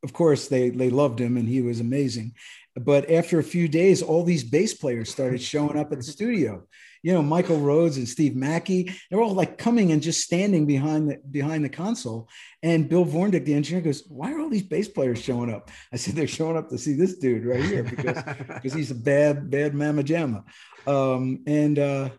of 0.04 0.12
course, 0.12 0.48
they 0.48 0.70
they 0.70 0.90
loved 0.90 1.20
him 1.20 1.36
and 1.36 1.48
he 1.48 1.60
was 1.60 1.80
amazing. 1.80 2.34
But 2.76 3.10
after 3.10 3.38
a 3.38 3.44
few 3.44 3.68
days, 3.68 4.02
all 4.02 4.22
these 4.22 4.44
bass 4.44 4.74
players 4.74 5.10
started 5.10 5.42
showing 5.42 5.76
up 5.76 5.90
at 5.92 5.98
the 5.98 6.04
studio. 6.04 6.64
You 7.02 7.12
know, 7.12 7.22
Michael 7.22 7.58
Rhodes 7.60 7.96
and 7.96 8.08
Steve 8.08 8.34
Mackey, 8.34 8.92
they're 9.10 9.20
all 9.20 9.34
like 9.34 9.56
coming 9.56 9.92
and 9.92 10.02
just 10.02 10.20
standing 10.20 10.66
behind 10.66 11.10
the 11.10 11.18
behind 11.30 11.64
the 11.64 11.68
console. 11.68 12.28
And 12.62 12.88
Bill 12.88 13.04
Vorndick, 13.04 13.44
the 13.44 13.54
engineer, 13.54 13.82
goes, 13.82 14.04
"Why 14.08 14.32
are 14.32 14.40
all 14.40 14.48
these 14.48 14.62
bass 14.62 14.88
players 14.88 15.20
showing 15.20 15.52
up?" 15.52 15.70
I 15.92 15.96
said, 15.96 16.14
"They're 16.14 16.26
showing 16.26 16.56
up 16.56 16.68
to 16.70 16.78
see 16.78 16.94
this 16.94 17.18
dude 17.18 17.44
right 17.44 17.64
here 17.64 17.84
because 17.84 18.22
because 18.48 18.72
he's 18.72 18.90
a 18.90 18.96
bad 18.96 19.50
bad 19.50 19.74
mamma 19.74 20.02
jamma." 20.02 20.44
Um, 20.86 21.42
and 21.46 21.78
uh, 21.78 22.10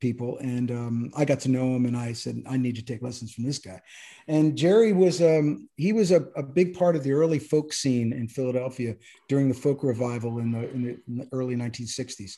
people 0.00 0.38
and 0.38 0.70
um, 0.70 1.10
i 1.16 1.24
got 1.24 1.40
to 1.40 1.50
know 1.50 1.74
him 1.74 1.86
and 1.86 1.96
i 1.96 2.12
said 2.12 2.42
i 2.48 2.56
need 2.56 2.76
to 2.76 2.84
take 2.84 3.02
lessons 3.02 3.32
from 3.32 3.44
this 3.44 3.58
guy 3.58 3.80
and 4.28 4.56
jerry 4.56 4.92
was 4.92 5.20
um, 5.20 5.68
he 5.76 5.92
was 5.92 6.10
a, 6.10 6.26
a 6.36 6.42
big 6.42 6.76
part 6.76 6.96
of 6.96 7.02
the 7.02 7.12
early 7.12 7.38
folk 7.38 7.72
scene 7.72 8.12
in 8.12 8.28
philadelphia 8.28 8.94
during 9.28 9.48
the 9.48 9.54
folk 9.54 9.82
revival 9.82 10.38
in 10.38 10.52
the, 10.52 10.70
in 10.70 10.82
the, 10.82 10.90
in 11.08 11.16
the 11.18 11.28
early 11.32 11.56
1960s 11.56 12.36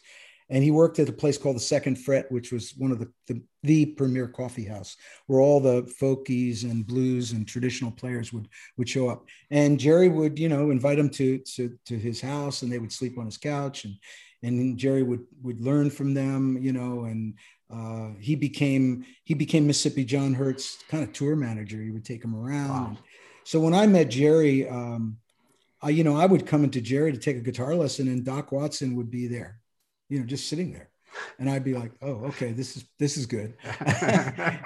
and 0.49 0.63
he 0.63 0.71
worked 0.71 0.99
at 0.99 1.09
a 1.09 1.13
place 1.13 1.39
called 1.39 1.57
the 1.57 1.61
second 1.61 1.97
fret 1.97 2.31
which 2.31 2.53
was 2.53 2.75
one 2.77 2.93
of 2.93 2.99
the, 2.99 3.11
the 3.27 3.43
the 3.63 3.87
premier 3.87 4.29
coffee 4.29 4.65
house 4.65 4.97
where 5.27 5.41
all 5.41 5.61
the 5.61 5.83
folkies 6.01 6.63
and 6.63 6.87
blues 6.87 7.33
and 7.33 7.49
traditional 7.49 7.91
players 7.91 8.33
would 8.33 8.49
would 8.77 8.89
show 8.89 9.09
up 9.09 9.25
and 9.51 9.81
jerry 9.81 10.09
would 10.09 10.39
you 10.39 10.49
know 10.49 10.71
invite 10.71 10.99
them 10.99 11.11
to 11.11 11.39
to, 11.39 11.77
to 11.85 11.99
his 11.99 12.21
house 12.21 12.63
and 12.63 12.73
they 12.73 12.79
would 12.79 12.93
sleep 12.93 13.19
on 13.19 13.27
his 13.27 13.39
couch 13.39 13.85
and 13.85 13.95
and 14.43 14.77
Jerry 14.79 15.03
would 15.03 15.25
would 15.43 15.61
learn 15.61 15.91
from 15.91 16.15
them, 16.15 16.59
you 16.61 16.73
know, 16.73 17.05
and 17.05 17.35
uh, 17.73 18.11
he 18.21 18.35
became 18.35 19.05
he 19.25 19.35
became 19.35 19.67
Mississippi 19.67 20.05
John 20.05 20.35
Hurt's 20.35 20.83
kind 20.89 21.03
of 21.03 21.13
tour 21.13 21.37
manager. 21.37 21.83
He 21.83 21.91
would 21.91 22.05
take 22.05 22.25
him 22.25 22.35
around. 22.35 22.69
Wow. 22.69 22.99
So 23.45 23.61
when 23.61 23.75
I 23.75 23.87
met 23.87 24.09
Jerry, 24.11 24.69
um, 24.69 25.19
I 25.83 25.91
you 25.91 26.05
know 26.05 26.17
I 26.17 26.27
would 26.27 26.47
come 26.47 26.65
into 26.65 26.81
Jerry 26.81 27.13
to 27.13 27.19
take 27.19 27.37
a 27.37 27.41
guitar 27.41 27.75
lesson, 27.75 28.09
and 28.09 28.25
Doc 28.25 28.53
Watson 28.53 28.97
would 28.97 29.11
be 29.11 29.27
there, 29.27 29.61
you 30.09 30.21
know, 30.21 30.27
just 30.27 30.49
sitting 30.49 30.73
there, 30.73 30.91
and 31.39 31.49
I'd 31.49 31.65
be 31.65 31.75
like, 31.75 31.93
oh, 32.03 32.25
okay, 32.27 32.53
this 32.53 32.77
is 32.77 32.85
this 32.99 33.17
is 33.17 33.27
good. 33.27 33.57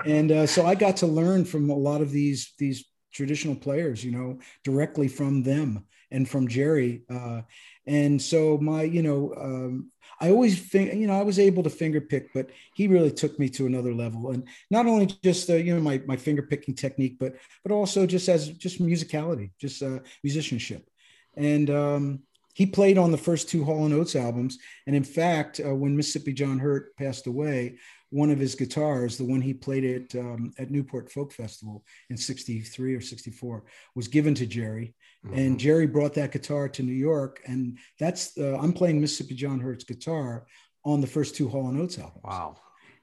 and 0.06 0.32
uh, 0.32 0.46
so 0.46 0.66
I 0.66 0.74
got 0.74 0.96
to 0.98 1.06
learn 1.06 1.44
from 1.44 1.70
a 1.70 1.74
lot 1.74 2.00
of 2.00 2.10
these 2.10 2.52
these 2.58 2.84
traditional 3.12 3.56
players, 3.56 4.04
you 4.04 4.12
know, 4.12 4.38
directly 4.64 5.08
from 5.08 5.42
them 5.42 5.84
and 6.10 6.28
from 6.28 6.48
Jerry. 6.48 7.02
Uh, 7.10 7.42
and 7.86 8.20
so 8.20 8.58
my, 8.58 8.82
you 8.82 9.02
know, 9.02 9.34
um, 9.36 9.90
I 10.20 10.30
always 10.30 10.60
think, 10.60 10.94
you 10.94 11.06
know, 11.06 11.18
I 11.18 11.22
was 11.22 11.38
able 11.38 11.62
to 11.62 11.70
finger 11.70 12.00
pick, 12.00 12.32
but 12.34 12.50
he 12.74 12.88
really 12.88 13.10
took 13.10 13.38
me 13.38 13.48
to 13.50 13.66
another 13.66 13.94
level. 13.94 14.30
And 14.30 14.46
not 14.70 14.86
only 14.86 15.06
just, 15.06 15.48
uh, 15.48 15.54
you 15.54 15.74
know, 15.74 15.80
my, 15.80 16.02
my 16.06 16.16
finger 16.16 16.42
picking 16.42 16.74
technique, 16.74 17.16
but, 17.18 17.36
but 17.64 17.72
also 17.72 18.06
just 18.06 18.28
as 18.28 18.50
just 18.50 18.82
musicality, 18.82 19.50
just 19.58 19.82
uh, 19.82 20.00
musicianship. 20.22 20.88
And 21.36 21.70
um, 21.70 22.20
he 22.60 22.66
played 22.66 22.98
on 22.98 23.10
the 23.10 23.16
first 23.16 23.48
two 23.48 23.64
Hall 23.64 23.86
and 23.86 23.94
Oates 23.94 24.14
albums. 24.14 24.58
And 24.86 24.94
in 24.94 25.02
fact, 25.02 25.62
uh, 25.64 25.74
when 25.74 25.96
Mississippi 25.96 26.34
John 26.34 26.58
Hurt 26.58 26.94
passed 26.94 27.26
away, 27.26 27.78
one 28.10 28.30
of 28.30 28.38
his 28.38 28.54
guitars, 28.54 29.16
the 29.16 29.24
one 29.24 29.40
he 29.40 29.54
played 29.54 29.82
at 29.82 30.20
um, 30.20 30.52
at 30.58 30.70
Newport 30.70 31.10
Folk 31.10 31.32
Festival 31.32 31.82
in 32.10 32.18
'63 32.18 32.94
or 32.94 33.00
'64, 33.00 33.64
was 33.94 34.08
given 34.08 34.34
to 34.34 34.44
Jerry, 34.44 34.94
mm-hmm. 35.24 35.38
and 35.38 35.58
Jerry 35.58 35.86
brought 35.86 36.12
that 36.16 36.32
guitar 36.32 36.68
to 36.68 36.82
New 36.82 36.92
York, 36.92 37.40
and 37.46 37.78
that's 37.98 38.36
uh, 38.36 38.58
I'm 38.60 38.74
playing 38.74 39.00
Mississippi 39.00 39.36
John 39.36 39.58
Hurt's 39.58 39.84
guitar 39.84 40.44
on 40.84 41.00
the 41.00 41.06
first 41.06 41.36
two 41.36 41.48
Hall 41.48 41.68
and 41.68 41.80
Oates 41.80 41.98
albums. 41.98 42.20
Wow! 42.22 42.56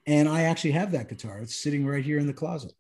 And 0.06 0.30
I 0.30 0.44
actually 0.44 0.74
have 0.74 0.92
that 0.92 1.10
guitar. 1.10 1.40
It's 1.40 1.56
sitting 1.56 1.84
right 1.84 2.06
here 2.06 2.20
in 2.20 2.28
the 2.28 2.32
closet 2.32 2.74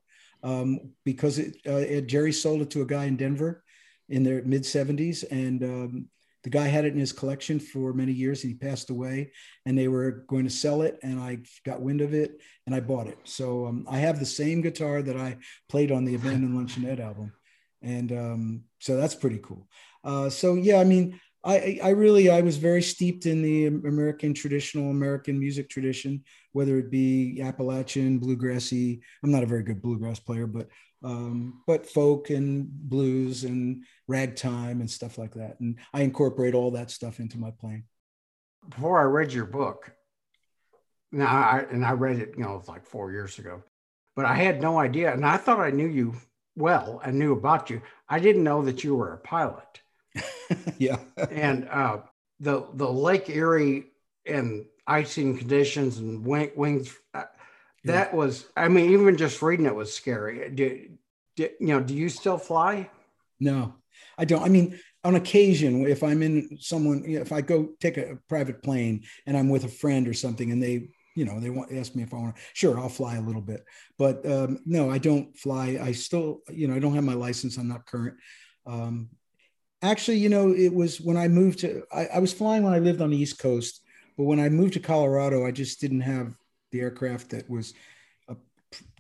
um, 0.43 0.91
because 1.05 1.39
it, 1.39 1.57
uh, 1.65 1.77
it, 1.77 2.05
Jerry 2.05 2.33
sold 2.33 2.61
it 2.61 2.69
to 2.69 2.83
a 2.83 2.85
guy 2.85 3.05
in 3.05 3.17
Denver 3.17 3.63
in 4.09 4.21
their 4.21 4.43
mid 4.43 4.61
'70s, 4.61 5.23
and 5.31 5.63
um, 5.63 6.09
the 6.47 6.57
guy 6.57 6.67
had 6.67 6.85
it 6.85 6.93
in 6.93 6.99
his 6.99 7.11
collection 7.11 7.59
for 7.59 7.91
many 7.91 8.13
years 8.13 8.41
and 8.41 8.53
he 8.53 8.57
passed 8.57 8.89
away 8.89 9.29
and 9.65 9.77
they 9.77 9.89
were 9.89 10.23
going 10.29 10.45
to 10.45 10.49
sell 10.49 10.81
it 10.81 10.97
and 11.03 11.19
i 11.19 11.37
got 11.65 11.81
wind 11.81 11.99
of 11.99 12.13
it 12.13 12.39
and 12.65 12.73
i 12.73 12.79
bought 12.79 13.05
it 13.05 13.17
so 13.25 13.65
um, 13.65 13.85
i 13.89 13.97
have 13.97 14.17
the 14.17 14.25
same 14.25 14.61
guitar 14.61 15.01
that 15.01 15.17
i 15.17 15.35
played 15.67 15.91
on 15.91 16.05
the 16.05 16.15
abandoned 16.19 16.55
luncheonette 16.57 17.01
album 17.01 17.33
and 17.81 18.13
um, 18.13 18.63
so 18.79 18.95
that's 18.95 19.13
pretty 19.13 19.39
cool 19.39 19.67
uh, 20.05 20.29
so 20.29 20.53
yeah 20.53 20.79
i 20.79 20.85
mean 20.85 21.19
I, 21.43 21.79
I 21.81 21.89
really 21.89 22.29
I 22.29 22.41
was 22.41 22.57
very 22.57 22.81
steeped 22.81 23.25
in 23.25 23.41
the 23.41 23.67
American 23.67 24.33
traditional 24.33 24.89
American 24.89 25.39
music 25.39 25.69
tradition, 25.69 26.25
whether 26.51 26.77
it 26.77 26.91
be 26.91 27.41
Appalachian, 27.41 28.19
bluegrassy. 28.19 28.99
I'm 29.23 29.31
not 29.31 29.43
a 29.43 29.47
very 29.47 29.63
good 29.63 29.81
bluegrass 29.81 30.19
player, 30.19 30.45
but 30.45 30.67
um, 31.03 31.61
but 31.67 31.85
folk 31.85 32.29
and 32.29 32.69
blues 32.69 33.43
and 33.43 33.83
ragtime 34.07 34.81
and 34.81 34.89
stuff 34.89 35.17
like 35.17 35.35
that. 35.35 35.59
And 35.59 35.77
I 35.93 36.01
incorporate 36.01 36.53
all 36.53 36.71
that 36.71 36.91
stuff 36.91 37.19
into 37.19 37.37
my 37.37 37.51
playing. 37.51 37.83
Before 38.67 38.99
I 38.99 39.03
read 39.03 39.31
your 39.31 39.45
book, 39.45 39.91
now 41.11 41.27
I, 41.27 41.65
and 41.71 41.85
I 41.85 41.91
read 41.91 42.19
it, 42.19 42.33
you 42.37 42.43
know, 42.43 42.61
like 42.67 42.85
four 42.85 43.11
years 43.11 43.39
ago, 43.39 43.63
but 44.15 44.25
I 44.25 44.35
had 44.35 44.61
no 44.61 44.79
idea. 44.79 45.13
And 45.13 45.25
I 45.25 45.37
thought 45.37 45.59
I 45.59 45.69
knew 45.69 45.87
you 45.87 46.15
well 46.55 47.01
and 47.03 47.17
knew 47.17 47.33
about 47.33 47.69
you. 47.69 47.81
I 48.09 48.19
didn't 48.19 48.43
know 48.43 48.63
that 48.63 48.83
you 48.83 48.95
were 48.95 49.13
a 49.13 49.19
pilot. 49.19 49.81
yeah. 50.77 50.97
and 51.31 51.69
uh, 51.69 51.99
the, 52.39 52.67
the 52.73 52.91
Lake 52.91 53.29
Erie 53.29 53.85
and 54.25 54.65
icing 54.85 55.37
conditions 55.37 55.99
and 55.99 56.25
wing, 56.25 56.51
wings, 56.55 56.95
that 57.85 58.13
was, 58.13 58.45
I 58.55 58.67
mean, 58.67 58.91
even 58.91 59.17
just 59.17 59.41
reading 59.41 59.65
it 59.65 59.75
was 59.75 59.93
scary. 59.93 60.49
Do, 60.49 60.89
do, 61.35 61.49
you 61.59 61.67
know, 61.67 61.79
do 61.79 61.93
you 61.93 62.09
still 62.09 62.37
fly? 62.37 62.89
No, 63.39 63.75
I 64.17 64.25
don't. 64.25 64.43
I 64.43 64.49
mean, 64.49 64.79
on 65.03 65.15
occasion, 65.15 65.85
if 65.87 66.03
I'm 66.03 66.21
in 66.21 66.57
someone, 66.59 67.03
if 67.05 67.31
I 67.31 67.41
go 67.41 67.69
take 67.79 67.97
a 67.97 68.17
private 68.27 68.61
plane 68.61 69.03
and 69.25 69.37
I'm 69.37 69.49
with 69.49 69.63
a 69.63 69.69
friend 69.69 70.07
or 70.07 70.13
something, 70.13 70.51
and 70.51 70.61
they, 70.61 70.89
you 71.15 71.25
know, 71.25 71.39
they 71.39 71.49
want 71.49 71.71
ask 71.71 71.95
me 71.95 72.03
if 72.03 72.13
I 72.13 72.17
want 72.17 72.35
to, 72.35 72.41
sure, 72.53 72.79
I'll 72.79 72.89
fly 72.89 73.15
a 73.15 73.21
little 73.21 73.41
bit. 73.41 73.63
But 73.97 74.29
um, 74.29 74.59
no, 74.65 74.89
I 74.91 74.97
don't 74.97 75.37
fly. 75.37 75.79
I 75.81 75.91
still, 75.91 76.41
you 76.49 76.67
know, 76.67 76.75
I 76.75 76.79
don't 76.79 76.95
have 76.95 77.03
my 77.03 77.13
license. 77.13 77.57
I'm 77.57 77.67
not 77.67 77.85
current. 77.85 78.15
Um, 78.65 79.09
actually, 79.81 80.17
you 80.17 80.29
know, 80.29 80.53
it 80.53 80.73
was 80.73 80.99
when 80.99 81.17
I 81.17 81.27
moved 81.27 81.59
to. 81.59 81.83
I, 81.93 82.07
I 82.07 82.19
was 82.19 82.33
flying 82.33 82.63
when 82.63 82.73
I 82.73 82.79
lived 82.79 83.01
on 83.01 83.11
the 83.11 83.17
East 83.17 83.39
Coast, 83.39 83.81
but 84.17 84.25
when 84.25 84.39
I 84.39 84.49
moved 84.49 84.73
to 84.73 84.79
Colorado, 84.79 85.45
I 85.45 85.51
just 85.51 85.79
didn't 85.79 86.01
have 86.01 86.35
the 86.71 86.81
aircraft 86.81 87.29
that 87.31 87.49
was 87.49 87.73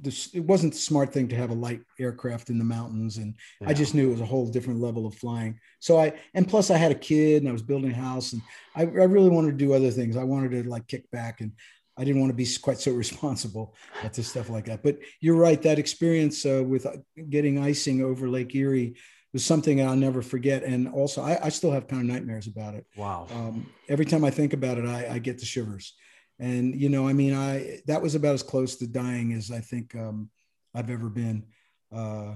this, 0.01 0.33
it 0.33 0.39
wasn't 0.39 0.73
the 0.73 0.79
smart 0.79 1.11
thing 1.11 1.27
to 1.27 1.35
have 1.35 1.49
a 1.49 1.55
light 1.55 1.81
aircraft 1.99 2.49
in 2.49 2.57
the 2.57 2.63
mountains 2.63 3.17
and 3.17 3.35
yeah. 3.59 3.69
i 3.69 3.73
just 3.73 3.93
knew 3.93 4.07
it 4.07 4.11
was 4.11 4.21
a 4.21 4.25
whole 4.25 4.47
different 4.47 4.79
level 4.79 5.05
of 5.05 5.13
flying 5.15 5.59
so 5.79 5.99
i 5.99 6.13
and 6.33 6.47
plus 6.47 6.71
i 6.71 6.77
had 6.77 6.91
a 6.91 6.95
kid 6.95 7.41
and 7.41 7.49
i 7.49 7.51
was 7.51 7.61
building 7.61 7.91
a 7.91 7.95
house 7.95 8.33
and 8.33 8.41
i, 8.75 8.81
I 8.81 9.05
really 9.05 9.29
wanted 9.29 9.51
to 9.51 9.65
do 9.65 9.73
other 9.73 9.91
things 9.91 10.15
i 10.15 10.23
wanted 10.23 10.51
to 10.51 10.69
like 10.69 10.87
kick 10.87 11.09
back 11.11 11.41
and 11.41 11.51
i 11.97 12.03
didn't 12.03 12.21
want 12.21 12.31
to 12.31 12.35
be 12.35 12.47
quite 12.61 12.79
so 12.79 12.91
responsible 12.93 13.75
to 14.13 14.23
stuff 14.23 14.49
like 14.49 14.65
that 14.65 14.83
but 14.83 14.99
you're 15.19 15.35
right 15.35 15.61
that 15.63 15.79
experience 15.79 16.45
uh, 16.45 16.63
with 16.65 16.85
uh, 16.85 16.93
getting 17.29 17.59
icing 17.59 18.01
over 18.01 18.29
lake 18.29 18.55
erie 18.55 18.95
was 19.33 19.43
something 19.43 19.85
I'll 19.85 19.95
never 19.95 20.21
forget. 20.21 20.63
And 20.63 20.87
also, 20.87 21.21
I, 21.21 21.37
I 21.43 21.49
still 21.49 21.71
have 21.71 21.87
kind 21.87 22.01
of 22.01 22.07
nightmares 22.07 22.47
about 22.47 22.75
it. 22.75 22.85
Wow. 22.95 23.27
Um, 23.29 23.69
every 23.89 24.05
time 24.05 24.23
I 24.23 24.31
think 24.31 24.53
about 24.53 24.77
it, 24.77 24.85
I, 24.85 25.15
I 25.15 25.19
get 25.19 25.37
the 25.37 25.45
shivers 25.45 25.93
and 26.39 26.79
you 26.79 26.89
know 26.89 27.07
i 27.07 27.13
mean 27.13 27.33
i 27.33 27.79
that 27.87 28.01
was 28.01 28.15
about 28.15 28.33
as 28.33 28.43
close 28.43 28.75
to 28.75 28.87
dying 28.87 29.33
as 29.33 29.51
i 29.51 29.59
think 29.59 29.95
um, 29.95 30.29
i've 30.75 30.89
ever 30.89 31.09
been. 31.09 31.45
Uh, 31.93 32.33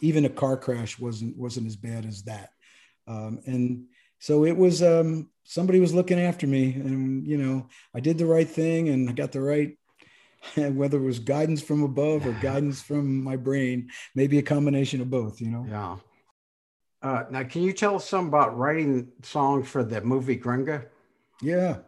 even 0.00 0.24
a 0.24 0.30
car 0.30 0.56
crash 0.56 0.98
wasn't 0.98 1.36
wasn't 1.36 1.66
as 1.66 1.76
bad 1.76 2.04
as 2.04 2.22
that. 2.24 2.50
Um, 3.06 3.40
and 3.46 3.86
so 4.18 4.44
it 4.44 4.56
was 4.56 4.82
um, 4.82 5.30
somebody 5.44 5.80
was 5.80 5.94
looking 5.94 6.20
after 6.20 6.46
me 6.46 6.74
and 6.74 7.26
you 7.26 7.38
know 7.38 7.68
i 7.94 8.00
did 8.00 8.18
the 8.18 8.26
right 8.26 8.48
thing 8.48 8.88
and 8.88 9.08
i 9.08 9.12
got 9.12 9.32
the 9.32 9.40
right 9.40 9.78
whether 10.56 10.98
it 10.98 11.04
was 11.04 11.18
guidance 11.18 11.62
from 11.62 11.82
above 11.82 12.26
or 12.26 12.32
guidance 12.42 12.82
from 12.82 13.22
my 13.22 13.36
brain 13.36 13.88
maybe 14.14 14.38
a 14.38 14.42
combination 14.42 15.00
of 15.00 15.08
both 15.08 15.40
you 15.40 15.50
know? 15.50 15.64
Yeah. 15.68 15.96
Uh, 17.02 17.24
now 17.30 17.44
can 17.44 17.62
you 17.62 17.72
tell 17.72 17.96
us 17.96 18.08
some 18.08 18.26
about 18.26 18.56
writing 18.56 19.12
songs 19.22 19.68
for 19.68 19.84
the 19.84 20.00
movie 20.00 20.36
gringa? 20.36 20.86
Yeah 21.40 21.78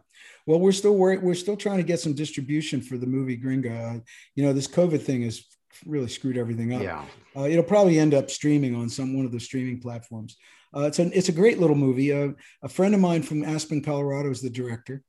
well, 0.45 0.59
we're 0.59 0.71
still 0.71 0.95
we're, 0.95 1.19
we're 1.19 1.33
still 1.35 1.57
trying 1.57 1.77
to 1.77 1.83
get 1.83 1.99
some 1.99 2.13
distribution 2.13 2.81
for 2.81 2.97
the 2.97 3.07
movie 3.07 3.37
Gringa. 3.37 3.97
Uh, 3.97 3.99
you 4.35 4.43
know, 4.43 4.53
this 4.53 4.67
COVID 4.67 5.01
thing 5.01 5.23
has 5.23 5.43
really 5.85 6.07
screwed 6.07 6.37
everything 6.37 6.73
up. 6.73 6.81
Yeah, 6.81 7.05
uh, 7.35 7.47
it'll 7.47 7.63
probably 7.63 7.99
end 7.99 8.13
up 8.13 8.29
streaming 8.29 8.75
on 8.75 8.89
some 8.89 9.15
one 9.15 9.25
of 9.25 9.31
the 9.31 9.39
streaming 9.39 9.79
platforms. 9.79 10.37
Uh, 10.75 10.81
it's 10.81 10.99
a 10.99 11.17
it's 11.17 11.29
a 11.29 11.33
great 11.33 11.59
little 11.59 11.75
movie. 11.75 12.13
Uh, 12.13 12.29
a 12.63 12.69
friend 12.69 12.93
of 12.93 13.01
mine 13.01 13.23
from 13.23 13.43
Aspen, 13.43 13.81
Colorado, 13.81 14.29
is 14.29 14.41
the 14.41 14.49
director, 14.49 15.03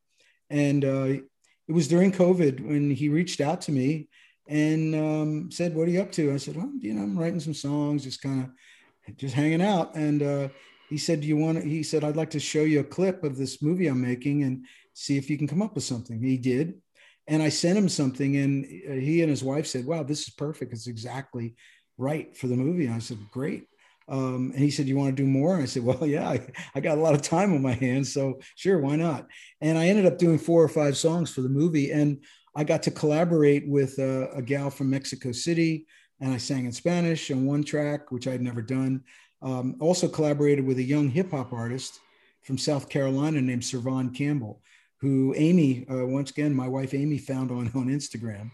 and 0.48 0.84
uh, 0.84 1.20
it 1.68 1.72
was 1.72 1.88
during 1.88 2.12
COVID 2.12 2.66
when 2.66 2.90
he 2.90 3.08
reached 3.08 3.40
out 3.40 3.60
to 3.62 3.72
me 3.72 4.08
and 4.48 4.94
um, 4.94 5.50
said, 5.50 5.74
"What 5.74 5.86
are 5.86 5.90
you 5.90 6.00
up 6.00 6.12
to?" 6.12 6.32
I 6.32 6.36
said, 6.36 6.56
"Well, 6.56 6.72
you 6.78 6.94
know, 6.94 7.02
I'm 7.02 7.18
writing 7.18 7.40
some 7.40 7.54
songs, 7.54 8.04
just 8.04 8.22
kind 8.22 8.44
of 8.44 9.16
just 9.16 9.34
hanging 9.34 9.62
out." 9.62 9.94
And 9.94 10.22
uh, 10.22 10.48
he 10.88 10.98
said, 10.98 11.20
"Do 11.20 11.28
you 11.28 11.36
want?" 11.36 11.62
To, 11.62 11.68
he 11.68 11.82
said, 11.82 12.02
"I'd 12.02 12.16
like 12.16 12.30
to 12.30 12.40
show 12.40 12.62
you 12.62 12.80
a 12.80 12.84
clip 12.84 13.22
of 13.22 13.36
this 13.36 13.62
movie 13.62 13.86
I'm 13.86 14.00
making, 14.00 14.42
and 14.42 14.66
see 14.94 15.16
if 15.16 15.30
you 15.30 15.38
can 15.38 15.46
come 15.46 15.62
up 15.62 15.74
with 15.74 15.84
something. 15.84 16.22
He 16.22 16.36
did. 16.36 16.80
And 17.26 17.42
I 17.42 17.48
sent 17.48 17.78
him 17.78 17.88
something, 17.88 18.36
and 18.36 18.64
uh, 18.64 18.94
he 18.94 19.22
and 19.22 19.30
his 19.30 19.44
wife 19.44 19.66
said, 19.66 19.86
Wow, 19.86 20.02
this 20.02 20.22
is 20.22 20.30
perfect. 20.30 20.72
It's 20.72 20.88
exactly 20.88 21.54
right 21.96 22.36
for 22.36 22.48
the 22.48 22.56
movie. 22.56 22.86
And 22.86 22.94
I 22.94 22.98
said, 22.98 23.18
Great. 23.30 23.66
Um, 24.08 24.50
and 24.52 24.58
he 24.58 24.70
said, 24.70 24.88
You 24.88 24.96
want 24.96 25.16
to 25.16 25.22
do 25.22 25.28
more? 25.28 25.54
And 25.54 25.62
I 25.62 25.66
said, 25.66 25.84
Well, 25.84 26.04
yeah, 26.06 26.28
I, 26.28 26.46
I, 26.74 26.80
got 26.80 26.98
a 26.98 27.00
lot 27.00 27.14
of 27.14 27.22
time 27.22 27.54
on 27.54 27.62
my 27.62 27.74
hands. 27.74 28.12
So 28.12 28.40
sure, 28.56 28.80
why 28.80 28.96
not? 28.96 29.28
And 29.60 29.78
I 29.78 29.86
ended 29.86 30.06
up 30.06 30.18
doing 30.18 30.38
four 30.38 30.62
or 30.62 30.68
five 30.68 30.96
songs 30.96 31.30
for 31.32 31.42
the 31.42 31.48
movie. 31.48 31.92
And 31.92 32.24
I 32.56 32.64
got 32.64 32.82
to 32.84 32.90
collaborate 32.90 33.68
with 33.68 33.98
a, 33.98 34.30
a 34.34 34.42
gal 34.42 34.70
from 34.70 34.90
Mexico 34.90 35.30
City. 35.30 35.86
And 36.20 36.32
I 36.34 36.36
sang 36.38 36.66
in 36.66 36.72
Spanish 36.72 37.30
on 37.30 37.46
one 37.46 37.62
track, 37.62 38.10
which 38.10 38.26
I'd 38.26 38.42
never 38.42 38.60
done. 38.60 39.04
Um, 39.40 39.76
also 39.80 40.08
collaborated 40.08 40.66
with 40.66 40.78
a 40.78 40.82
young 40.82 41.08
hip 41.08 41.30
hop 41.30 41.52
artist 41.52 42.00
from 42.42 42.58
South 42.58 42.88
Carolina 42.88 43.40
named 43.40 43.64
Servon 43.64 44.10
Campbell 44.10 44.60
who 45.00 45.34
Amy, 45.36 45.86
uh, 45.90 46.06
once 46.06 46.30
again, 46.30 46.54
my 46.54 46.68
wife 46.68 46.94
Amy 46.94 47.18
found 47.18 47.50
on, 47.50 47.70
on 47.74 47.88
Instagram. 47.88 48.50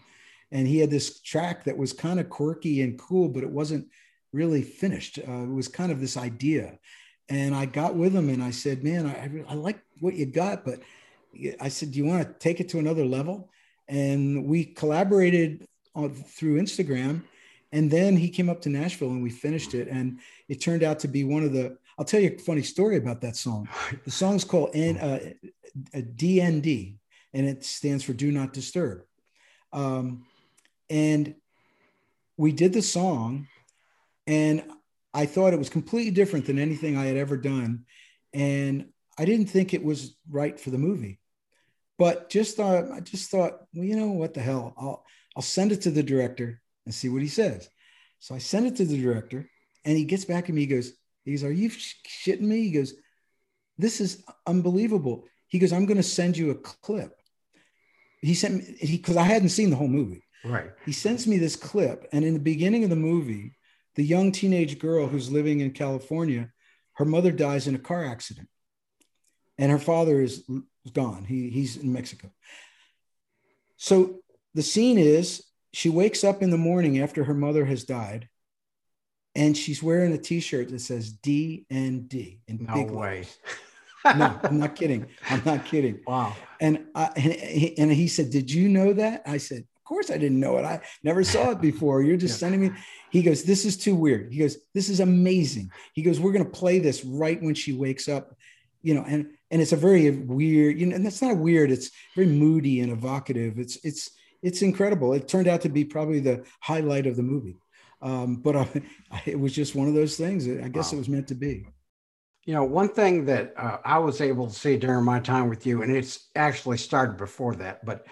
And 0.51 0.65
he 0.67 0.79
had 0.79 0.89
this 0.89 1.19
track 1.19 1.65
that 1.65 1.77
was 1.77 1.91
kind 1.91 2.19
of 2.19 2.29
quirky 2.29 2.81
and 2.81 2.97
cool, 2.97 3.27
but 3.27 3.43
it 3.43 3.49
wasn't 3.49 3.87
really 4.31 4.61
finished. 4.61 5.19
Uh, 5.19 5.43
it 5.43 5.49
was 5.49 5.67
kind 5.67 5.91
of 5.91 5.99
this 5.99 6.15
idea. 6.15 6.79
And 7.29 7.53
I 7.53 7.65
got 7.65 7.95
with 7.95 8.15
him 8.15 8.29
and 8.29 8.41
I 8.41 8.51
said, 8.51 8.83
man, 8.83 9.05
I, 9.05 9.51
I 9.51 9.55
like 9.55 9.79
what 9.99 10.13
you 10.13 10.25
got, 10.25 10.63
but 10.63 10.79
I 11.59 11.67
said, 11.67 11.91
do 11.91 11.97
you 11.99 12.05
want 12.05 12.25
to 12.25 12.33
take 12.39 12.61
it 12.61 12.69
to 12.69 12.79
another 12.79 13.05
level? 13.05 13.49
And 13.89 14.45
we 14.45 14.63
collaborated 14.63 15.67
on, 15.95 16.13
through 16.13 16.61
Instagram. 16.61 17.23
And 17.73 17.91
then 17.91 18.15
he 18.15 18.29
came 18.29 18.49
up 18.49 18.61
to 18.61 18.69
Nashville 18.69 19.09
and 19.09 19.21
we 19.21 19.29
finished 19.29 19.73
it. 19.73 19.89
And 19.89 20.19
it 20.47 20.61
turned 20.61 20.83
out 20.83 20.99
to 20.99 21.09
be 21.09 21.25
one 21.25 21.43
of 21.43 21.51
the, 21.51 21.77
I'll 21.99 22.05
tell 22.05 22.21
you 22.21 22.33
a 22.33 22.41
funny 22.41 22.61
story 22.61 22.95
about 22.95 23.19
that 23.21 23.35
song. 23.35 23.67
The 24.05 24.11
song's 24.11 24.45
called 24.45 24.69
uh, 24.73 25.19
a 25.93 26.01
DND, 26.01 26.97
and 27.33 27.47
it 27.47 27.63
stands 27.63 28.03
for 28.03 28.13
Do 28.13 28.31
Not 28.31 28.53
Disturb. 28.53 29.03
Um, 29.73 30.25
and 30.89 31.35
we 32.37 32.51
did 32.51 32.73
the 32.73 32.81
song, 32.81 33.47
and 34.25 34.63
I 35.13 35.25
thought 35.25 35.53
it 35.53 35.59
was 35.59 35.69
completely 35.69 36.11
different 36.11 36.45
than 36.45 36.59
anything 36.59 36.97
I 36.97 37.05
had 37.05 37.17
ever 37.17 37.37
done. 37.37 37.85
And 38.33 38.89
I 39.17 39.25
didn't 39.25 39.47
think 39.47 39.73
it 39.73 39.83
was 39.83 40.15
right 40.29 40.59
for 40.59 40.69
the 40.69 40.77
movie. 40.77 41.19
But 41.97 42.29
just 42.29 42.55
thought, 42.55 42.91
I 42.91 42.99
just 42.99 43.31
thought, 43.31 43.65
well, 43.73 43.83
you 43.83 43.95
know 43.95 44.11
what 44.11 44.33
the 44.33 44.41
hell? 44.41 44.75
I'll 44.77 45.03
I'll 45.35 45.43
send 45.43 45.71
it 45.71 45.81
to 45.81 45.91
the 45.91 46.03
director 46.03 46.61
and 46.85 46.93
see 46.93 47.09
what 47.09 47.21
he 47.21 47.27
says. 47.27 47.69
So 48.19 48.35
I 48.35 48.39
sent 48.39 48.67
it 48.67 48.75
to 48.77 48.85
the 48.85 49.01
director, 49.01 49.49
and 49.85 49.97
he 49.97 50.05
gets 50.05 50.25
back 50.25 50.49
at 50.49 50.55
me. 50.55 50.61
He 50.61 50.67
goes, 50.67 50.93
he 51.25 51.31
goes, 51.31 51.43
"Are 51.43 51.51
you 51.51 51.69
shitting 51.69 52.41
me?" 52.41 52.63
He 52.63 52.71
goes, 52.71 52.93
"This 53.77 53.99
is 54.01 54.23
unbelievable." 54.45 55.25
He 55.47 55.59
goes, 55.59 55.71
"I'm 55.73 55.85
going 55.85 55.97
to 55.97 56.03
send 56.03 56.37
you 56.37 56.51
a 56.51 56.55
clip." 56.55 57.13
He 58.21 58.33
sent 58.33 58.55
me 58.55 58.75
he 58.79 58.97
because 58.97 59.17
I 59.17 59.23
hadn't 59.23 59.49
seen 59.49 59.69
the 59.69 59.75
whole 59.75 59.87
movie. 59.87 60.23
Right. 60.43 60.71
He 60.85 60.91
sends 60.91 61.27
me 61.27 61.37
this 61.37 61.55
clip, 61.55 62.07
and 62.11 62.23
in 62.23 62.33
the 62.33 62.39
beginning 62.39 62.83
of 62.83 62.89
the 62.89 62.95
movie, 62.95 63.57
the 63.95 64.03
young 64.03 64.31
teenage 64.31 64.79
girl 64.79 65.07
who's 65.07 65.31
living 65.31 65.59
in 65.59 65.71
California, 65.71 66.51
her 66.93 67.05
mother 67.05 67.31
dies 67.31 67.67
in 67.67 67.75
a 67.75 67.79
car 67.79 68.05
accident, 68.05 68.47
and 69.57 69.71
her 69.71 69.79
father 69.79 70.21
is 70.21 70.43
gone. 70.93 71.25
He, 71.25 71.49
he's 71.49 71.77
in 71.77 71.91
Mexico. 71.91 72.31
So 73.77 74.19
the 74.53 74.63
scene 74.63 74.97
is 74.97 75.43
she 75.73 75.89
wakes 75.89 76.23
up 76.23 76.41
in 76.41 76.49
the 76.49 76.57
morning 76.57 76.99
after 76.99 77.23
her 77.23 77.33
mother 77.33 77.65
has 77.65 77.83
died, 77.83 78.29
and 79.35 79.55
she's 79.55 79.83
wearing 79.83 80.13
a 80.13 80.17
T-shirt 80.17 80.69
that 80.69 80.81
says 80.81 81.11
D 81.11 81.65
and 81.69 82.07
D 82.09 82.41
in 82.47 82.65
No 82.67 82.73
big 82.73 82.91
way. 82.91 83.27
No, 84.15 84.39
I'm 84.43 84.59
not 84.59 84.75
kidding. 84.75 85.05
I'm 85.29 85.41
not 85.45 85.65
kidding. 85.65 85.99
Wow. 86.07 86.35
And 86.59 86.85
I 86.95 87.05
and 87.15 87.33
he, 87.33 87.77
and 87.77 87.91
he 87.91 88.07
said, 88.07 88.29
"Did 88.31 88.49
you 88.51 88.69
know 88.69 88.93
that?" 88.93 89.21
I 89.25 89.37
said, 89.37 89.59
"Of 89.59 89.83
course 89.83 90.09
I 90.09 90.17
didn't 90.17 90.39
know 90.39 90.57
it. 90.57 90.63
I 90.65 90.81
never 91.03 91.23
saw 91.23 91.51
it 91.51 91.61
before. 91.61 92.01
You're 92.01 92.17
just 92.17 92.35
Yeah. 92.35 92.47
sending 92.49 92.61
me." 92.61 92.71
He 93.11 93.21
goes, 93.21 93.43
"This 93.43 93.63
is 93.65 93.77
too 93.77 93.95
weird." 93.95 94.31
He 94.33 94.39
goes, 94.39 94.57
"This 94.73 94.89
is 94.89 94.99
amazing." 94.99 95.69
He 95.93 96.01
goes, 96.01 96.19
"We're 96.19 96.31
going 96.31 96.45
to 96.45 96.49
play 96.51 96.79
this 96.79 97.05
right 97.05 97.41
when 97.41 97.53
she 97.55 97.73
wakes 97.73 98.07
up." 98.09 98.35
You 98.81 98.95
know, 98.95 99.03
and 99.07 99.27
and 99.51 99.61
it's 99.61 99.71
a 99.73 99.77
very 99.77 100.09
weird, 100.11 100.79
you 100.79 100.85
know, 100.87 100.95
and 100.95 101.05
that's 101.05 101.21
not 101.21 101.37
weird. 101.37 101.71
It's 101.71 101.91
very 102.15 102.27
moody 102.27 102.79
and 102.81 102.91
evocative. 102.91 103.59
It's 103.59 103.77
it's 103.83 104.11
it's 104.41 104.61
incredible. 104.61 105.13
It 105.13 105.27
turned 105.27 105.47
out 105.47 105.61
to 105.61 105.69
be 105.69 105.83
probably 105.85 106.19
the 106.19 106.43
highlight 106.61 107.05
of 107.07 107.15
the 107.15 107.23
movie. 107.23 107.57
Um, 108.01 108.35
but 108.37 108.55
I, 108.55 108.67
it 109.25 109.39
was 109.39 109.53
just 109.53 109.75
one 109.75 109.87
of 109.87 109.93
those 109.93 110.15
things. 110.17 110.47
I 110.47 110.67
guess 110.69 110.91
Wow. 110.91 110.97
it 110.97 110.99
was 110.99 111.09
meant 111.09 111.27
to 111.29 111.35
be. 111.35 111.65
You 112.47 112.53
know, 112.53 112.63
one 112.63 112.87
thing 112.87 113.25
that 113.25 113.53
uh, 113.57 113.77
I 113.83 113.99
was 113.99 114.21
able 114.21 114.47
to 114.47 114.53
see 114.53 114.77
during 114.77 115.03
my 115.03 115.19
time 115.19 115.49
with 115.49 115.67
you, 115.67 115.83
and 115.83 115.91
it's 115.91 116.29
actually 116.33 116.77
started 116.77 117.17
before 117.17 117.53
that, 117.55 117.85
but 117.85 118.07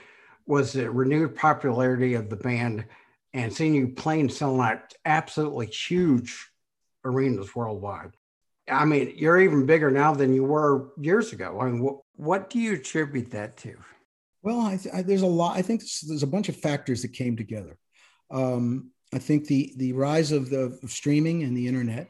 was 0.46 0.74
the 0.74 0.92
renewed 0.92 1.36
popularity 1.36 2.16
of 2.16 2.30
the 2.30 2.36
band 2.36 2.86
and 3.34 3.52
seeing 3.52 3.74
you 3.74 3.88
playing 3.88 4.30
selling 4.30 4.60
out 4.60 4.94
absolutely 5.06 5.68
huge 5.68 6.50
arenas 7.06 7.56
worldwide. 7.56 8.12
I 8.70 8.84
mean, 8.84 9.14
you're 9.16 9.40
even 9.40 9.66
bigger 9.66 9.90
now 9.90 10.14
than 10.14 10.34
you 10.34 10.44
were 10.44 10.90
years 11.00 11.32
ago. 11.32 11.60
I 11.62 11.70
mean, 11.70 11.82
what, 11.82 12.02
what 12.16 12.50
do 12.50 12.60
you 12.60 12.74
attribute 12.74 13.32
that 13.32 13.56
to? 13.58 13.78
Well, 14.44 14.60
I, 14.60 14.78
I, 14.94 15.02
there's 15.02 15.22
a 15.22 15.28
lot. 15.28 15.56
I 15.58 15.62
think 15.62 15.80
there's, 15.80 16.04
there's 16.08 16.24
a 16.24 16.28
bunch 16.28 16.50
of 16.50 16.58
factors 16.58 17.02
that 17.04 17.14
came 17.14 17.38
together. 17.38 17.78
Um, 18.32 18.92
I 19.14 19.20
think 19.20 19.48
the 19.48 19.74
the 19.78 19.94
rise 19.94 20.32
of 20.34 20.50
the 20.50 20.78
of 20.84 20.92
streaming 20.92 21.44
and 21.44 21.56
the 21.56 21.68
internet, 21.68 22.10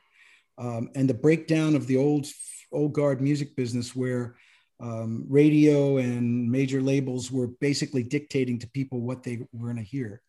um, 0.57 0.89
and 0.95 1.09
the 1.09 1.13
breakdown 1.13 1.75
of 1.75 1.87
the 1.87 1.97
old 1.97 2.27
old 2.71 2.93
guard 2.93 3.21
music 3.21 3.55
business, 3.55 3.95
where 3.95 4.35
um, 4.79 5.25
radio 5.29 5.97
and 5.97 6.51
major 6.51 6.81
labels 6.81 7.31
were 7.31 7.47
basically 7.47 8.03
dictating 8.03 8.59
to 8.59 8.69
people 8.69 9.01
what 9.01 9.23
they 9.23 9.47
were 9.53 9.67
going 9.71 9.77
to 9.77 9.89
hear. 9.89 10.21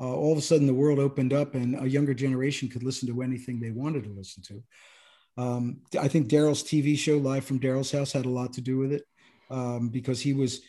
Uh, 0.00 0.14
all 0.14 0.32
of 0.32 0.38
a 0.38 0.42
sudden, 0.42 0.66
the 0.66 0.74
world 0.74 0.98
opened 0.98 1.32
up, 1.32 1.54
and 1.54 1.80
a 1.80 1.88
younger 1.88 2.14
generation 2.14 2.68
could 2.68 2.82
listen 2.82 3.08
to 3.08 3.22
anything 3.22 3.60
they 3.60 3.70
wanted 3.70 4.04
to 4.04 4.10
listen 4.10 4.42
to. 4.42 4.62
Um, 5.36 5.80
I 6.00 6.08
think 6.08 6.28
Daryl's 6.28 6.62
TV 6.62 6.98
show, 6.98 7.18
Live 7.18 7.44
from 7.44 7.60
Daryl's 7.60 7.92
House, 7.92 8.12
had 8.12 8.26
a 8.26 8.30
lot 8.30 8.52
to 8.54 8.60
do 8.60 8.78
with 8.78 8.92
it 8.92 9.04
um, 9.50 9.88
because 9.88 10.20
he 10.20 10.34
was 10.34 10.60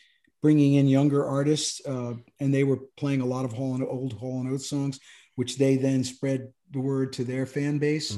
bringing 0.41 0.75
in 0.75 0.87
younger 0.87 1.25
artists, 1.25 1.81
uh, 1.85 2.13
and 2.39 2.53
they 2.53 2.63
were 2.63 2.79
playing 2.97 3.21
a 3.21 3.25
lot 3.25 3.45
of 3.45 3.53
Hall 3.53 3.75
and, 3.75 3.83
old 3.83 4.13
Hall 4.13 4.41
and 4.41 4.51
Oates 4.51 4.69
songs, 4.69 4.99
which 5.35 5.57
they 5.57 5.77
then 5.77 6.03
spread 6.03 6.51
the 6.73 6.79
word 6.79 7.13
to 7.13 7.23
their 7.23 7.45
fan 7.45 7.77
base. 7.77 8.17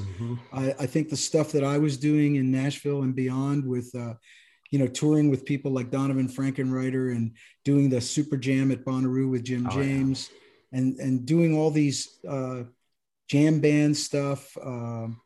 I, 0.52 0.74
I 0.80 0.86
think 0.86 1.08
the 1.08 1.16
stuff 1.16 1.52
that 1.52 1.62
I 1.62 1.78
was 1.78 1.96
doing 1.96 2.36
in 2.36 2.50
Nashville 2.50 3.02
and 3.02 3.14
beyond 3.14 3.64
with, 3.66 3.94
uh, 3.94 4.14
you 4.70 4.78
know, 4.78 4.86
touring 4.88 5.30
with 5.30 5.44
people 5.44 5.70
like 5.70 5.90
Donavon 5.90 6.32
Frankenreiter 6.34 7.14
and 7.14 7.32
doing 7.64 7.88
the 7.88 8.00
Super 8.00 8.36
Jam 8.36 8.72
at 8.72 8.84
Bonnaroo 8.84 9.30
with 9.30 9.44
Jim 9.44 9.68
Oh, 9.70 9.76
yeah. 9.76 9.84
James, 9.84 10.30
and 10.72 10.98
and 10.98 11.24
doing 11.24 11.56
all 11.56 11.70
these 11.70 12.18
uh, 12.28 12.64
jam 13.28 13.60
band 13.60 13.96
stuff, 13.96 14.56
um 14.62 15.20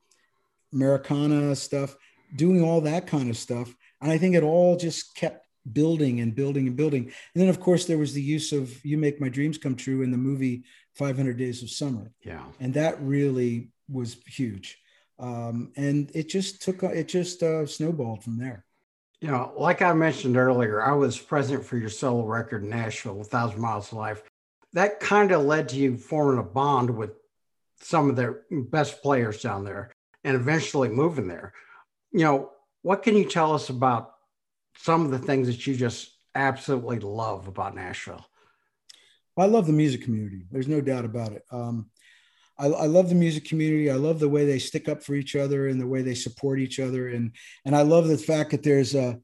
Americana 0.73 1.57
stuff, 1.57 1.97
doing 2.37 2.63
all 2.63 2.83
that 2.83 3.07
kind 3.07 3.31
of 3.31 3.37
stuff, 3.37 3.75
and 4.01 4.11
I 4.13 4.19
think 4.19 4.35
it 4.35 4.43
all 4.43 4.77
just 4.77 5.15
kept 5.17 5.47
building 5.73 6.21
and 6.21 6.35
building 6.35 6.67
and 6.67 6.77
building. 6.77 7.05
And 7.35 7.41
then, 7.43 7.49
of 7.49 7.61
course, 7.61 7.85
there 7.85 7.99
was 7.99 8.13
the 8.15 8.23
use 8.23 8.53
of 8.53 8.85
"You 8.85 8.99
Make 8.99 9.21
My 9.21 9.29
Dreams 9.29 9.59
Come 9.59 9.77
True" 9.77 10.03
in 10.03 10.11
the 10.11 10.19
movie 10.19 10.65
500 10.95 11.37
Days 11.37 11.63
of 11.63 11.71
Summer 11.71 12.13
Yeah. 12.25 12.45
and 12.61 12.75
that 12.75 13.01
really 13.01 13.69
was 13.89 14.17
huge 14.27 14.79
um, 15.19 15.73
and 15.77 16.11
it 16.15 16.29
just 16.29 16.63
took 16.63 16.83
it 16.83 17.09
just 17.09 17.43
uh, 17.43 17.65
snowballed 17.67 18.23
from 18.25 18.37
there 18.39 18.65
You 19.21 19.29
know, 19.31 19.53
like 19.57 19.83
I 19.83 19.93
mentioned 19.93 20.37
earlier, 20.37 20.83
I 20.83 20.93
was 20.93 21.17
president 21.19 21.65
for 21.65 21.77
your 21.77 21.91
solo 21.91 22.25
record 22.27 22.65
in 22.65 22.71
Nashville, 22.71 23.21
A 23.21 23.25
Thousand 23.25 23.61
Miles 23.61 23.93
of 23.93 23.99
Life. 23.99 24.23
That 24.73 24.99
kind 25.01 25.31
of 25.33 25.45
led 25.45 25.69
to 25.71 25.77
you 25.77 25.97
forming 25.97 26.41
a 26.41 26.43
bond 26.43 26.91
with 26.91 27.13
some 27.81 28.11
of 28.11 28.17
their 28.17 28.43
best 28.51 29.03
players 29.03 29.41
down 29.43 29.65
there 29.65 29.91
and 30.25 30.35
eventually 30.37 30.89
moving 30.89 31.29
there. 31.29 31.53
You 32.13 32.25
know, 32.25 32.51
what 32.83 33.03
can 33.03 33.17
you 33.17 33.25
tell 33.29 33.53
us 33.55 33.69
about 33.69 34.13
some 34.83 35.05
of 35.05 35.11
the 35.11 35.19
things 35.19 35.47
that 35.47 35.67
you 35.67 35.75
just 35.77 36.11
absolutely 36.35 36.99
love 36.99 37.49
about 37.49 37.75
Nashville? 37.75 38.25
i 39.39 39.47
love 39.47 39.67
the 39.67 39.73
music 39.73 40.03
community. 40.03 40.45
There's 40.51 40.69
no 40.69 40.83
doubt 40.83 41.07
about 41.07 41.33
it. 41.33 41.43
Um, 41.51 41.91
I, 42.59 42.67
I 42.67 42.87
love 42.87 43.09
the 43.09 43.15
music 43.15 43.47
community. 43.47 43.91
I 43.91 43.95
love 43.95 44.21
the 44.21 44.29
way 44.29 44.45
they 44.45 44.59
stick 44.59 44.87
up 44.87 45.03
for 45.03 45.15
each 45.15 45.35
other 45.35 45.69
and 45.69 45.81
the 45.81 45.87
way 45.87 46.03
they 46.03 46.15
support 46.15 46.61
each 46.61 46.79
other. 46.79 47.09
And 47.09 47.33
and 47.65 47.75
i 47.75 47.83
love 47.83 48.09
the 48.09 48.19
fact 48.19 48.51
that 48.51 48.63
there's 48.63 48.95
a 48.95 49.19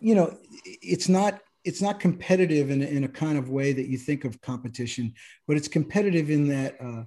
you 0.00 0.14
know 0.14 0.36
it's 0.64 1.08
not 1.08 1.40
it's 1.64 1.82
not 1.82 2.00
competitive 2.00 2.70
in, 2.70 2.82
in 2.82 3.04
a 3.04 3.08
kind 3.08 3.38
of 3.38 3.50
way 3.50 3.72
that 3.72 3.88
you 3.88 3.98
think 3.98 4.24
of 4.24 4.40
competition 4.40 5.12
but 5.48 5.56
it's 5.56 5.68
competitive 5.68 6.30
in 6.30 6.48
that 6.48 6.76
uh, 6.80 7.02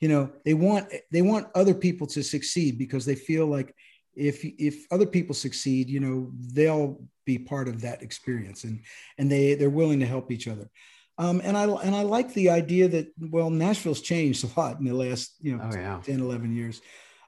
you 0.00 0.08
know 0.08 0.30
they 0.44 0.54
want 0.54 0.92
they 1.12 1.22
want 1.22 1.48
other 1.54 1.74
people 1.74 2.06
to 2.06 2.22
succeed 2.22 2.78
because 2.78 3.04
they 3.04 3.14
feel 3.14 3.46
like 3.46 3.74
if 4.16 4.44
if 4.44 4.86
other 4.90 5.06
people 5.06 5.34
succeed 5.34 5.88
you 5.88 6.00
know 6.00 6.30
they'll 6.52 7.00
be 7.24 7.38
part 7.38 7.68
of 7.68 7.80
that 7.80 8.02
experience 8.02 8.64
and 8.64 8.80
and 9.18 9.30
they 9.30 9.54
they're 9.54 9.70
willing 9.70 10.00
to 10.00 10.06
help 10.06 10.30
each 10.30 10.48
other. 10.48 10.68
Um, 11.16 11.40
and 11.44 11.56
i 11.56 11.64
and 11.64 11.94
i 11.94 12.02
like 12.02 12.34
the 12.34 12.50
idea 12.50 12.88
that 12.88 13.06
well 13.18 13.48
nashville's 13.48 14.00
changed 14.00 14.44
a 14.44 14.60
lot 14.60 14.78
in 14.80 14.84
the 14.84 14.94
last 14.94 15.36
you 15.40 15.56
know 15.56 15.62
Oh, 15.62 15.74
yeah. 15.74 16.00
10 16.02 16.20
11 16.20 16.54
years. 16.56 16.80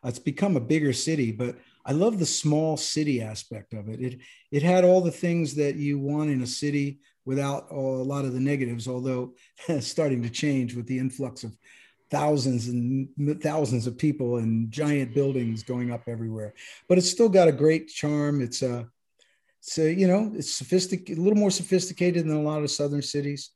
Uh, 0.04 0.08
it's 0.08 0.18
become 0.18 0.56
a 0.56 0.60
bigger 0.60 0.92
city 0.92 1.30
but 1.32 1.56
i 1.84 1.92
love 1.92 2.18
the 2.18 2.26
small 2.26 2.76
city 2.76 3.22
aspect 3.22 3.72
of 3.74 3.88
it. 3.88 4.00
It 4.00 4.20
it 4.50 4.62
had 4.62 4.84
all 4.84 5.00
the 5.00 5.10
things 5.12 5.54
that 5.54 5.76
you 5.76 5.98
want 6.00 6.30
in 6.30 6.42
a 6.42 6.46
city 6.46 6.98
without 7.24 7.68
all, 7.70 8.00
a 8.02 8.10
lot 8.14 8.24
of 8.24 8.32
the 8.32 8.40
negatives 8.40 8.88
although 8.88 9.34
starting 9.80 10.22
to 10.22 10.30
change 10.30 10.74
with 10.74 10.86
the 10.86 10.98
influx 10.98 11.44
of 11.44 11.56
thousands 12.10 12.68
and 12.68 13.08
thousands 13.42 13.86
of 13.86 13.98
people 13.98 14.36
and 14.36 14.70
giant 14.70 15.14
buildings 15.14 15.62
going 15.62 15.92
up 15.92 16.02
everywhere. 16.06 16.54
But 16.88 16.98
it's 16.98 17.10
still 17.10 17.28
got 17.28 17.48
a 17.48 17.52
great 17.52 17.88
charm. 17.88 18.40
It's 18.40 18.62
uh 18.62 18.84
so 19.60 19.82
you 19.82 20.06
know 20.06 20.32
it's 20.34 20.52
sophisticated 20.52 21.18
a 21.18 21.20
little 21.20 21.38
more 21.38 21.50
sophisticated 21.50 22.24
than 22.24 22.36
a 22.36 22.42
lot 22.42 22.62
of 22.62 22.70
southern 22.70 23.02
cities. 23.02 23.50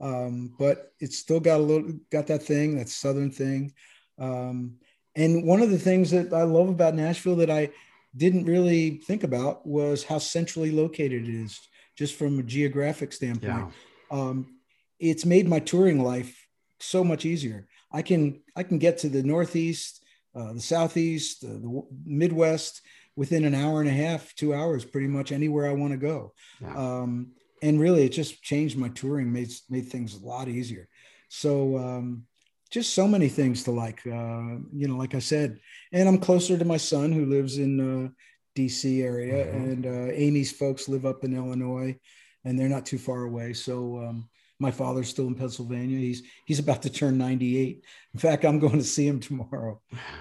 Um, 0.00 0.54
but 0.58 0.92
it's 1.00 1.18
still 1.18 1.40
got 1.40 1.60
a 1.60 1.62
little 1.62 1.92
got 2.10 2.26
that 2.26 2.42
thing 2.42 2.78
that 2.78 2.88
southern 2.88 3.30
thing. 3.30 3.72
Um, 4.18 4.76
and 5.16 5.44
one 5.44 5.62
of 5.62 5.70
the 5.70 5.78
things 5.78 6.10
that 6.10 6.32
i 6.32 6.42
love 6.42 6.68
about 6.68 6.94
nashville 6.94 7.36
that 7.36 7.50
i 7.50 7.70
didn't 8.16 8.44
really 8.44 9.00
think 9.06 9.24
about 9.24 9.66
was 9.66 10.04
how 10.04 10.18
centrally 10.18 10.70
located 10.70 11.28
it 11.28 11.34
is 11.34 11.60
just 11.96 12.14
from 12.16 12.38
a 12.38 12.42
geographic 12.42 13.12
standpoint. 13.12 13.72
Yeah. 14.10 14.18
um, 14.18 14.58
it's 14.98 15.24
made 15.24 15.48
my 15.48 15.58
touring 15.58 16.02
life 16.02 16.46
so 16.80 17.04
much 17.04 17.24
easier. 17.24 17.66
I 17.94 18.02
can 18.02 18.42
I 18.56 18.62
can 18.64 18.78
get 18.78 18.98
to 18.98 19.08
the 19.08 19.22
northeast, 19.22 20.02
uh, 20.34 20.52
the 20.52 20.60
southeast, 20.60 21.44
uh, 21.44 21.58
the 21.64 21.82
Midwest 22.04 22.82
within 23.16 23.44
an 23.44 23.54
hour 23.54 23.80
and 23.80 23.88
a 23.88 23.92
half, 23.92 24.34
two 24.34 24.52
hours, 24.52 24.84
pretty 24.84 25.06
much 25.06 25.30
anywhere 25.30 25.66
I 25.68 25.72
want 25.72 25.92
to 25.92 25.96
go. 26.12 26.32
Yeah. 26.60 26.76
Um, 26.76 27.32
and 27.62 27.80
really, 27.80 28.04
it 28.04 28.10
just 28.12 28.42
changed 28.42 28.76
my 28.76 28.88
touring, 28.88 29.32
made 29.32 29.52
made 29.70 29.88
things 29.88 30.14
a 30.14 30.26
lot 30.26 30.48
easier. 30.48 30.88
So 31.28 31.78
um, 31.78 32.26
just 32.70 32.92
so 32.94 33.06
many 33.06 33.28
things 33.28 33.62
to 33.64 33.70
like. 33.70 34.00
Uh, 34.06 34.58
you 34.72 34.88
know, 34.88 34.96
like 34.96 35.14
I 35.14 35.20
said, 35.20 35.58
and 35.92 36.08
I'm 36.08 36.18
closer 36.18 36.58
to 36.58 36.64
my 36.64 36.76
son 36.78 37.12
who 37.12 37.26
lives 37.26 37.58
in 37.58 37.72
uh, 37.80 38.08
D.C. 38.56 39.02
area, 39.02 39.46
Mhm. 39.46 39.54
and 39.54 39.86
uh, 39.86 40.12
Amy's 40.12 40.52
folks 40.52 40.88
live 40.88 41.06
up 41.06 41.24
in 41.24 41.36
Illinois, 41.36 41.96
and 42.44 42.58
they're 42.58 42.68
not 42.76 42.86
too 42.86 42.98
far 42.98 43.22
away. 43.22 43.52
So 43.52 43.98
um, 44.04 44.28
my 44.64 44.70
father's 44.70 45.08
still 45.08 45.26
in 45.26 45.34
Pennsylvania. 45.34 45.98
He's 45.98 46.22
he's 46.46 46.58
about 46.58 46.82
to 46.82 46.90
turn 46.90 47.18
98. 47.18 47.84
In 48.14 48.20
fact, 48.20 48.44
I'm 48.44 48.58
going 48.58 48.78
to 48.78 48.84
see 48.84 49.06
him 49.06 49.20
tomorrow. 49.20 49.80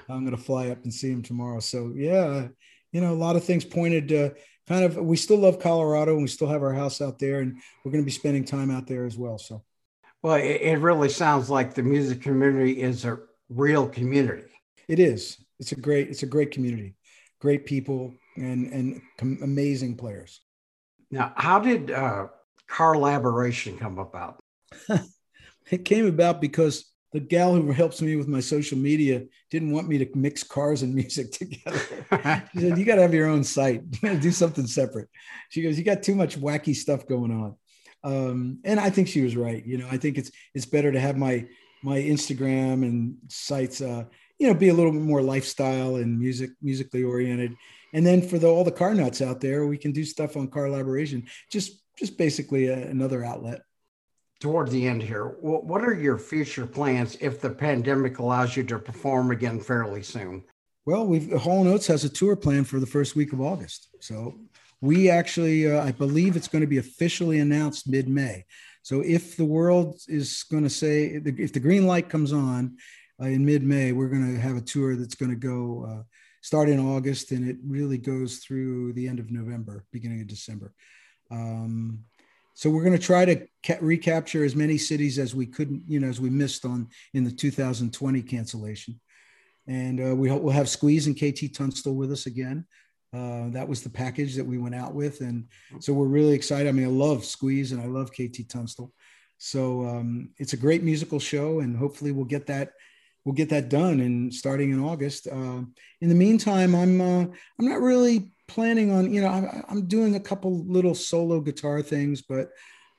I'm 0.10 0.26
going 0.26 0.36
to 0.36 0.44
fly 0.44 0.70
up 0.70 0.84
and 0.84 0.94
see 0.94 1.10
him 1.10 1.24
tomorrow. 1.24 1.62
So 1.62 1.94
yeah, 1.96 2.48
you 2.92 3.00
know, 3.00 3.14
a 3.14 3.16
lot 3.16 3.38
of 3.38 3.46
things 3.46 3.64
pointed 3.64 4.10
to 4.10 4.36
kind 4.68 4.84
of. 4.84 4.98
We 4.98 5.16
still 5.16 5.38
love 5.38 5.60
Colorado, 5.60 6.14
and 6.14 6.22
we 6.22 6.28
still 6.28 6.50
have 6.50 6.62
our 6.62 6.74
house 6.74 7.00
out 7.02 7.20
there, 7.20 7.40
and 7.40 7.58
we're 7.84 7.92
going 7.92 8.04
to 8.04 8.06
be 8.06 8.12
spending 8.12 8.44
time 8.44 8.70
out 8.70 8.86
there 8.86 9.06
as 9.06 9.18
well. 9.18 9.38
So, 9.38 9.64
well, 10.22 10.36
it, 10.36 10.62
it 10.62 10.80
really 10.80 11.10
sounds 11.10 11.50
like 11.50 11.74
the 11.74 11.84
music 11.84 12.22
community 12.22 12.82
is 12.82 13.06
a 13.06 13.20
real 13.50 13.88
community. 13.88 14.50
It 14.90 15.00
is. 15.00 15.38
It's 15.60 15.72
a 15.72 15.78
great. 15.78 16.10
It's 16.10 16.24
a 16.24 16.28
great 16.28 16.52
community, 16.52 16.96
great 17.40 17.66
people, 17.66 18.14
and 18.36 18.68
and 18.74 19.02
amazing 19.42 19.96
players. 19.96 20.42
Now, 21.12 21.32
how 21.38 21.60
did 21.60 21.92
uh, 21.92 22.28
Carlaboration 22.68 23.78
come 23.78 24.00
about? 24.00 24.40
it 25.72 25.86
came 25.86 26.08
about 26.08 26.42
because 26.42 26.92
the 27.12 27.20
gal 27.20 27.54
who 27.54 27.72
helps 27.72 28.02
me 28.02 28.16
with 28.16 28.28
my 28.28 28.40
social 28.40 28.78
media 28.78 29.24
didn't 29.52 29.72
want 29.72 29.88
me 29.88 30.00
to 30.00 30.08
mix 30.16 30.44
cars 30.44 30.82
and 30.82 30.94
music 30.96 31.32
together. 31.32 31.80
she 32.54 32.60
said, 32.60 32.78
"You 32.78 32.86
got 32.86 32.96
to 32.96 33.02
have 33.02 33.14
your 33.14 33.28
own 33.28 33.44
site. 33.44 33.84
You 33.92 34.00
got 34.02 34.14
to 34.16 34.20
do 34.20 34.32
something 34.32 34.68
separate." 34.68 35.10
She 35.50 35.62
goes, 35.62 35.78
"You 35.78 35.84
got 35.84 36.04
too 36.04 36.16
much 36.16 36.40
wacky 36.40 36.76
stuff 36.76 37.08
going 37.08 37.32
on," 37.32 37.56
um, 38.04 38.60
and 38.64 38.80
I 38.80 38.90
think 38.90 39.08
she 39.08 39.22
was 39.22 39.36
right. 39.36 39.64
You 39.66 39.78
know, 39.78 39.88
I 39.90 39.98
think 39.98 40.18
it's 40.18 40.32
it's 40.56 40.66
better 40.66 40.92
to 40.92 41.00
have 41.00 41.16
my 41.16 41.46
my 41.84 42.00
Instagram 42.00 42.84
and 42.84 43.18
sites, 43.28 43.82
uh, 43.82 44.06
you 44.40 44.48
know, 44.48 44.54
be 44.54 44.70
a 44.70 44.74
little 44.74 44.92
bit 44.92 45.02
more 45.02 45.22
lifestyle 45.22 45.98
and 45.98 46.18
music 46.18 46.52
musically 46.62 47.04
oriented. 47.04 47.56
And 47.94 48.06
then 48.06 48.22
for 48.28 48.40
the, 48.40 48.48
all 48.48 48.64
the 48.64 48.72
car 48.72 48.96
nuts 48.96 49.22
out 49.22 49.40
there, 49.40 49.68
we 49.68 49.78
can 49.78 49.92
do 49.92 50.04
stuff 50.04 50.36
on 50.36 50.48
car 50.48 50.66
collaboration. 50.66 51.28
Just 51.52 51.83
just 51.98 52.18
basically 52.18 52.68
a, 52.68 52.88
another 52.88 53.24
outlet. 53.24 53.62
Toward 54.40 54.70
the 54.72 54.88
end 54.88 55.02
here, 55.02 55.26
what 55.40 55.82
are 55.82 55.94
your 55.94 56.18
future 56.18 56.66
plans 56.66 57.18
if 57.22 57.40
the 57.40 57.50
pandemic 57.50 58.20
allows 58.20 58.58
you 58.58 58.64
to 58.66 58.78
perform 58.78 59.32
again 59.32 59.60
fairly 59.60 60.04
soon? 60.04 60.44
Well, 60.86 61.08
we've 61.08 61.32
Hall 61.32 61.62
and 61.62 61.70
Oates 61.70 61.88
has 61.88 62.04
a 62.04 62.10
tour 62.10 62.36
plan 62.36 62.66
for 62.66 62.82
the 62.82 62.86
first 62.86 63.16
week 63.16 63.32
of 63.32 63.40
August. 63.40 63.88
So 64.02 64.36
we 64.82 65.10
actually, 65.10 65.72
uh, 65.72 65.82
I 65.82 65.94
believe 65.94 66.36
it's 66.36 66.50
going 66.50 66.62
to 66.62 66.68
be 66.68 66.80
officially 66.80 67.40
announced 67.40 67.88
mid-May. 67.88 68.46
So 68.82 69.00
if 69.00 69.38
the 69.38 69.46
world 69.46 69.98
is 70.10 70.44
going 70.52 70.64
to 70.64 70.70
say, 70.70 71.22
if 71.26 71.54
the 71.54 71.60
green 71.62 71.88
light 71.88 72.10
comes 72.10 72.34
on 72.34 72.76
uh, 73.22 73.28
in 73.28 73.46
mid-May, 73.46 73.94
we're 73.94 74.10
going 74.10 74.36
to 74.36 74.42
have 74.42 74.58
a 74.58 74.62
tour 74.62 74.98
that's 74.98 75.16
going 75.16 75.32
to 75.32 75.38
go 75.38 75.88
uh, 75.90 76.04
start 76.42 76.68
in 76.68 76.82
August 76.82 77.32
and 77.32 77.48
it 77.48 77.56
really 77.66 77.98
goes 77.98 78.40
through 78.40 78.92
the 78.92 79.08
end 79.08 79.20
of 79.20 79.32
November, 79.32 79.86
beginning 79.94 80.20
of 80.20 80.28
December. 80.28 80.74
Um, 81.34 82.06
so 82.54 82.70
we're 82.70 82.84
going 82.84 82.98
to 82.98 83.04
try 83.04 83.26
to 83.26 83.48
ca- 83.66 83.80
recapture 83.82 84.46
as 84.46 84.56
many 84.56 84.78
cities 84.78 85.18
as 85.18 85.34
we 85.34 85.48
couldn't, 85.48 85.84
you 85.88 86.00
know, 86.00 86.08
as 86.08 86.22
we 86.22 86.30
missed 86.30 86.66
on 86.66 86.88
in 87.14 87.24
the 87.24 87.32
2020 87.32 88.22
cancellation. 88.22 89.00
And 89.68 90.00
uh, 90.00 90.16
we 90.16 90.30
will 90.30 90.52
have 90.52 90.70
Squeeze 90.70 91.08
and 91.08 91.16
KT 91.16 91.54
Tunstall 91.54 91.96
with 91.96 92.12
us 92.12 92.28
again. 92.28 92.66
Uh, 93.14 93.50
that 93.50 93.68
was 93.68 93.82
the 93.82 93.90
package 93.90 94.36
that 94.36 94.46
we 94.46 94.58
went 94.58 94.74
out 94.74 94.96
with, 94.96 95.22
and 95.22 95.46
so 95.80 95.94
we're 95.94 96.08
really 96.08 96.34
excited. 96.34 96.68
I 96.68 96.72
mean, 96.72 96.86
I 96.86 96.90
love 96.90 97.24
Squeeze 97.24 97.72
and 97.72 97.80
I 97.80 97.86
love 97.86 98.12
KT 98.12 98.50
Tunstall. 98.50 98.92
So 99.38 99.86
um, 99.86 100.32
it's 100.40 100.54
a 100.54 100.58
great 100.58 100.82
musical 100.84 101.20
show, 101.20 101.60
and 101.60 101.78
hopefully 101.78 102.12
we'll 102.12 102.26
get 102.26 102.48
that 102.48 102.72
we'll 103.24 103.36
get 103.36 103.50
that 103.50 103.70
done 103.70 104.02
and 104.02 104.34
starting 104.34 104.72
in 104.72 104.84
August. 104.84 105.28
Uh, 105.28 105.62
in 106.02 106.10
the 106.10 106.16
meantime, 106.16 106.76
I'm 106.76 107.00
uh, 107.00 107.26
I'm 107.60 107.68
not 107.68 107.82
really 107.82 108.33
planning 108.48 108.92
on, 108.92 109.14
you 109.14 109.22
know, 109.22 109.28
I, 109.28 109.38
am 109.38 109.64
I'm 109.70 109.88
doing 109.88 110.16
a 110.16 110.20
couple 110.20 110.66
little 110.66 110.96
solo 110.96 111.40
guitar 111.40 111.82
things, 111.82 112.22
but 112.22 112.50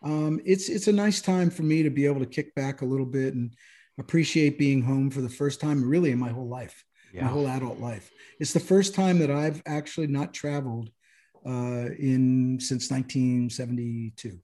um, 0.02 0.40
it's 0.44 0.68
it's 0.68 0.88
a 0.88 0.92
nice 0.92 1.22
time 1.22 1.50
for 1.50 1.62
me 1.62 1.82
to 1.82 1.90
be 1.90 2.06
able 2.06 2.20
to 2.20 2.26
kick 2.26 2.54
back 2.54 2.82
a 2.82 2.84
little 2.84 3.06
bit 3.06 3.34
and 3.34 3.54
appreciate 3.98 4.58
being 4.58 4.82
home 4.82 5.10
for 5.10 5.20
the 5.20 5.28
first 5.28 5.60
time, 5.60 5.82
really, 5.82 6.10
in 6.10 6.18
my 6.18 6.28
whole 6.28 6.48
life, 6.48 6.84
yeah. 7.12 7.24
my 7.24 7.30
whole 7.30 7.48
adult 7.48 7.78
life. 7.78 8.10
It's 8.38 8.52
the 8.52 8.60
first 8.60 8.94
time 8.94 9.18
that 9.20 9.30
I've 9.30 9.62
actually 9.66 10.08
not 10.08 10.34
traveled 10.34 10.90
uh, 11.46 11.88
in 11.98 12.58
since 12.60 12.90
1972. 12.90 14.38